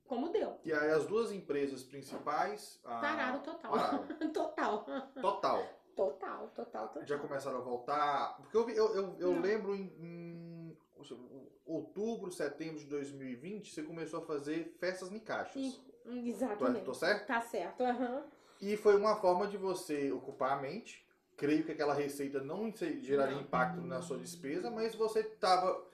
[0.06, 0.60] como deu.
[0.66, 2.80] E aí as duas empresas principais...
[2.84, 3.72] a- Pararam total.
[3.72, 4.08] pararam.
[4.34, 4.86] total.
[5.22, 5.84] Total.
[5.96, 7.06] Total, total, total.
[7.06, 8.36] Já começaram a voltar.
[8.38, 10.78] Porque eu, eu, eu, eu lembro em, em-
[11.66, 15.80] outubro, setembro de 2020, você começou a fazer festas em caixas.
[16.06, 16.80] Exatamente.
[16.80, 17.26] Tô- tô certo?
[17.28, 18.24] Tá certo, aham.
[18.62, 21.06] E foi uma forma de você ocupar a mente.
[21.36, 23.42] Creio que aquela receita não geraria Não.
[23.42, 25.86] impacto na sua despesa, mas você estava.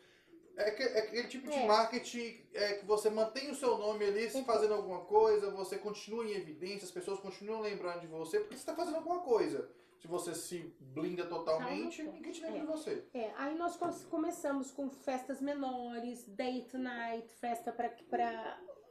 [0.58, 1.66] É, que- é aquele tipo de É.
[1.66, 4.44] marketing é, que você mantém o seu nome ali se Uhum.
[4.46, 8.60] fazendo alguma coisa, você continua em evidência, as pessoas continuam lembrando de você, porque você
[8.62, 9.70] está fazendo alguma coisa.
[10.00, 12.62] Se você se blinda totalmente, ninguém te lembra é.
[12.62, 13.06] de você.
[13.14, 17.90] É, aí nós co- começamos com festas menores, date night, festa para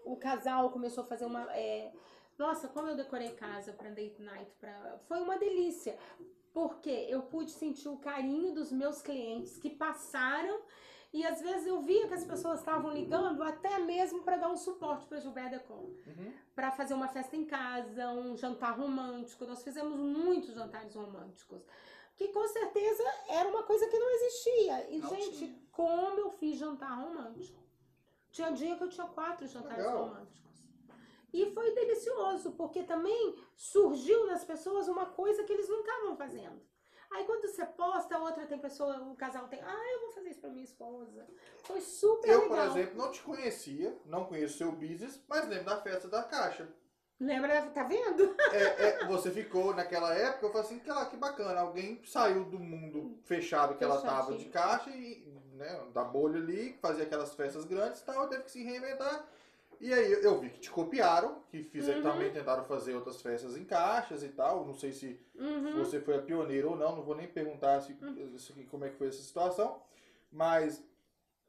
[0.05, 1.45] o casal começou a fazer uma.
[1.55, 1.93] é,
[2.39, 5.99] nossa, como eu decorei casa para date night, pra, foi uma delícia,
[6.53, 10.61] porque eu pude sentir o carinho dos meus clientes que passaram
[11.13, 14.57] e às vezes eu via que as pessoas estavam ligando até mesmo para dar um
[14.57, 16.33] suporte para Gilberto Decor Uhum.
[16.55, 19.47] para fazer uma festa em casa, um jantar romântico.
[19.47, 21.61] Nós fizemos muitos jantares românticos.
[22.15, 24.91] Que com certeza era uma coisa que não existia.
[24.91, 25.55] E, Não gente, tinha.
[25.73, 27.59] como eu fiz jantar romântico.
[28.39, 30.05] Tinha dia que eu tinha quatro jantares Legal.
[30.05, 30.65] românticos.
[31.33, 36.63] E foi delicioso, porque também surgiu nas pessoas uma coisa que eles não estavam fazendo.
[37.11, 40.41] Aí quando você posta, outra tem pessoa, o casal tem, ah, eu vou fazer isso
[40.41, 41.27] pra minha esposa.
[41.65, 42.57] Foi super Eu, legal.
[42.57, 46.69] por exemplo, não te conhecia, não conheço seu business, mas lembro da festa da caixa.
[47.19, 48.37] Lembra, tá vendo?
[48.55, 52.45] É, é, você ficou naquela época, eu falei assim, que, lá, que bacana, alguém saiu
[52.45, 55.27] do mundo fechado que ela tava de caixa e,
[55.59, 59.29] né, da bolha ali, fazia aquelas festas grandes e tal, teve que se reinventar.
[59.81, 62.11] E aí eu- vi que te copiaram, que fizeram, Uhum.
[62.13, 64.65] também tentaram fazer outras festas em caixas e tal.
[64.67, 65.75] Não sei se Uhum.
[65.77, 67.97] você foi a pioneira ou não, não vou nem perguntar se,
[68.39, 69.81] se- como é que foi essa situação.
[70.33, 70.83] Mas,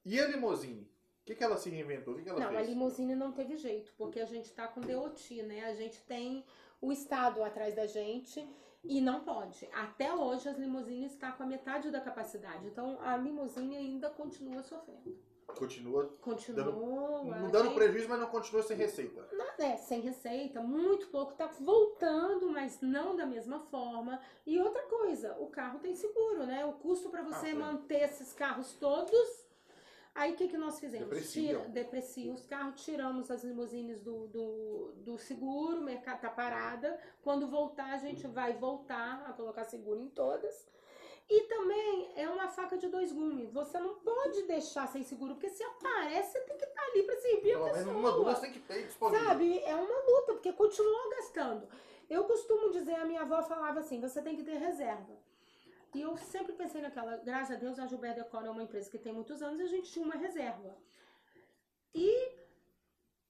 [0.05, 0.82] e a limousine?
[1.22, 2.16] O que, que ela se reinventou?
[2.16, 2.70] Que, que ela Não, a fez?
[2.70, 5.66] limusine não teve jeito, porque a gente tá com DOT, né?
[5.66, 6.43] A gente tem
[6.82, 8.47] o Estado atrás da gente
[8.84, 9.67] e não pode.
[9.73, 12.65] Até hoje as limusines estão com a metade da capacidade.
[12.67, 15.17] Então a limusine ainda continua sofrendo.
[15.47, 16.63] Continua Continua.
[17.23, 19.27] não a dando prejuízo, mas não continua sem receita.
[19.57, 24.21] é, sem receita, muito pouco, tá voltando, mas não da mesma forma.
[24.45, 26.63] E outra coisa, o carro tem seguro, né?
[26.65, 29.49] O custo para você Ah, manter esses carros todos.
[30.16, 31.07] Aí o que, que nós fizemos?
[31.07, 31.62] Depreciam.
[31.62, 36.99] Tira, deprecia os carros, tiramos as limusines do, do, do seguro, o mercado tá parada.
[37.24, 40.68] Quando voltar, a gente vai voltar a colocar seguro em todas.
[41.30, 43.51] E também é uma faca de dois gumes.
[43.51, 47.16] Você não pode deixar sem seguro, porque se aparece, você tem que estar ali para
[47.22, 47.86] servir a Pelo pessoa.
[47.86, 49.26] menos uma, duas tem que ter disponível.
[49.26, 49.60] Sabe?
[49.64, 51.68] É uma luta, porque continua gastando.
[52.10, 55.16] Eu costumo dizer, a minha avó falava assim, você tem que ter reserva.
[55.93, 58.97] E eu sempre pensei naquela, graças a Deus, a Gilberto Decor é uma empresa que
[58.99, 60.75] tem muitos anos e a gente tinha uma reserva.
[61.95, 62.31] E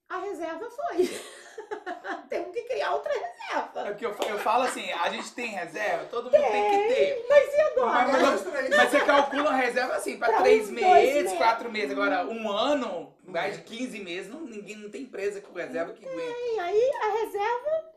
[0.10, 1.08] a reserva foi.
[2.30, 3.84] Temos que criar outra É reserva.
[3.86, 7.26] porque eu, eu falo assim, a gente tem reserva, todo mundo tem que ter.
[7.30, 8.08] Mas e agora?
[8.08, 11.38] Mas, mas, mas você calcula uma reserva assim, pra Pra três meses, meses.
[11.38, 11.92] quatro meses.
[11.92, 16.06] Agora, um ano, mais de 15 meses, não, ninguém não tem empresa com reserva que
[16.06, 16.38] aguenta.
[16.38, 17.89] E aí a reserva,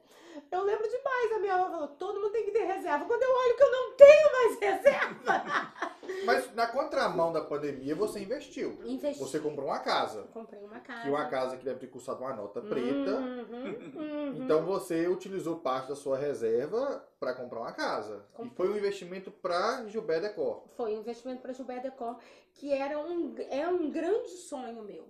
[0.52, 3.04] eu lembro demais, a minha avó falou, todo mundo tem que ter reserva.
[3.06, 5.72] Quando eu olho que eu não tenho mais reserva,
[6.24, 8.78] Mas na contramão da pandemia, você investiu.
[8.84, 9.20] investi.
[9.20, 10.24] Você comprou uma casa.
[10.32, 11.02] Comprei uma casa.
[11.02, 13.12] Que uma casa que deve ter custado uma nota preta.
[13.12, 14.34] Uhum, uhum.
[14.36, 18.24] Então você utilizou parte da sua reserva para comprar uma casa.
[18.34, 18.52] E Comprei.
[18.56, 20.64] foi um investimento para Gilberto Decor.
[20.76, 22.16] Foi um investimento para Gilberto Decor,
[22.54, 25.06] que era um, é um grande sonho meu.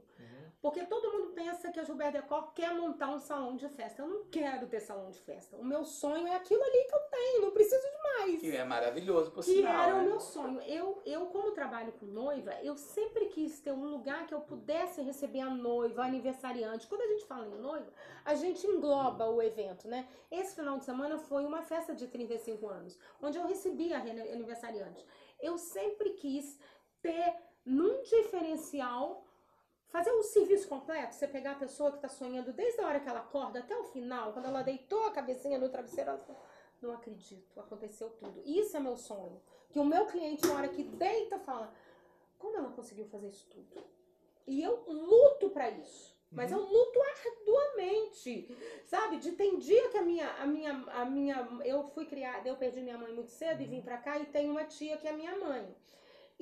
[0.62, 4.00] Porque todo mundo pensa que a Gilberto Decor quer montar um salão de festa.
[4.00, 5.56] Eu não quero ter salão de festa.
[5.56, 8.40] O meu sonho é aquilo ali que eu tenho, não preciso de mais.
[8.40, 9.72] Que é maravilhoso, por Que sinal.
[9.82, 10.02] era né?
[10.02, 10.60] o meu sonho.
[10.62, 15.02] Eu, eu, como trabalho com noiva, eu sempre quis ter um lugar que eu pudesse
[15.02, 16.86] receber a noiva, a aniversariante.
[16.86, 17.92] Quando a gente fala em noiva,
[18.24, 20.06] a gente engloba o evento, né?
[20.30, 25.04] Esse final de semana foi uma festa de 35 anos, onde eu recebi a aniversariante.
[25.40, 26.56] Eu sempre quis
[27.00, 27.34] ter
[27.66, 29.24] num diferencial.
[29.92, 33.06] Fazer um serviço completo, você pegar a pessoa que está sonhando desde a hora que
[33.06, 36.40] ela acorda até o final, quando ela deitou a cabecinha no travesseiro, ela fala,
[36.80, 38.42] não acredito, aconteceu tudo.
[38.46, 39.38] Isso é meu sonho.
[39.68, 41.70] Que o meu cliente, na hora que deita, fala:
[42.38, 43.84] como ela conseguiu fazer isso tudo?
[44.46, 46.16] E eu luto pra isso.
[46.30, 48.56] Mas eu luto arduamente,
[48.86, 49.18] sabe?
[49.18, 52.80] De tem dia que a minha, a minha, a minha, eu fui criada, eu perdi
[52.80, 55.36] minha mãe muito cedo e vim pra cá e tenho uma tia que é minha
[55.36, 55.76] mãe.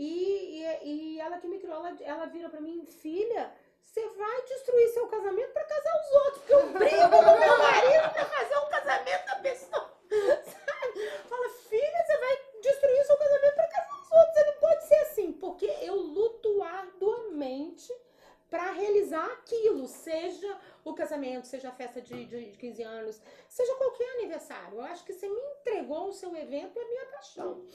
[0.03, 3.53] E, e, e ela que me criou, ela, ela vira pra mim, filha,
[3.85, 8.11] você vai destruir seu casamento pra casar os outros, porque eu brigo com meu marido
[8.15, 9.91] pra fazer um casamento da pessoa.
[10.09, 11.07] Sabe?
[11.29, 14.35] Fala, filha, você vai destruir seu casamento pra casar os outros.
[14.35, 17.95] Você não pode ser assim, porque eu luto arduamente
[18.49, 23.21] pra realizar aquilo, seja o casamento, seja a festa de, de 15 anos,
[23.51, 24.79] seja qualquer aniversário.
[24.79, 27.67] Eu acho que você me entregou o seu evento é minha paixão.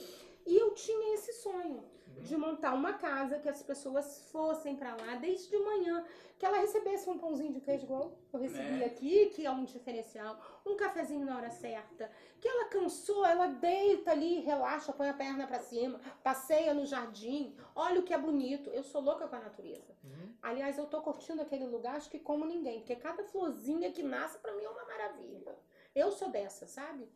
[0.46, 1.84] E eu tinha esse sonho
[2.18, 6.04] de montar uma casa que as pessoas fossem pra lá desde de manhã,
[6.38, 8.86] que ela recebesse um pãozinho de queijo igual eu recebi É.
[8.86, 12.10] aqui, que é um diferencial, um cafezinho na hora certa,
[12.40, 17.54] que ela cansou, ela deita ali, relaxa, põe a perna pra cima, passeia no jardim,
[17.74, 18.70] olha o que é bonito.
[18.70, 19.94] Eu sou louca com a natureza.
[20.02, 20.34] Uhum.
[20.42, 24.38] Aliás, eu tô curtindo aquele lugar, acho que como ninguém, porque cada florzinha que nasce
[24.38, 25.54] pra mim é uma maravilha.
[25.94, 27.08] Eu sou dessa, sabe?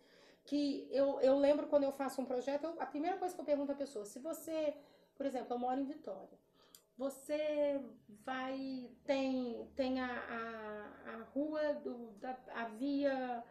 [0.45, 3.45] Que eu, eu lembro quando eu faço um projeto, eu- a primeira coisa que eu
[3.45, 4.75] pergunto à pessoa, se você,
[5.17, 6.39] por exemplo, eu moro em Vitória,
[6.97, 7.81] você
[8.25, 13.43] vai, tem, tem a, a, a rua, do, da, a via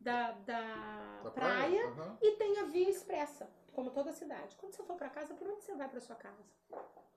[0.00, 2.18] da, da, Da praia, Aham.
[2.20, 4.56] e tem a via expressa, como toda cidade.
[4.56, 6.42] Quando você for pra casa, por onde você vai pra sua casa?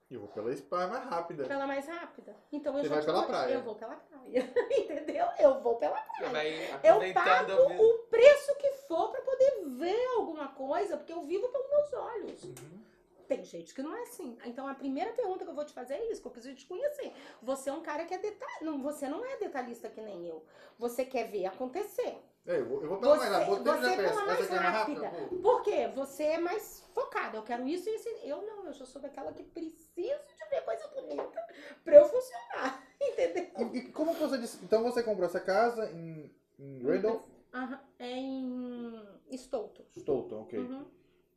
[0.10, 1.46] Eu vou pela spa mais rápida.
[1.46, 2.36] Pela mais rápida.
[2.52, 3.54] Então eu Você já vai pela praia.
[3.54, 4.44] Eu vou pela praia.
[4.78, 5.26] Entendeu?
[5.40, 6.80] Eu vou pela praia.
[6.84, 11.70] Eu pago o preço que for pra poder ver alguma coisa, porque eu vivo pelos
[11.70, 12.44] meus olhos.
[12.44, 12.82] Uhum.
[13.26, 14.38] Tem gente que não é assim.
[14.44, 16.66] Então a primeira pergunta que eu vou te fazer é isso, que eu preciso te
[16.66, 17.14] conhecer.
[17.42, 18.66] Você é um cara que é detalhista.
[18.66, 20.44] Não, você não é detalhista que nem eu.
[20.78, 22.18] Você quer ver acontecer.
[22.46, 23.56] É, eu vou, eu vou pela Você- mais rápida.
[23.56, 23.96] Botei você
[24.26, 25.12] mais é mais rápida.
[25.42, 25.88] Por quê?
[25.96, 27.38] Você é mais focada.
[27.38, 28.10] Eu quero isso e isso.
[28.24, 31.42] Eu não, eu já sou daquela que preciso de ver coisa bonita
[31.86, 32.86] pra eu funcionar.
[33.00, 33.48] Entendeu?
[33.74, 34.60] E, e como que você disse?
[34.62, 37.24] Então você comprou essa casa em, em Randolph?
[37.54, 39.84] Aham, É em Stoughton.
[39.98, 40.60] Stoughton, ok.
[40.60, 40.86] Uhum.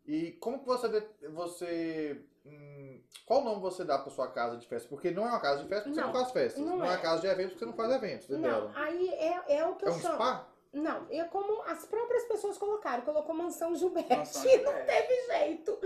[0.07, 1.09] E como que você.
[1.31, 4.89] você hum, qual nome você dá pra sua casa de festa?
[4.89, 6.61] Porque não é uma casa de festa porque Não, você não faz festas.
[6.65, 6.91] não Não, é é.
[6.91, 8.73] uma casa de eventos porque você não faz eventos Não, dela.
[8.77, 10.15] aí é, é o que É eu um chamo.
[10.15, 10.49] spa?
[10.75, 13.03] Não, é como as próprias pessoas colocaram.
[13.05, 14.17] Colocou mansão Gilberto.
[14.17, 15.79] Mansão E não teve jeito.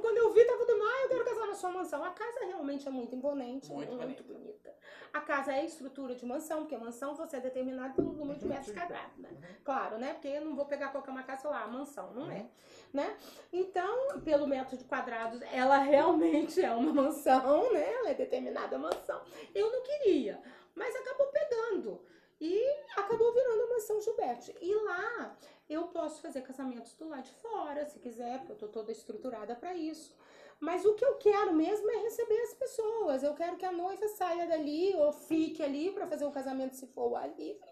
[0.00, 2.04] Quando eu vi, tava tudo, ah, eu quero casar na sua mansão.
[2.04, 4.22] A casa realmente é muito imponente, Muito muito, bonita.
[4.22, 4.74] bonita.
[5.12, 8.50] A casa é estrutura de mansão, porque mansão você é determinado pelo número de Uhum,
[8.50, 8.74] metros sim.
[8.74, 9.28] quadrados, né?
[9.30, 9.54] Uhum.
[9.64, 10.12] Claro, né?
[10.12, 12.36] Porque eu não vou pegar qualquer uma casa e falar, ah, mansão, não é.
[12.36, 12.48] Uhum.
[12.92, 13.16] Né?
[13.52, 17.92] Então, pelo metro de quadrados, ela realmente é uma mansão, né?
[17.92, 19.20] Ela é determinada mansão.
[19.54, 20.40] Eu não queria,
[20.74, 22.00] mas acabou pegando.
[22.40, 22.62] E
[22.96, 24.52] acabou virando a mansão Gilberto.
[24.60, 25.36] E lá
[25.68, 29.54] eu posso fazer casamentos do lado de fora, se quiser, porque eu tô toda estruturada
[29.56, 30.16] para isso.
[30.60, 33.22] Mas o que eu quero mesmo é receber as pessoas.
[33.22, 36.86] Eu quero que a noiva saia dali ou fique ali para fazer o casamento se
[36.86, 37.70] for o ar livre.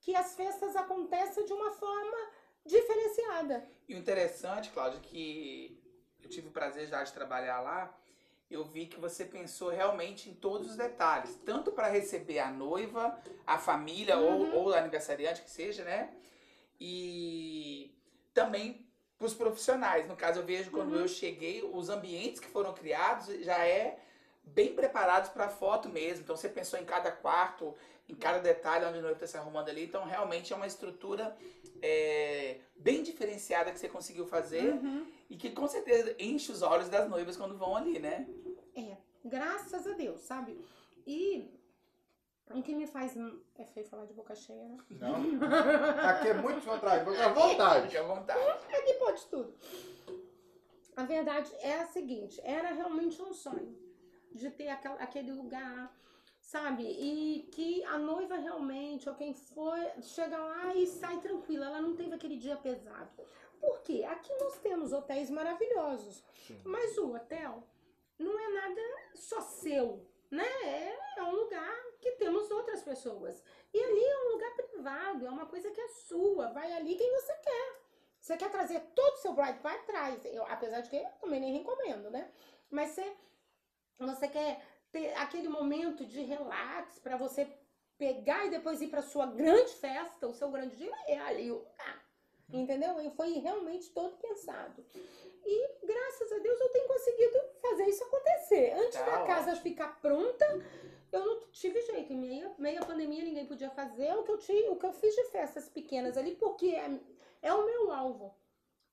[0.00, 2.16] Que as festas aconteçam de uma forma
[2.64, 3.68] diferenciada.
[3.88, 5.78] E o interessante, Cláudia, que
[6.22, 7.94] eu tive o prazer já de trabalhar lá,
[8.54, 13.16] eu vi que você pensou realmente em todos os detalhes, tanto para receber a noiva,
[13.46, 14.52] a família Uhum.
[14.52, 16.10] ou, ou o aniversariante que seja, né?
[16.80, 17.94] E
[18.34, 18.86] também
[19.18, 20.08] para os profissionais.
[20.08, 21.00] No caso, eu vejo quando Uhum.
[21.00, 23.98] eu cheguei, os ambientes que foram criados já é
[24.44, 26.22] bem preparados para foto mesmo.
[26.24, 27.74] Então você pensou em cada quarto,
[28.08, 29.84] em cada detalhe onde o noivo está se arrumando ali.
[29.84, 31.36] Então realmente é uma estrutura
[31.80, 35.06] é, bem diferenciada que você conseguiu fazer Uhum.
[35.30, 38.26] e que com certeza enche os olhos das noivas quando vão ali, né?
[38.74, 40.58] É, graças a Deus, sabe?
[41.06, 41.50] E
[42.50, 43.14] o que me faz.
[43.56, 44.78] É feio falar de boca cheia, né?
[44.90, 45.16] Não.
[46.08, 47.10] Aqui é muito descontraído.
[47.10, 47.86] Fica à vontade.
[47.86, 48.40] Fique à vontade.
[48.74, 49.54] Aqui pode tudo.
[50.96, 53.76] A verdade é a seguinte: era realmente um sonho
[54.32, 55.94] de ter aquele lugar,
[56.40, 56.84] sabe?
[56.84, 61.66] E que a noiva realmente, ou quem for, chega lá e sai tranquila.
[61.66, 63.10] Ela não teve aquele dia pesado.
[63.60, 64.04] Por quê?
[64.04, 66.60] Aqui nós temos hotéis maravilhosos, Sim.
[66.64, 67.62] mas o hotel
[68.18, 68.80] não é nada
[69.14, 70.46] só seu, né?
[70.64, 73.42] É, é um lugar que temos outras pessoas.
[73.72, 76.52] E ali é um lugar privado, é uma coisa que é sua.
[76.52, 77.82] Vai ali quem você quer.
[78.20, 80.24] Você quer trazer todo o seu bride, vai atrás.
[80.24, 82.30] Eu, apesar de que eu também nem recomendo, né?
[82.70, 83.16] Mas você,
[83.98, 87.50] você quer ter aquele momento de relax para você
[87.98, 91.58] pegar e depois ir para sua grande festa, o seu grande dia, é ali o
[91.58, 92.04] lugar.
[92.52, 93.00] Entendeu?
[93.00, 94.84] E foi realmente todo pensado.
[95.44, 98.72] E graças a Deus eu tenho conseguido fazer isso acontecer.
[98.76, 100.46] Antes Tá da casa ficar pronta,
[101.10, 102.12] eu não tive jeito.
[102.12, 105.14] Em meia, meia pandemia ninguém podia fazer o que eu tive, o que eu fiz
[105.14, 107.00] de festas pequenas ali, porque é,
[107.42, 108.34] é o meu alvo.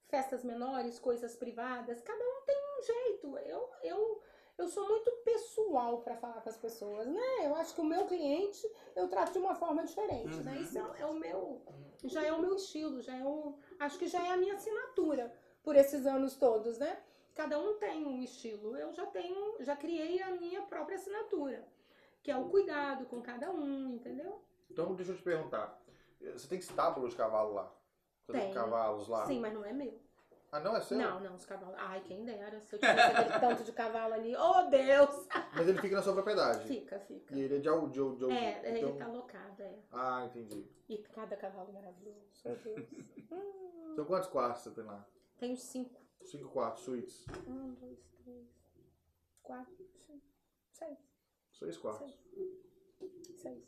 [0.08, 3.38] Festas menores, coisas privadas, cada um tem um jeito.
[3.38, 4.24] Eu, eu,
[4.58, 7.46] eu sou muito pessoal para falar com as pessoas, né?
[7.46, 10.54] Eu acho que o meu cliente eu trato de uma forma diferente, né?
[10.54, 10.62] Uhum.
[10.62, 11.62] Isso é, é o meu,
[12.06, 15.32] já é o meu estilo, já é o, acho que já é a minha assinatura
[15.70, 17.00] por esses anos todos, né?
[17.36, 18.76] Cada um tem um estilo.
[18.76, 21.64] Eu já tenho, já criei a minha própria assinatura,
[22.24, 24.42] que é o cuidado com cada um, entendeu?
[24.72, 25.80] Então deixa eu te perguntar.
[26.34, 27.72] Você tem estábulo de cavalo lá?
[28.26, 28.54] Você tem Tenho.
[28.56, 29.28] cavalos lá?
[29.28, 30.02] Sim, mas não é meu.
[30.52, 30.98] Ah, não é seu?
[30.98, 31.76] Não, não, os cavalos.
[31.78, 34.36] Ai, quem dera se eu tivesse aquele tanto de cavalo ali.
[34.36, 35.28] Oh, Deus!
[35.56, 36.68] Mas ele fica na sua propriedade.
[36.68, 37.36] Fica, fica.
[37.36, 39.76] E ele é de al- de, de, É, ele então- tá locado, é.
[39.92, 40.68] Ah, entendi.
[40.90, 42.88] E cada cavalo maravilhoso, meu Deus.
[43.32, 45.06] Hum, Então quantos quartos você tem lá?
[45.40, 46.00] Tenho cinco.
[46.24, 47.26] Cinco quartos, suítes.
[47.48, 48.48] Um, dois, três,
[49.42, 50.26] quatro, cinco,
[50.72, 50.98] seis.
[51.54, 52.14] Seis quartos.
[52.34, 53.42] Seis.
[53.42, 53.64] Seis.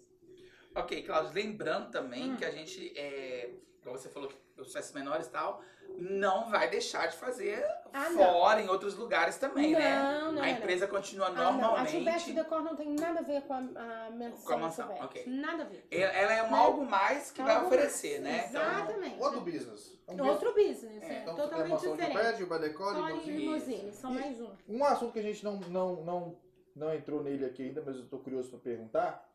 [0.75, 2.37] Ok, Cláudio, lembrando também Hum.
[2.37, 3.53] que a gente, é,
[3.83, 5.61] como você falou, que os festas menores e tal,
[5.97, 8.17] não vai deixar de fazer Ah, não.
[8.17, 10.01] fora, em outros lugares também, não, né?
[10.21, 10.51] não, não, a não.
[10.51, 11.47] empresa continua Ah, não.
[11.47, 11.91] A normalmente.
[11.91, 15.23] Gilberto Decor não tem nada a ver com a, a menção Com a mansão, ok.
[15.27, 15.85] Nada a ver.
[15.91, 16.57] Ela é um Né?
[16.57, 18.23] algo mais que vai oferecer, mais.
[18.23, 18.45] né?
[18.49, 19.19] Então, Exatamente.
[19.21, 19.99] Outro business.
[20.07, 22.19] É um Outro business, É, é, Então, totalmente mansão de diferente.
[22.21, 23.91] prédio, Badecor, Só limousine.
[23.91, 24.49] E- mais um.
[24.69, 26.37] Um assunto que a gente não, não, não,
[26.75, 29.30] não entrou nele aqui ainda, mas eu tô curioso para perguntar.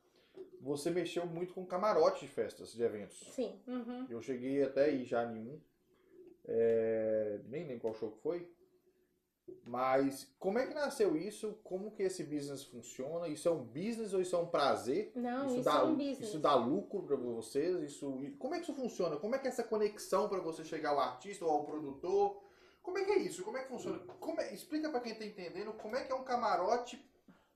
[0.66, 3.20] Você mexeu muito com camarote de festas, de eventos.
[3.32, 3.60] Sim.
[3.68, 4.04] Uhum.
[4.10, 5.60] Eu cheguei até aí já em um.
[6.44, 8.50] É, nem lembro qual show que foi.
[9.64, 11.56] Mas como é que nasceu isso?
[11.62, 13.28] Como que esse business funciona?
[13.28, 15.12] Isso é um business ou isso é um prazer?
[15.14, 16.28] Não, isso, dá, é um business.
[16.28, 17.76] isso dá lucro para vocês?
[17.82, 19.16] Isso, como é que isso funciona?
[19.16, 22.42] Como é que é essa conexão para você chegar ao artista ou ao produtor?
[22.82, 23.44] Como é que é isso?
[23.44, 24.00] Como é que funciona?
[24.18, 27.00] Como é- explica para quem está entendendo como é que é um camarote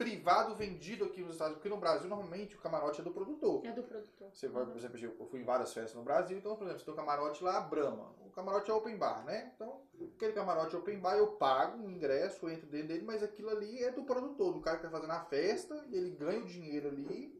[0.00, 1.56] privado vendido aqui nos Estados Unidos.
[1.58, 3.60] Porque no Brasil, normalmente, o camarote é do produtor.
[3.66, 4.30] É do produtor.
[4.32, 6.86] Você vai, por exemplo, eu fui em várias festas no Brasil, então, por exemplo, você
[6.86, 8.14] tem um camarote lá, Brahma.
[8.24, 9.52] O camarote é open bar, né?
[9.54, 9.82] Então,
[10.16, 13.90] aquele camarote open bar, eu pago um ingresso, entro dentro dele, mas aquilo ali é
[13.92, 17.38] do produtor, do cara que tá fazendo a festa, ele ganha o dinheiro ali,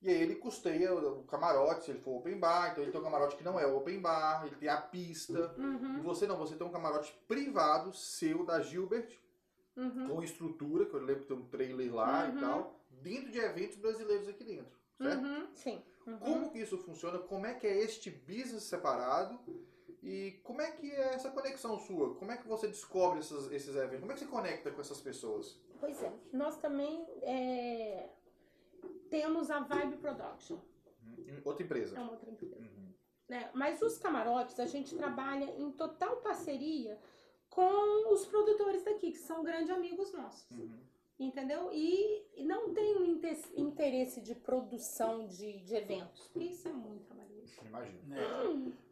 [0.00, 3.04] e aí ele custeia o camarote, se ele for open bar, então ele tem um
[3.04, 5.54] camarote que não é open bar, ele tem a pista.
[5.58, 9.10] E Uhum, você não, você tem um camarote privado seu, da Gilbert,
[9.76, 10.08] uhum.
[10.08, 12.36] com estrutura, que eu lembro que tem um trailer lá Uhum.
[12.36, 15.24] e tal, dentro de eventos brasileiros aqui dentro, certo?
[15.24, 15.82] Uhum, sim.
[16.06, 16.18] Uhum.
[16.18, 17.18] Como que isso funciona?
[17.18, 19.38] Como é que é este business separado?
[20.02, 22.14] E como é que é essa conexão sua?
[22.14, 24.00] Como é que você descobre esses, esses eventos?
[24.00, 25.58] Como é que você conecta com essas pessoas?
[25.80, 26.12] Pois é.
[26.32, 28.08] Nós também é,
[29.10, 30.58] temos a Vibe Production.
[31.18, 31.96] Em outra empresa.
[31.96, 32.56] É uma outra empresa.
[32.56, 32.92] Uhum.
[33.28, 33.50] né?
[33.52, 36.98] Mas os camarotes a gente trabalha em total parceria
[37.56, 40.50] com os produtores daqui, que são grandes amigos nossos.
[40.50, 40.78] Uhum.
[41.18, 41.70] Entendeu?
[41.72, 46.72] E e não tem um inte- interesse de produção de, de eventos, porque isso é
[46.72, 47.54] muito trabalhoso.
[47.64, 48.02] Imagino.
[48.08, 48.16] né?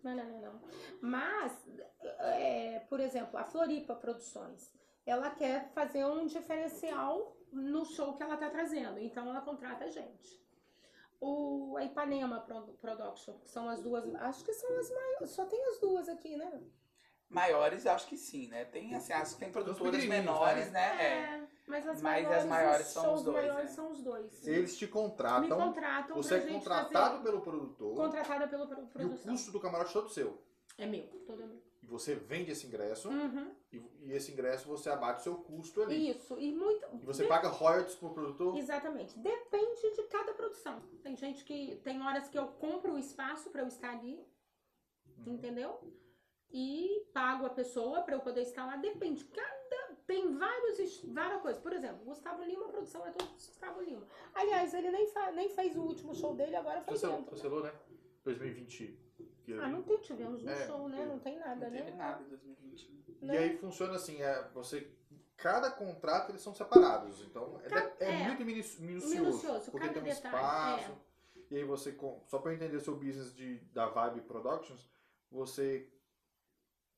[0.03, 0.61] Não, não, não, não.
[1.03, 1.53] Mas,
[2.21, 4.73] é, por exemplo, a Floripa Produções,
[5.05, 9.89] ela quer fazer um diferencial no show que ela está trazendo, então ela contrata a
[9.91, 10.43] gente.
[11.21, 15.45] O, a Ipanema Pro- Production, que são as duas, acho que são as maiores, só
[15.45, 16.63] tem as duas aqui, né?
[17.35, 18.65] Maiores, acho que sim, né?
[18.65, 20.95] Tem, assim, as, tem produtoras pequenininhos, menores, né?
[20.97, 21.05] né?
[21.05, 21.47] É.
[21.67, 23.75] mas as Mas as maiores, maiores os são os dois, maiores né?
[23.77, 24.47] são os dois.
[24.47, 28.67] Eles te Me contratam, contratam você pra é gente contratado fazer, pelo produtor contratada pela
[28.67, 29.33] pro- e o produção.
[29.33, 30.39] custo do camarote é todo seu.
[30.79, 31.63] É meu, todo meu.
[31.83, 33.51] E você vende esse ingresso Uhum.
[33.71, 36.11] e, e esse ingresso você abate o seu custo ali.
[36.11, 36.87] Isso, e muito.
[36.95, 38.57] E você paga royalties pro produtor?
[38.57, 39.19] Exatamente.
[39.19, 40.81] Depende de cada produção.
[41.03, 41.77] Tem gente que.
[41.85, 44.19] Tem horas que eu compro o espaço para eu estar ali,
[45.19, 45.35] Uhum.
[45.35, 45.79] entendeu?
[46.57, 48.77] E pago a pessoa para eu poder estar lá.
[48.77, 49.25] Depende.
[49.25, 49.95] Cada.
[50.07, 51.61] Tem vários, várias coisas.
[51.61, 54.07] Por exemplo, Gustavo Lima, a produção é do Gustavo Lima.
[54.35, 57.31] Aliás, ele nem, fa, nem fez o último show dele, agora faz Cancelou, dentro.
[57.35, 57.73] cancelou, né?
[58.23, 58.99] 2020.
[59.45, 61.05] que- Ah, não tem, tivemos um É, show, né?
[61.05, 61.91] Não tem nada, Não né?
[61.97, 62.91] nada em 2020.
[63.21, 63.37] E Né?
[63.39, 64.91] aí funciona assim, é, você
[65.37, 68.25] cada contrato eles são separados, então é, Ca- é é.
[68.29, 70.37] muito minu- minucioso, Minucioso, porque cada tem um detalhe,
[70.81, 70.93] espaço.
[70.93, 71.55] é.
[71.55, 71.95] E aí você
[72.27, 74.89] só para entender seu business de da Vibe Productions,
[75.31, 75.91] você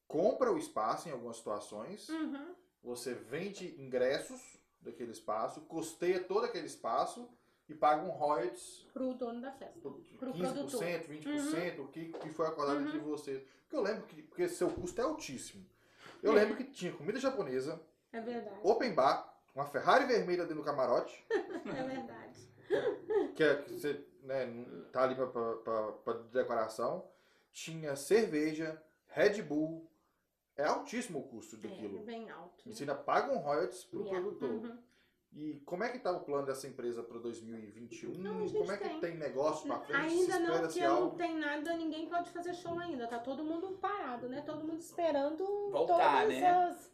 [0.07, 2.55] compra o espaço em algumas situações, Uhum.
[2.83, 4.41] você vende ingressos
[4.81, 7.29] daquele espaço, custeia todo aquele espaço
[7.69, 9.81] e paga um royalties Pro dono da festa.
[9.81, 12.87] por Pro 15%, 20%, o que, que foi acordado Uhum.
[12.87, 13.43] entre vocês.
[13.63, 15.67] Porque eu lembro que porque seu custo é altíssimo.
[16.23, 16.37] Eu É.
[16.37, 17.81] lembro que tinha comida japonesa,
[18.13, 18.61] É verdade.
[18.63, 21.27] open bar, uma Ferrari vermelha dentro do camarote,
[21.67, 22.49] É verdade.
[23.35, 24.47] que, é, que você né,
[24.93, 27.09] tá ali pra decoração.
[27.53, 29.89] Tinha cerveja, Red Bull.
[30.57, 31.99] É altíssimo o custo É, daquilo.
[32.01, 32.63] bem alto.
[32.67, 34.21] E você ainda paga um royalties pro Yeah.
[34.21, 34.51] produtor.
[34.51, 34.79] Uhum.
[35.33, 38.15] E como é que tá o plano dessa empresa para 2021?
[38.23, 39.01] Não, a gente como é que tem.
[39.01, 40.01] tem negócio para frente?
[40.01, 43.07] Ainda não, porque não tem nada, ninguém pode fazer show ainda.
[43.07, 44.43] Tá todo mundo parado, né?
[44.47, 46.51] Todo mundo esperando Voltar, todas né?
[46.51, 46.93] as.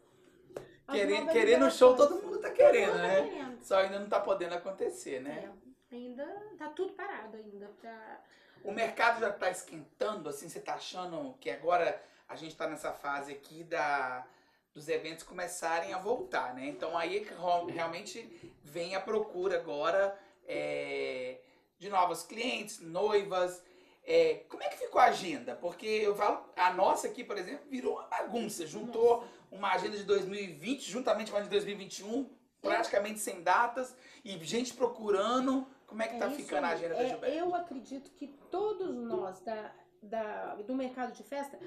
[0.88, 3.28] as Querendo, show, todo mundo tá querendo, mundo tá né?
[3.28, 3.62] querendo.
[3.62, 5.52] Só ainda não tá podendo acontecer, né?
[5.90, 6.24] É, ainda
[6.58, 7.70] tá tudo parado ainda.
[7.80, 8.20] Pra...
[8.64, 12.02] O mercado já tá esquentando, assim, você tá achando que agora
[12.32, 14.26] a gente tá nessa fase aqui da,
[14.72, 16.66] dos eventos começarem a voltar, né?
[16.66, 17.26] Então aí
[17.68, 20.18] realmente vem a procura agora
[20.48, 21.38] é,
[21.78, 23.62] de novos clientes, noivas.
[24.04, 25.54] É, como é que ficou a agenda?
[25.54, 28.66] Porque eu falo, a nossa aqui, por exemplo, virou uma bagunça.
[28.66, 32.30] Juntou uma agenda de 2020 juntamente com a de 2021,
[32.62, 33.94] praticamente sem datas,
[34.24, 35.66] e gente procurando.
[35.86, 36.74] Como é que tá isso ficando a aí.
[36.76, 37.36] agenda da É, Gilberto?
[37.36, 39.70] Eu acredito que todos nós da
[40.02, 41.58] da, do mercado de festa,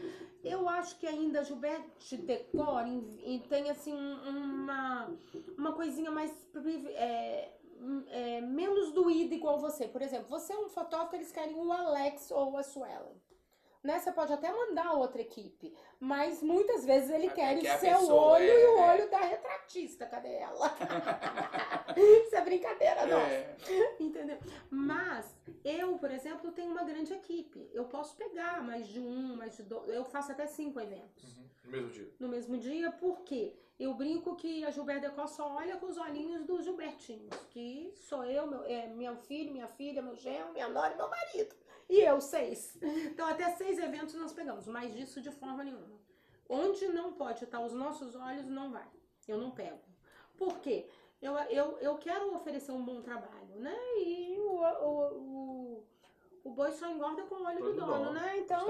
[0.44, 5.10] eu acho que ainda Gilberte Decor em- em- tem assim um- uma,
[5.58, 6.32] uma coisinha mais
[6.96, 7.52] é,
[8.10, 9.88] é, menos doída igual você.
[9.88, 13.16] Por exemplo, você é um fotógrafo, eles querem o Alex ou a Suelen.
[13.86, 14.00] Né?
[14.00, 18.10] Você pode até mandar outra equipe, mas muitas vezes ele Até quer que o seu
[18.16, 18.92] olho é- e o é.
[18.94, 20.08] olho da retratista.
[20.08, 20.76] Cadê ela?
[21.96, 23.20] Isso é brincadeira, não.
[23.20, 23.56] É.
[24.00, 24.40] Entendeu?
[24.72, 27.70] Mas eu, por exemplo, tenho uma grande equipe.
[27.74, 29.88] Eu posso pegar mais de um, mais de dois.
[29.90, 31.46] Eu faço até cinco eventos Uhum.
[31.66, 32.10] No mesmo dia.
[32.20, 36.44] no mesmo dia, porque eu brinco que a Gilberto Decor só olha com os olhinhos
[36.46, 40.94] dos Gilbertinhos, que sou eu, meu, é, meu filho, minha filha, meu genro, minha nora
[40.94, 41.56] e meu marido.
[41.90, 42.78] E eu, seis.
[42.82, 46.00] Então, até seis eventos nós pegamos, mas disso de forma nenhuma.
[46.50, 48.88] Onde não pode estar os nossos olhos, não vai.
[49.28, 49.80] Eu não pego.
[50.38, 50.88] Por quê?
[51.22, 53.76] Eu, eu, eu quero oferecer um bom trabalho, né?
[53.98, 55.84] E o, o, o,
[56.44, 58.12] o boi só engorda com o olho Olho do do dono, dono.
[58.14, 58.38] né?
[58.38, 58.66] Então,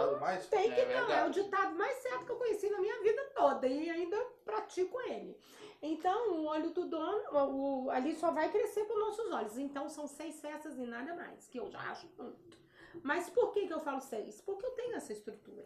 [0.50, 3.32] tem que É não, é o ditado mais certo que eu conheci na minha vida
[3.36, 5.38] toda e ainda pratico ele.
[5.82, 9.58] Então, o olho do dono, o, o- ali só vai crescer com nossos olhos.
[9.58, 12.58] Então, são seis festas e nada mais, que eu já acho muito.
[13.04, 14.42] Mas por que, que eu falo seis?
[14.42, 15.66] Porque eu tenho essa estrutura.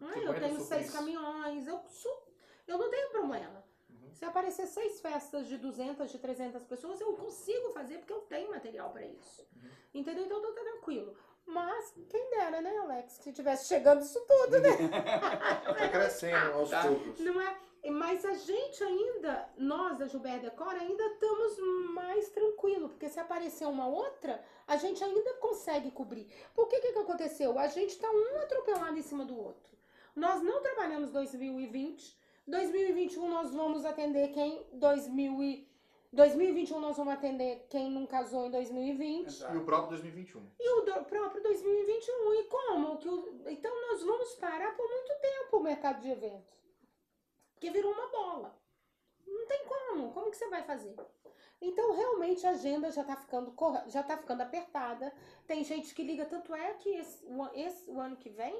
[0.00, 0.18] Não é?
[0.26, 2.22] Eu tenho seis caminhões, eu, su-
[2.66, 3.64] eu não tenho problema.
[3.90, 4.12] Uhum.
[4.14, 8.50] Se aparecer seis festas de 200, de 300 pessoas, eu consigo fazer porque eu tenho
[8.50, 9.46] material pra isso.
[9.56, 9.68] Uhum.
[9.94, 10.24] Entendeu?
[10.26, 11.16] Então, eu tô tranquilo.
[11.46, 13.14] Mas, quem dera, né, Alex?
[13.22, 14.68] Se tivesse chegando isso tudo, né?
[15.78, 16.82] Tá crescendo aos Tá.
[16.82, 17.18] poucos.
[17.20, 17.56] Não é?
[17.90, 21.58] Mas a gente ainda, nós da Gilberto Decor, ainda estamos
[21.94, 26.26] mais tranquilo, porque se aparecer uma outra, a gente ainda consegue cobrir.
[26.54, 27.58] Por que que, que aconteceu?
[27.58, 29.76] A gente está um atropelado em cima do outro.
[30.14, 35.68] Nós não trabalhamos 2020, 2021 nós vamos atender quem 2000 e
[36.12, 39.54] 2021 nós vamos atender quem não casou em 2020 Exato.
[39.54, 40.42] E o próprio 2021.
[40.58, 42.34] e o do- próprio 2021.
[42.34, 42.96] E como?
[42.96, 46.58] Que o- então nós vamos parar por muito tempo o mercado de eventos.
[47.58, 48.56] Porque virou uma bola.
[49.26, 50.12] Não tem como.
[50.12, 50.94] Como que você vai fazer?
[51.60, 53.52] Então, realmente, a agenda já tá ficando,
[53.88, 55.12] já tá ficando apertada.
[55.44, 58.54] Tem gente que liga, tanto é que esse, esse- o ano que vem,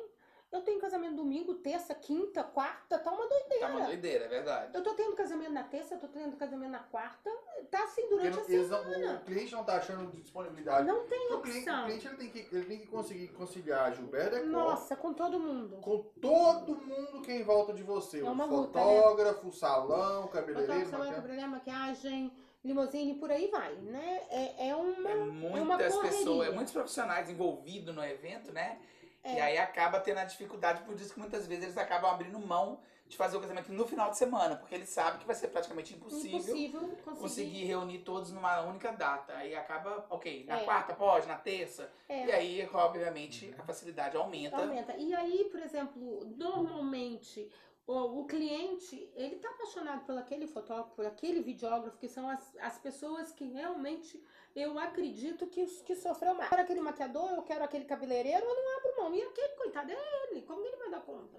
[0.51, 3.67] eu tenho casamento domingo, terça, quinta, quarta, tá uma doideira.
[3.67, 4.71] Tá uma doideira, é verdade.
[4.75, 7.31] Eu tô tendo casamento na terça, eu tô tendo casamento na quarta,
[7.71, 9.15] tá assim Porque durante não- a eles não- semana.
[9.17, 10.87] o cliente não tá achando disponibilidade.
[10.87, 11.85] Não tem o cliente, o opção.
[11.85, 15.39] cliente ele tem, que, ele tem que conseguir conciliar a Gilberto Decor Nossa, com todo
[15.39, 15.77] mundo.
[15.83, 18.21] com todo mundo que é em volta de você.
[18.21, 18.85] É o uma luta, né?
[19.01, 22.33] fotógrafo, o salão, o cabeleireiro, salão, cabeleireiro, maquiagem,
[22.65, 24.23] limusine, por aí vai, né?
[24.31, 25.11] É, é uma...
[25.11, 26.19] É uma muitas correria.
[26.19, 28.81] pessoas, muitos profissionais envolvidos no evento, né?
[29.29, 29.35] É.
[29.35, 32.81] E aí acaba tendo a dificuldade, por isso que muitas vezes eles acabam abrindo mão
[33.07, 35.95] de fazer o casamento no final de semana, porque eles sabem que vai ser praticamente
[35.95, 37.21] impossível, impossível conseguir.
[37.21, 39.33] conseguir reunir todos numa única data.
[39.35, 40.65] Aí acaba, ok, na É.
[40.65, 41.91] quarta pode, na terça.
[42.07, 42.27] É.
[42.27, 44.59] E aí, obviamente, a facilidade aumenta.
[44.59, 44.95] Aumenta.
[44.97, 47.51] E aí, por exemplo, normalmente
[47.89, 52.79] o, cliente, ele tá apaixonado por aquele fotógrafo, por aquele videógrafo, que são as, as
[52.79, 54.23] pessoas que realmente
[54.55, 56.45] eu acredito que, que sofreu mais.
[56.45, 59.15] Eu quero aquele maquiador, eu quero aquele cabeleireiro, eu não abro mão.
[59.15, 60.43] E aquele, coitado, é ele.
[60.43, 61.39] Como ele vai dar conta?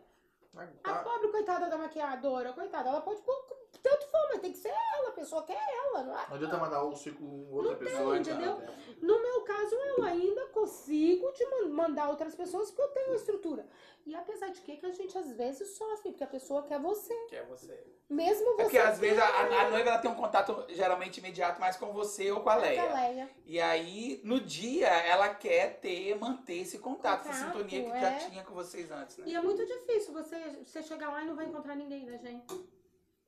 [0.83, 4.69] A pobre coitada da maquiadora, coitada, ela pode pôr tanto for, mas tem que ser
[4.93, 6.27] ela, a pessoa quer ela, não é?
[6.27, 8.17] Não adianta mandar um ciclo outra Não tem, pessoa.
[8.17, 8.61] entendeu?
[9.01, 13.15] No meu caso, eu ainda consigo te man- mandar outras pessoas porque eu tenho a
[13.15, 13.67] estrutura.
[14.05, 17.13] E apesar de que, que a gente às vezes sofre, porque a pessoa quer você.
[17.27, 17.85] Que é você.
[18.09, 18.61] Mesmo você.
[18.61, 21.77] É porque às vezes a, a- a noiva ela tem um contato geralmente imediato mais
[21.77, 22.93] com você ou com a com a Leia.
[22.93, 23.29] Leia.
[23.45, 28.01] E aí, no dia, ela quer ter, manter esse contato, essa Contato, sintonia que é.
[28.01, 29.25] já tinha com vocês antes, né?
[29.27, 32.45] E é muito difícil você, você chegar lá e não vai encontrar ninguém da gente.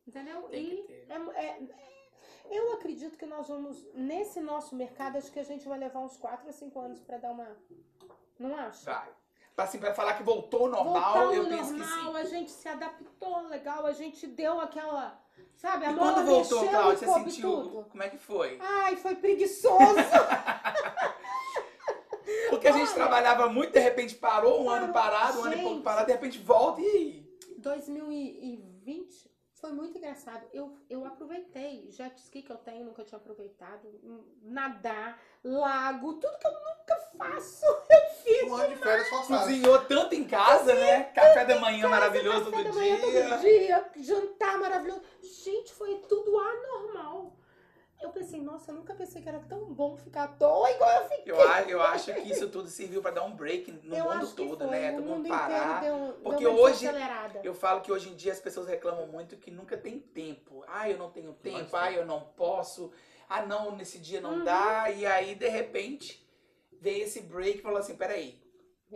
[0.08, 0.42] Entendeu?
[0.50, 1.08] Tem que e ter.
[1.10, 1.60] é- é-
[2.50, 6.18] eu acredito que nós vamos, nesse nosso mercado, acho que a gente vai levar uns
[6.18, 7.56] 4 a 5 anos pra dar uma.
[8.40, 8.92] Não acha?
[8.92, 9.10] Vai.
[9.62, 12.20] Pra, assim, pra falar que voltou ao normal, eu penso que normal, sim.
[12.20, 15.22] a gente se adaptou legal, a gente deu aquela.
[15.56, 17.52] Sabe, a E quando voltou, Cláudia, você sentiu.
[17.52, 17.86] tudo.
[17.92, 18.58] Como é que foi?
[18.60, 19.78] Ai, foi preguiçoso.
[22.50, 22.96] Porque a gente Olha.
[22.96, 25.12] trabalhava muito, de repente parou, um ano Parou.
[25.12, 27.24] parado, um ano e pouco parado, de repente volta e aí?
[27.60, 29.31] 2020
[29.62, 30.46] foi muito engraçado.
[30.52, 33.88] Eu, eu aproveitei jet ski que eu tenho, nunca tinha aproveitado.
[34.04, 37.66] hum, Nadar, lago, tudo que eu nunca faço.
[37.92, 38.44] Eu fiz.
[38.52, 39.44] Um ano de férias forçadas.
[39.46, 41.04] Cozinhou tanto em casa, né?
[41.06, 43.30] Café da manhã maravilhoso Café todo da manhã, dia.
[43.30, 45.02] todo dia, jantar maravilhoso.
[45.22, 47.36] Gente, foi tudo anormal.
[48.02, 51.10] Eu pensei, nossa, eu nunca pensei que era tão bom ficar à toa igual eu
[51.10, 51.32] fiquei.
[51.32, 54.14] Eu, a- eu acho que isso tudo serviu pra dar um break no eu mundo
[54.26, 54.70] acho que todo, foi.
[54.70, 54.92] né?
[54.92, 55.82] O Todo mundo parar.
[55.82, 56.86] deu, deu Porque uma hoje.
[57.44, 60.64] Eu falo que hoje em dia as pessoas reclamam muito que nunca tem tempo.
[60.68, 62.92] Ah, eu não tenho tempo, ah, eu não posso.
[63.30, 64.44] Ah, não, nesse dia não Uhum.
[64.44, 64.90] dá.
[64.90, 66.28] E aí, de repente,
[66.82, 68.42] veio esse break e falou assim: peraí,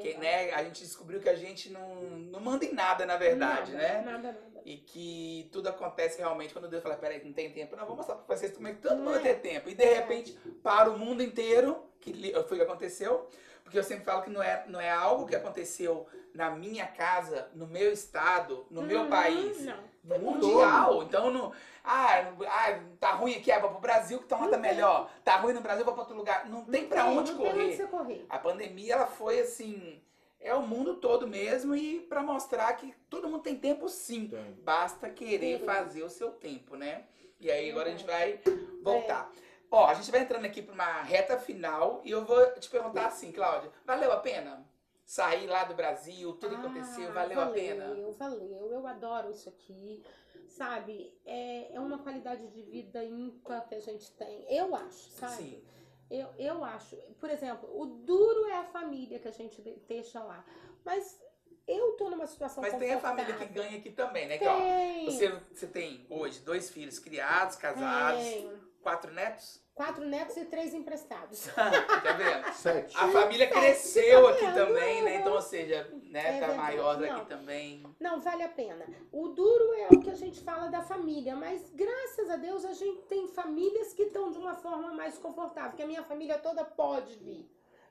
[0.01, 3.71] Que, né, a gente descobriu que a gente não, não manda em nada, na verdade,
[3.71, 4.01] nada, né?
[4.01, 4.54] Nada, nada.
[4.65, 7.75] E que tudo acontece realmente quando Deus fala, peraí, não tem tempo.
[7.75, 9.19] Não, vou mostrar pra vocês como é que todo mundo é?
[9.19, 9.69] tem tempo.
[9.69, 10.31] E de repente,
[10.63, 12.11] para o mundo inteiro, que
[12.47, 13.29] foi o que aconteceu.
[13.63, 17.47] Porque eu sempre falo que não é, não é algo que aconteceu na minha casa,
[17.53, 19.63] no meu estado, no meu Uhum, país.
[19.63, 20.19] Não.
[20.19, 21.01] Mundial.
[21.03, 21.51] Então, não,
[21.83, 24.61] ah, ah, tá ruim aqui, ah, vou pro Brasil que tá, lá tá tem.
[24.61, 25.11] melhor.
[25.23, 26.47] Tá ruim no Brasil, vou pra outro lugar.
[26.47, 28.25] Não tem pra onde não Tem onde você correr.
[28.29, 29.99] A pandemia, ela foi assim,
[30.45, 34.27] é o mundo todo mesmo e pra mostrar que todo mundo tem tempo sim.
[34.27, 34.53] Tem.
[34.63, 37.05] Basta querer fazer o seu tempo, né?
[37.39, 38.41] E aí agora a gente vai É.
[38.81, 39.31] voltar.
[39.71, 43.07] Ó, a gente vai entrando aqui pra uma reta final e eu vou te perguntar
[43.07, 44.65] assim, Cláudia, valeu a pena?
[45.03, 47.87] Sair lá do Brasil, tudo que aconteceu, Ah, valeu, a pena?
[47.87, 48.71] Valeu, valeu.
[48.71, 50.01] Eu adoro isso aqui.
[50.47, 54.45] Sabe, é, é uma qualidade de vida ímpar que a gente tem.
[54.49, 55.33] Eu acho, sabe?
[55.33, 55.63] Sim.
[56.09, 56.95] Eu, eu acho.
[57.19, 60.45] Por exemplo, o duro é a família que a gente de- deixa lá.
[60.83, 61.19] Mas
[61.67, 64.37] eu tô numa situação Mas tem a família que ganha aqui também, né?
[64.37, 65.05] Que, ó, Tem.
[65.05, 68.51] você, você tem hoje dois filhos criados, casados, Tem.
[68.83, 69.64] quatro netos.
[69.75, 71.47] Quatro netos e três emprestados.
[71.53, 72.53] tá vendo?
[72.53, 72.95] Sete.
[72.95, 75.15] A família Sete, cresceu tá aqui também, né?
[75.17, 77.17] Então, ou seja, né, É tá maior não.
[77.17, 77.83] aqui também.
[77.99, 78.85] Não, vale a pena.
[79.11, 82.71] O duro é o que a gente fala da família, mas graças a Deus a
[82.71, 86.63] gente tem famílias que estão de uma forma mais confortável, que a minha família toda
[86.63, 87.45] pode vir,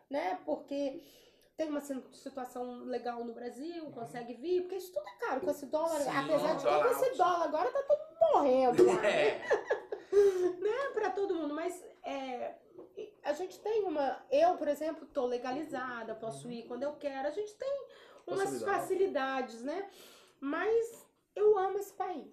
[0.08, 0.38] né?
[0.46, 1.02] Porque
[1.54, 5.50] tem uma si- situação legal no Brasil, consegue vir, porque isso tudo é caro com
[5.50, 8.00] esse dólar, Sim, apesar de com esse dólar agora tá todo
[8.32, 9.40] morrendo lá, né?
[9.44, 9.83] É,
[10.16, 12.54] É pra todo mundo, mas é,
[13.22, 14.24] a gente tem uma.
[14.30, 17.28] Eu, por exemplo, tô legalizada, posso ir quando eu quero.
[17.28, 17.86] A gente tem
[18.26, 18.78] umas Facilidade.
[18.80, 19.88] facilidades, né?
[20.40, 22.32] Mas eu amo esse país.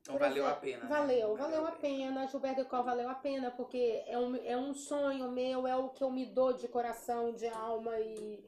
[0.00, 0.84] então Por valeu a pena.
[0.84, 0.88] né?
[0.88, 2.26] Valeu, valeu a pena.
[2.26, 6.02] Gilberto Decol valeu a pena, porque é um, é um sonho meu, é o que
[6.02, 8.42] eu me dou de coração, de alma e.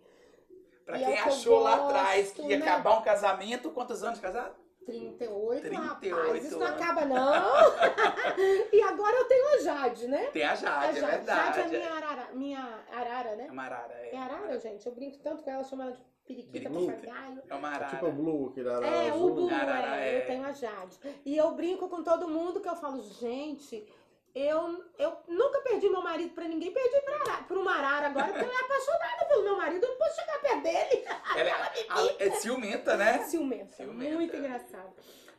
[0.84, 2.66] Pra E é quem eu achou lá gosto, atrás que ia né?
[2.66, 4.56] acabar um casamento, quantos anos de casado?
[4.84, 6.44] 38, 38 rapaz.
[6.44, 7.32] Isso não acaba, não.
[8.72, 10.26] e agora eu tenho a Jade, né?
[10.32, 11.56] Tem a A Jade, é Jade, verdade.
[11.60, 13.46] Jade é minha arara, minha arara, né?
[13.48, 14.14] É uma arara, é.
[14.14, 14.86] É arara, gente.
[14.86, 17.42] Eu brinco tanto com ela, chamo ela de periquita, papagaio.
[17.48, 17.90] É uma arara.
[17.90, 19.30] Tipo a Blue, aquele arara É, azul.
[19.30, 20.22] o Blue, Arara, é, é.
[20.22, 20.98] eu tenho a Jade.
[21.24, 23.86] E eu brinco com todo mundo que eu falo, gente,
[24.34, 28.44] eu, eu nunca perdi meu marido pra ninguém, perdi pra, pra uma arara agora, porque
[28.44, 31.04] ela é apaixonada pelo meu marido, eu não posso chegar perto dele.
[31.36, 31.52] Ela é,
[31.88, 33.18] a- é ciumenta, né?
[33.24, 34.14] Ciumenta, Ciumenta.
[34.14, 34.92] muito engraçado.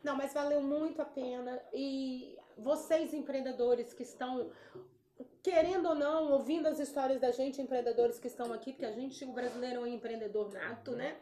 [0.04, 1.60] Não, mas valeu muito a pena.
[1.74, 4.52] E vocês, empreendedores que estão,
[5.42, 9.24] querendo ou não, ouvindo as histórias da gente, empreendedores que estão aqui, porque a gente,
[9.26, 11.16] o brasileiro, é um empreendedor nato, né?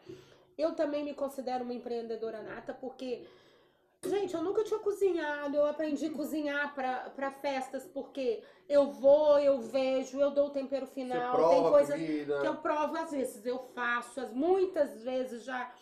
[0.58, 3.26] Eu também me considero uma empreendedora nata, porque,
[4.08, 9.60] gente, eu nunca tinha cozinhado, eu aprendi a cozinhar para festas, porque eu vou, eu
[9.60, 14.20] vejo, eu dou o tempero final, tem coisas que eu provo, às vezes eu faço,
[14.20, 15.72] as, muitas vezes já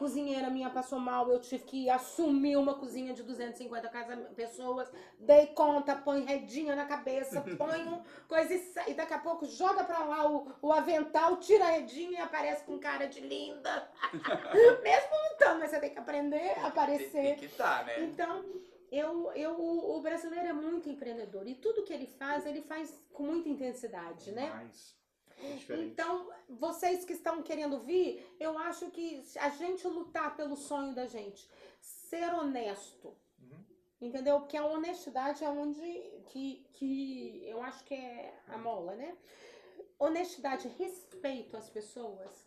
[0.00, 5.48] cozinheira minha passou mal, eu tive que assumir uma cozinha de 250 casa- pessoas, dei
[5.48, 9.98] conta, põe redinha na cabeça, ponho coisa e, sa- e daqui a pouco joga pra
[10.04, 13.88] lá o, o avental, tira a redinha e aparece com cara de linda.
[14.82, 17.22] Mesmo não tão, mas você tem que aprender a aparecer.
[17.22, 18.02] Tem que tá, né?
[18.04, 18.42] Então,
[18.90, 22.98] eu, eu, o o brasileiro é muito empreendedor e tudo que ele faz, ele faz
[23.12, 24.48] com muita intensidade, né?
[25.68, 25.76] É.
[25.84, 31.06] Então, vocês que estão querendo vir, eu acho que a gente lutar pelo sonho da
[31.06, 31.48] gente,
[31.80, 33.64] ser honesto, Uhum.
[34.00, 34.40] entendeu?
[34.40, 35.82] Porque a honestidade é onde
[36.26, 39.16] que, que eu acho que é a mola, né?
[39.98, 42.46] Honestidade, respeito às pessoas,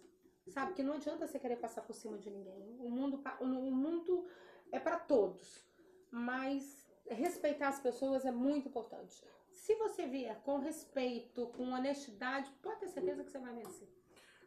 [0.50, 0.74] sabe?
[0.74, 2.78] Que não adianta você querer passar por cima de ninguém.
[2.80, 4.28] O mundo, o mundo
[4.72, 5.64] é para todos,
[6.12, 9.24] mas respeitar as pessoas é muito importante.
[9.54, 13.88] Se você vier com respeito, com honestidade, pode ter certeza que você vai vencer.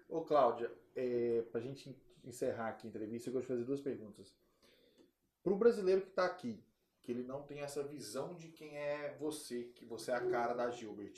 [0.08, 4.34] Ô, Cláudia, é, pra gente encerrar aqui a entrevista, eu gosto de fazer duas perguntas.
[5.42, 6.62] Pro brasileiro que tá aqui,
[7.00, 10.54] que ele não tem essa visão de quem é você, que você é a cara
[10.54, 11.12] da Gilbert,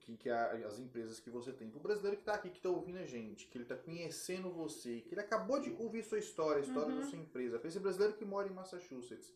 [0.00, 1.70] que, que é a- as empresas que você tem.
[1.70, 5.00] Pro brasileiro que tá aqui, que tá ouvindo a gente, que ele tá conhecendo você,
[5.00, 7.00] que ele acabou de ouvir sua história, a história Uhum.
[7.00, 9.34] da sua empresa, pra esse brasileiro que mora em Massachusetts.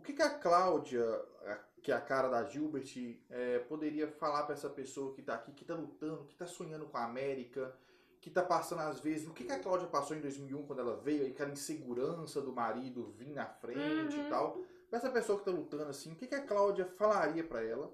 [0.00, 1.04] O que, que a Cláudia,
[1.82, 2.86] que é a cara da Gilbert,
[3.28, 6.86] é, poderia falar pra essa pessoa que tá aqui, que tá lutando, que tá sonhando
[6.86, 7.76] com a América,
[8.18, 9.28] que tá passando às vezes.
[9.28, 12.50] O que, que a Cláudia passou em 2001 quando ela veio, aí, aquela insegurança do
[12.50, 14.26] marido vir na frente Uhum.
[14.26, 14.58] e tal.
[14.88, 17.92] Pra essa pessoa que tá lutando assim, o que, que a Cláudia falaria pra ela?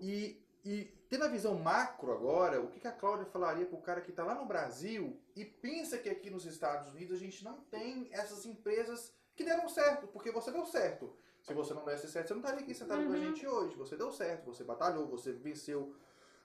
[0.00, 4.00] E, e tendo a visão macro agora, o que, que a Cláudia falaria pro cara
[4.00, 7.60] que tá lá no Brasil e pensa que aqui nos Estados Unidos a gente não
[7.62, 11.14] tem essas empresas que deram certo, porque você deu certo.
[11.42, 13.24] Se você não desse certo, você não estaria aqui sentado com a Uhum.
[13.24, 13.76] gente hoje.
[13.76, 15.94] Você deu certo, você batalhou, você venceu.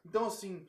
[0.03, 0.68] Então, assim,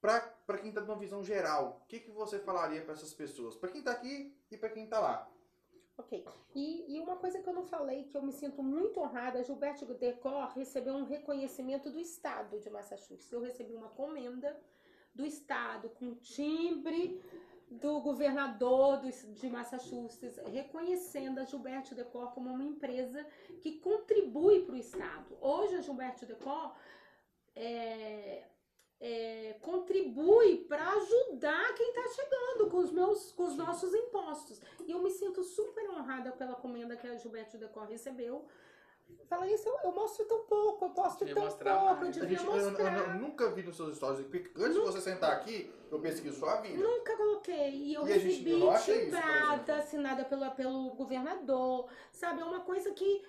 [0.00, 3.54] para quem está numa visão geral, o que, que você falaria para essas pessoas?
[3.56, 5.30] Para quem está aqui e para quem está lá.
[5.98, 6.24] Ok.
[6.54, 9.86] E, e, uma coisa que eu não falei, que eu me sinto muito honrada, Gilberto
[9.94, 13.32] Decor recebeu um reconhecimento do Estado de Massachusetts.
[13.32, 14.58] Eu recebi uma comenda
[15.14, 17.22] do Estado com timbre
[17.70, 23.26] do governador do, de Massachusetts, reconhecendo a Gilberto Decor como uma empresa
[23.60, 25.36] que contribui para o Estado.
[25.40, 26.74] Hoje a Gilberto Decor
[27.54, 28.44] é,
[29.00, 34.60] é, contribui para ajudar quem está chegando com os meus, com os nossos impostos.
[34.86, 38.46] E eu me sinto super honrada pela comenda que a Gilberto Decor recebeu.
[39.28, 42.96] Fala isso, eu, eu, mostro tão pouco, eu posto tão pouco, eu devia gente, mostrar.
[42.96, 46.38] Eu, eu, nunca vi nos seus stories, porque antes de você sentar aqui, eu pesquiso
[46.38, 46.80] sua vida.
[46.80, 48.54] Nunca coloquei, e eu e recebi
[48.84, 53.24] timbrada, assinada pelo, pelo governador, sabe, é uma coisa que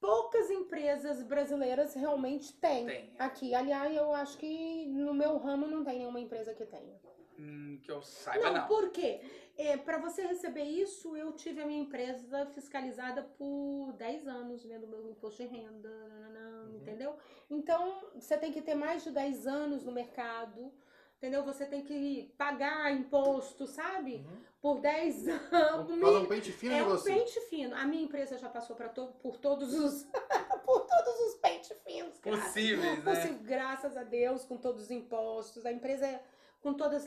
[0.00, 3.14] poucas empresas brasileiras realmente têm tem.
[3.18, 3.54] aqui.
[3.54, 6.98] Aliás, eu acho que no meu ramo não tem nenhuma empresa que tenha.
[7.38, 8.60] Hum, que eu saiba, não.
[8.60, 9.20] Não, por quê?
[9.56, 14.86] É, para você receber isso, eu tive a minha empresa fiscalizada por 10 anos, vendo
[14.86, 16.76] meu imposto de renda, uhum.
[16.76, 17.16] entendeu?
[17.48, 20.72] Então, você tem que ter mais de 10 anos no mercado,
[21.18, 21.44] entendeu?
[21.44, 24.16] Você tem que pagar imposto, sabe?
[24.16, 24.42] Uhum.
[24.60, 26.00] Por 10 anos.
[26.00, 27.12] Fala um pente fino é um você.
[27.12, 27.76] pente fino.
[27.76, 30.04] A minha empresa já passou pra to por todos os
[30.64, 32.18] por todos os pente finos.
[32.18, 33.14] Possíveis, né?
[33.14, 35.64] Possível, graças a Deus, com todos os impostos.
[35.64, 36.22] A empresa é
[36.64, 37.04] com todas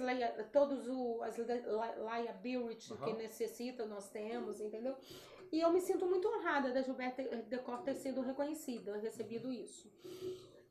[0.53, 2.99] todos o, as liability uhum.
[2.99, 4.95] que necessita, nós temos, entendeu?
[5.51, 9.91] E eu me sinto muito honrada da Gilberta Decor ter sido reconhecida, recebido isso.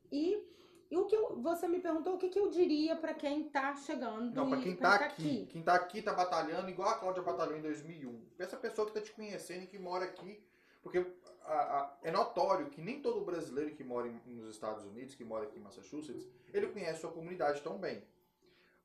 [0.09, 0.41] E,
[0.89, 3.75] e o que eu, você me perguntou o que, que eu diria para quem está
[3.75, 4.33] chegando.
[4.33, 5.45] Não, para quem está aqui, aqui.
[5.47, 8.21] Quem está aqui está batalhando igual a Cláudia batalhou em 2001.
[8.39, 10.41] Essa pessoa que está te conhecendo e que mora aqui,
[10.81, 11.05] porque
[11.43, 15.25] a, a, é notório que nem todo brasileiro que mora em, nos Estados Unidos, que
[15.25, 18.01] mora aqui em Massachusetts, ele conhece a sua comunidade tão bem.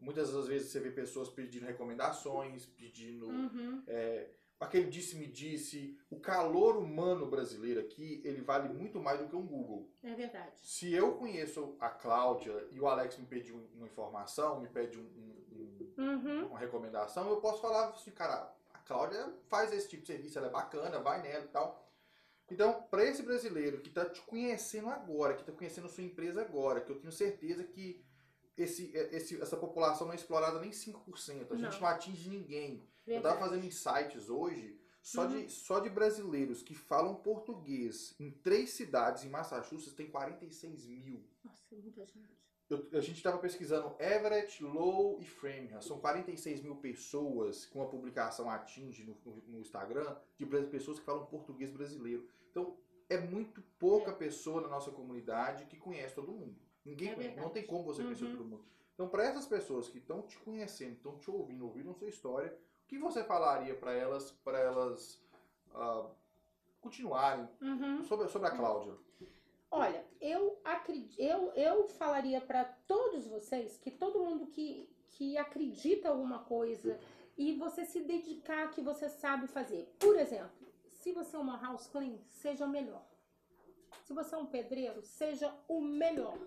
[0.02, 3.82] Muitas das vezes você vê pessoas pedindo recomendações, pedindo uhum.
[3.86, 5.96] é, aquele disse-me-disse.
[6.10, 9.88] O calor humano brasileiro aqui, ele vale muito mais do que um Google.
[10.02, 10.58] É verdade.
[10.60, 15.02] Se eu conheço a Cláudia e o Alex me pediu uma informação, me pede um,
[15.96, 16.46] um, uhum.
[16.48, 20.48] uma recomendação, eu posso falar assim, cara, a Cláudia faz esse tipo de serviço, ela
[20.48, 21.80] é bacana, vai nela e tal.
[22.50, 26.42] Então, para esse brasileiro que está te conhecendo agora, que está conhecendo a sua empresa
[26.42, 28.04] agora, que eu tenho certeza que
[28.56, 31.52] esse, é, esse, essa população não é explorada nem 5%.
[31.52, 32.88] A gente não, atinge ninguém.
[33.04, 33.06] Verdade.
[33.06, 35.44] Eu estava fazendo insights hoje só, uhum.
[35.44, 41.24] de, só de brasileiros que falam português em três cidades em Massachusetts tem 46 mil.
[41.42, 42.40] Nossa, é muita gente.
[42.70, 45.82] Eu, a gente estava pesquisando Everett, Low e Framingham.
[45.82, 51.04] São 46 mil pessoas que uma publicação atinge no, no, no Instagram de pessoas que
[51.04, 52.26] falam português brasileiro.
[52.50, 52.78] Então,
[53.10, 54.14] é muito pouca é.
[54.14, 56.56] pessoa na nossa comunidade que conhece todo mundo.
[56.84, 58.36] Ninguém é conhece, não tem como você conhecer uhum.
[58.36, 58.64] todo mundo.
[58.94, 62.86] Então, para essas pessoas que estão te conhecendo, estão te ouvindo, ouviram sua história, o
[62.86, 65.22] que você falaria para elas, para elas
[65.74, 66.10] uh,
[66.80, 68.02] continuarem uhum.
[68.04, 68.94] sobre, sobre a Cláudia?
[69.70, 76.10] Olha, eu acredito, eu, eu falaria para todos vocês que todo mundo que, que acredita
[76.10, 77.00] alguma coisa
[77.38, 79.90] e você se dedicar que você sabe fazer.
[79.98, 80.50] Por exemplo,
[80.86, 83.02] se você é uma house clean, seja melhor.
[84.12, 86.38] Se você é um pedreiro, seja o melhor.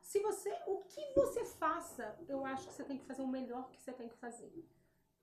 [0.00, 3.68] Se você, o que você faça, eu acho que você tem que fazer o melhor
[3.72, 4.52] que você tem que fazer.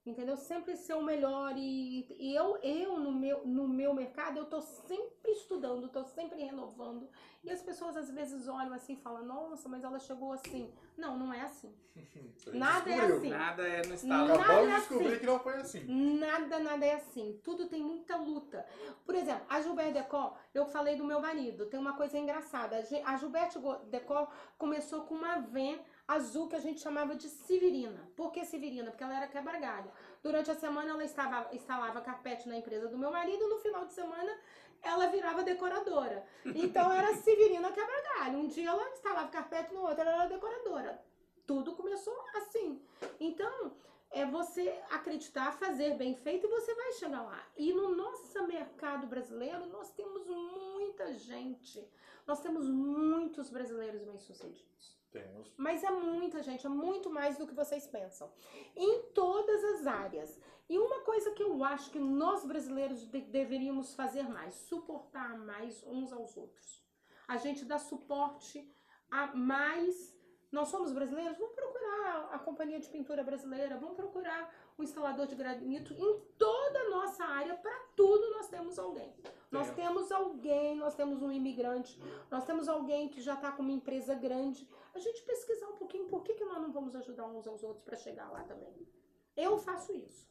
[0.06, 0.38] Entendeu?
[0.38, 4.62] Sempre ser o melhor e, e, eu, eu no, meu, no meu mercado, eu tô
[4.62, 7.10] sempre estudando, tô sempre renovando.
[7.44, 10.74] E as pessoas às vezes olham assim e falam, nossa, mas ela chegou assim.
[10.98, 11.74] Não, não é assim.
[12.54, 13.30] nada é assim.
[13.30, 14.34] Nada é no estado.
[14.34, 15.20] Acabamos de é descobrir assim.
[15.20, 16.18] que não foi assim.
[16.18, 17.40] Nada, nada é assim.
[17.44, 18.66] Tudo tem muita luta.
[19.06, 22.84] Por exemplo, a Gilberte Decor, eu falei do meu marido, tem uma coisa engraçada.
[23.06, 23.60] A Gilberte
[23.90, 25.78] Decor começou com uma van
[26.10, 28.02] azul que a gente chamava de Severina.
[28.16, 28.90] Por que Severina?
[28.90, 29.92] Porque ela era quebra-galho.
[30.24, 33.94] Durante a semana ela estava, instalava carpete na empresa do meu marido, no final de
[33.94, 34.36] semana
[34.82, 36.26] ela virava decoradora.
[36.46, 38.40] Então era Severina quebra-galho.
[38.40, 41.00] Um dia ela instalava carpete, no outro ela era decoradora.
[41.46, 42.82] Tudo começou assim.
[43.20, 43.72] Então,
[44.10, 47.44] é você acreditar, fazer bem feito e você vai chegar lá.
[47.56, 51.88] E no nosso mercado brasileiro, nós temos muita gente.
[52.26, 54.99] Nós temos muitos brasileiros bem-sucedidos.
[55.12, 55.52] Temos.
[55.58, 58.32] Mas é muita gente, é muito mais do que vocês pensam.
[58.76, 60.40] Em todas as áreas.
[60.70, 65.84] E uma coisa que eu acho que nós brasileiros de deveríamos fazer mais, suportar mais
[65.88, 66.86] uns aos outros.
[67.28, 68.72] A gente dá suporte
[69.10, 70.16] a mais.
[70.52, 75.36] Nós somos brasileiros, vamos procurar a companhia de pintura brasileira, vamos procurar um instalador de
[75.36, 75.94] granito.
[75.94, 79.14] Em toda a nossa área, para tudo, nós temos alguém.
[79.52, 79.84] Nós Tem.
[79.86, 82.00] temos alguém, nós temos um imigrante,
[82.32, 84.68] nós temos alguém que já está com uma empresa grande.
[84.94, 87.84] A gente pesquisar um pouquinho por que, que nós não vamos ajudar uns aos outros
[87.84, 88.88] para chegar lá também.
[89.36, 90.28] Eu faço isso.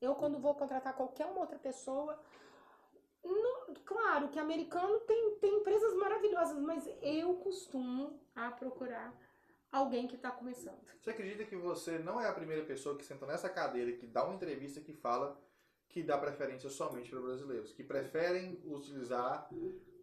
[0.00, 2.18] Eu, quando vou contratar qualquer uma outra pessoa,
[3.22, 9.14] não- claro que americano tem, tem empresas maravilhosas, mas eu costumo a procurar
[9.72, 10.78] alguém que está começando.
[11.00, 14.06] Você acredita que você não é a primeira pessoa que senta nessa cadeira e que
[14.06, 15.40] dá uma entrevista que fala
[15.88, 19.48] que dá preferência somente para brasileiros, que preferem utilizar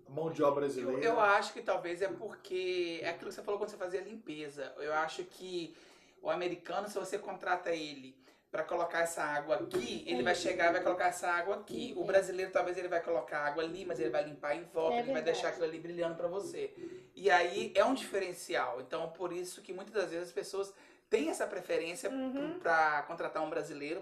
[0.07, 1.03] mão de obra Eu, brasileira?
[1.03, 4.73] eu acho que talvez é porque é aquilo que você falou quando você fazia limpeza.
[4.77, 5.75] Eu acho que
[6.21, 8.15] o americano, se você contrata ele
[8.51, 11.93] para colocar essa água aqui, ele vai chegar e vai colocar essa água aqui.
[11.95, 14.99] O brasileiro talvez ele vai colocar água ali, mas ele vai limpar em volta, É
[15.01, 16.73] ele vai deixar aquilo ali brilhando para você.
[17.15, 18.81] E aí é um diferencial.
[18.81, 20.73] Então, por isso que muitas das vezes as pessoas
[21.09, 22.59] têm essa preferência Uhum.
[22.59, 24.01] para contratar um brasileiro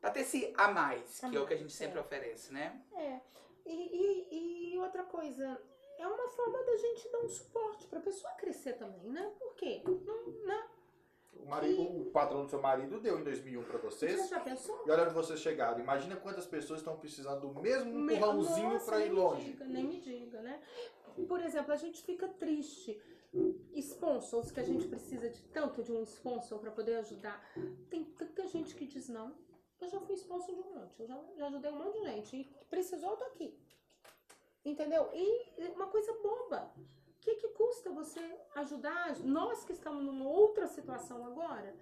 [0.00, 2.00] para ter esse a mais, que é o que a gente sempre é.
[2.00, 2.80] oferece, né?
[2.96, 3.20] É.
[3.64, 3.70] E,
[4.30, 5.60] e, e outra coisa,
[5.98, 9.30] é uma forma da gente dar um suporte para a pessoa crescer também, né?
[9.38, 9.82] Por quê?
[9.84, 10.66] Não, né?
[11.42, 14.28] O, marido, o patrão do seu marido deu em 2001 para Você vocês.
[14.28, 14.82] já pensou?
[14.86, 15.80] E olha onde vocês chegaram.
[15.80, 19.44] Imagina quantas pessoas estão precisando do mesmo Me- empurrãozinho para ir longe.
[19.52, 20.60] diga, nem me diga, né?
[21.26, 23.00] Por exemplo, a gente fica triste.
[23.74, 27.42] Sponsors, que a gente precisa de tanto de um sponsor para poder ajudar.
[27.90, 29.34] Tem tanta gente que diz não.
[29.80, 32.36] Eu já fui sponsor de um monte, eu já, já ajudei um monte de gente.
[32.36, 33.56] E precisou, eu tô aqui.
[34.64, 35.08] Entendeu?
[35.14, 36.72] E uma coisa boba.
[37.18, 38.20] O que, que custa você
[38.54, 39.16] ajudar?
[39.20, 41.74] Nós que estamos numa outra situação agora,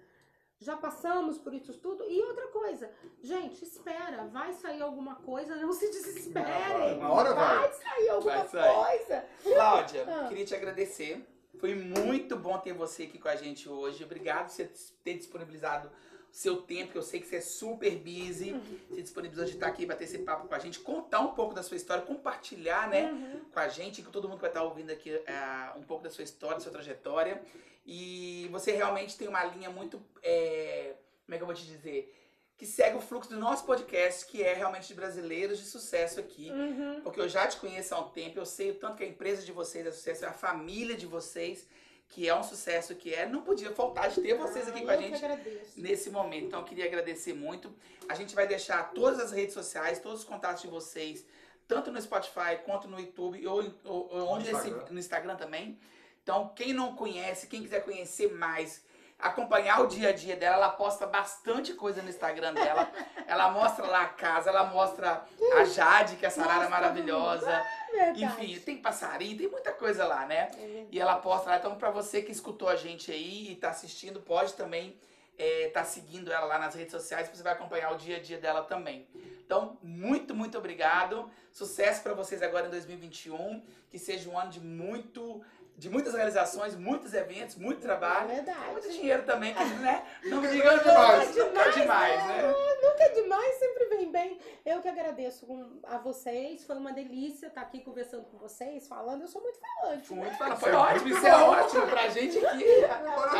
[0.59, 2.03] já passamos por isso tudo.
[2.03, 2.89] E outra coisa,
[3.21, 6.97] gente, espera, vai sair alguma coisa, não se desesperem.
[6.97, 7.71] Uma hora vai.
[7.73, 8.73] sair alguma Vai sair.
[8.97, 9.25] coisa.
[9.43, 10.27] Cláudia, Ah.
[10.27, 11.25] queria te agradecer.
[11.59, 14.03] Foi muito bom ter você aqui com a gente hoje.
[14.03, 14.71] Obrigado por você
[15.03, 15.91] ter disponibilizado
[16.31, 18.53] seu tempo, que eu sei que você é super busy.
[18.89, 21.63] Você disponibilizou de estar aqui, bater esse papo com a gente, contar um pouco da
[21.63, 23.41] sua história, compartilhar, né, Uhum.
[23.51, 26.09] com a gente, com todo mundo que vai estar ouvindo aqui é, um pouco da
[26.09, 27.41] sua história, da sua trajetória.
[27.85, 30.93] E você realmente tem uma linha muito, é,
[31.25, 32.13] como é que eu vou te dizer?
[32.57, 36.49] Que segue o fluxo do nosso podcast, que é realmente de brasileiros de sucesso aqui.
[36.51, 37.01] Uhum.
[37.01, 39.43] Porque eu já te conheço há um tempo, eu sei o tanto que a empresa
[39.43, 41.67] de vocês é sucesso, a família de vocês,
[42.09, 43.25] que é um sucesso que é.
[43.27, 45.71] Não podia faltar de ter vocês aqui Ah, com a eu que gente agradeço.
[45.79, 46.45] nesse momento.
[46.45, 47.73] Então eu queria agradecer muito.
[48.07, 51.25] A gente vai deixar todas as redes sociais, todos os contatos de vocês,
[51.67, 54.85] tanto no Spotify quanto no YouTube, ou, ou- ou onde esse- Instagram.
[54.91, 55.77] no Instagram também.
[56.23, 58.83] Então, quem não conhece, quem quiser conhecer mais,
[59.19, 62.91] acompanhar o dia a dia dela, ela posta bastante coisa no Instagram dela.
[63.25, 65.23] ela mostra lá a casa, ela mostra
[65.57, 67.65] a Jade, que é essa arara Mostra maravilhosa.
[67.91, 68.23] Verdade.
[68.23, 70.51] Enfim, tem passarinho, tem muita coisa lá, né?
[70.57, 70.85] É.
[70.91, 71.57] E ela posta lá.
[71.57, 74.95] Então, pra você que escutou a gente aí e tá assistindo, pode também
[75.37, 78.37] é, tá seguindo ela lá nas redes sociais, você vai acompanhar o dia a dia
[78.37, 79.07] dela também.
[79.45, 81.29] Então, muito, muito obrigado.
[81.51, 83.63] Sucesso pra vocês agora em 2021.
[83.89, 85.41] Que seja um ano de muito.
[85.77, 88.27] De muitas realizações, muitos eventos, muito É trabalho.
[88.29, 88.71] verdade.
[88.71, 90.03] Muito dinheiro também, que, né?
[90.23, 91.33] Não me diga demais.
[91.33, 91.35] demais.
[91.35, 92.53] Nunca é demais, né?
[92.81, 94.39] Nunca é demais, sempre vem bem.
[94.65, 95.45] Eu que agradeço
[95.83, 96.65] a vocês.
[96.65, 99.21] Foi uma delícia estar aqui conversando com vocês, falando.
[99.21, 100.07] Eu sou muito falante.
[100.07, 100.23] Foi né?
[100.23, 102.85] muito Foi Isso é ótimo, muito isso é ótimo pra gente aqui.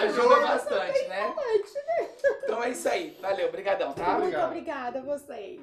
[0.04, 1.36] Ajuda bastante, né?
[2.44, 3.18] Então é isso aí.
[3.20, 4.04] Valeu, obrigadão, tá?
[4.04, 4.46] Muito Obrigado.
[4.46, 5.60] obrigada a vocês.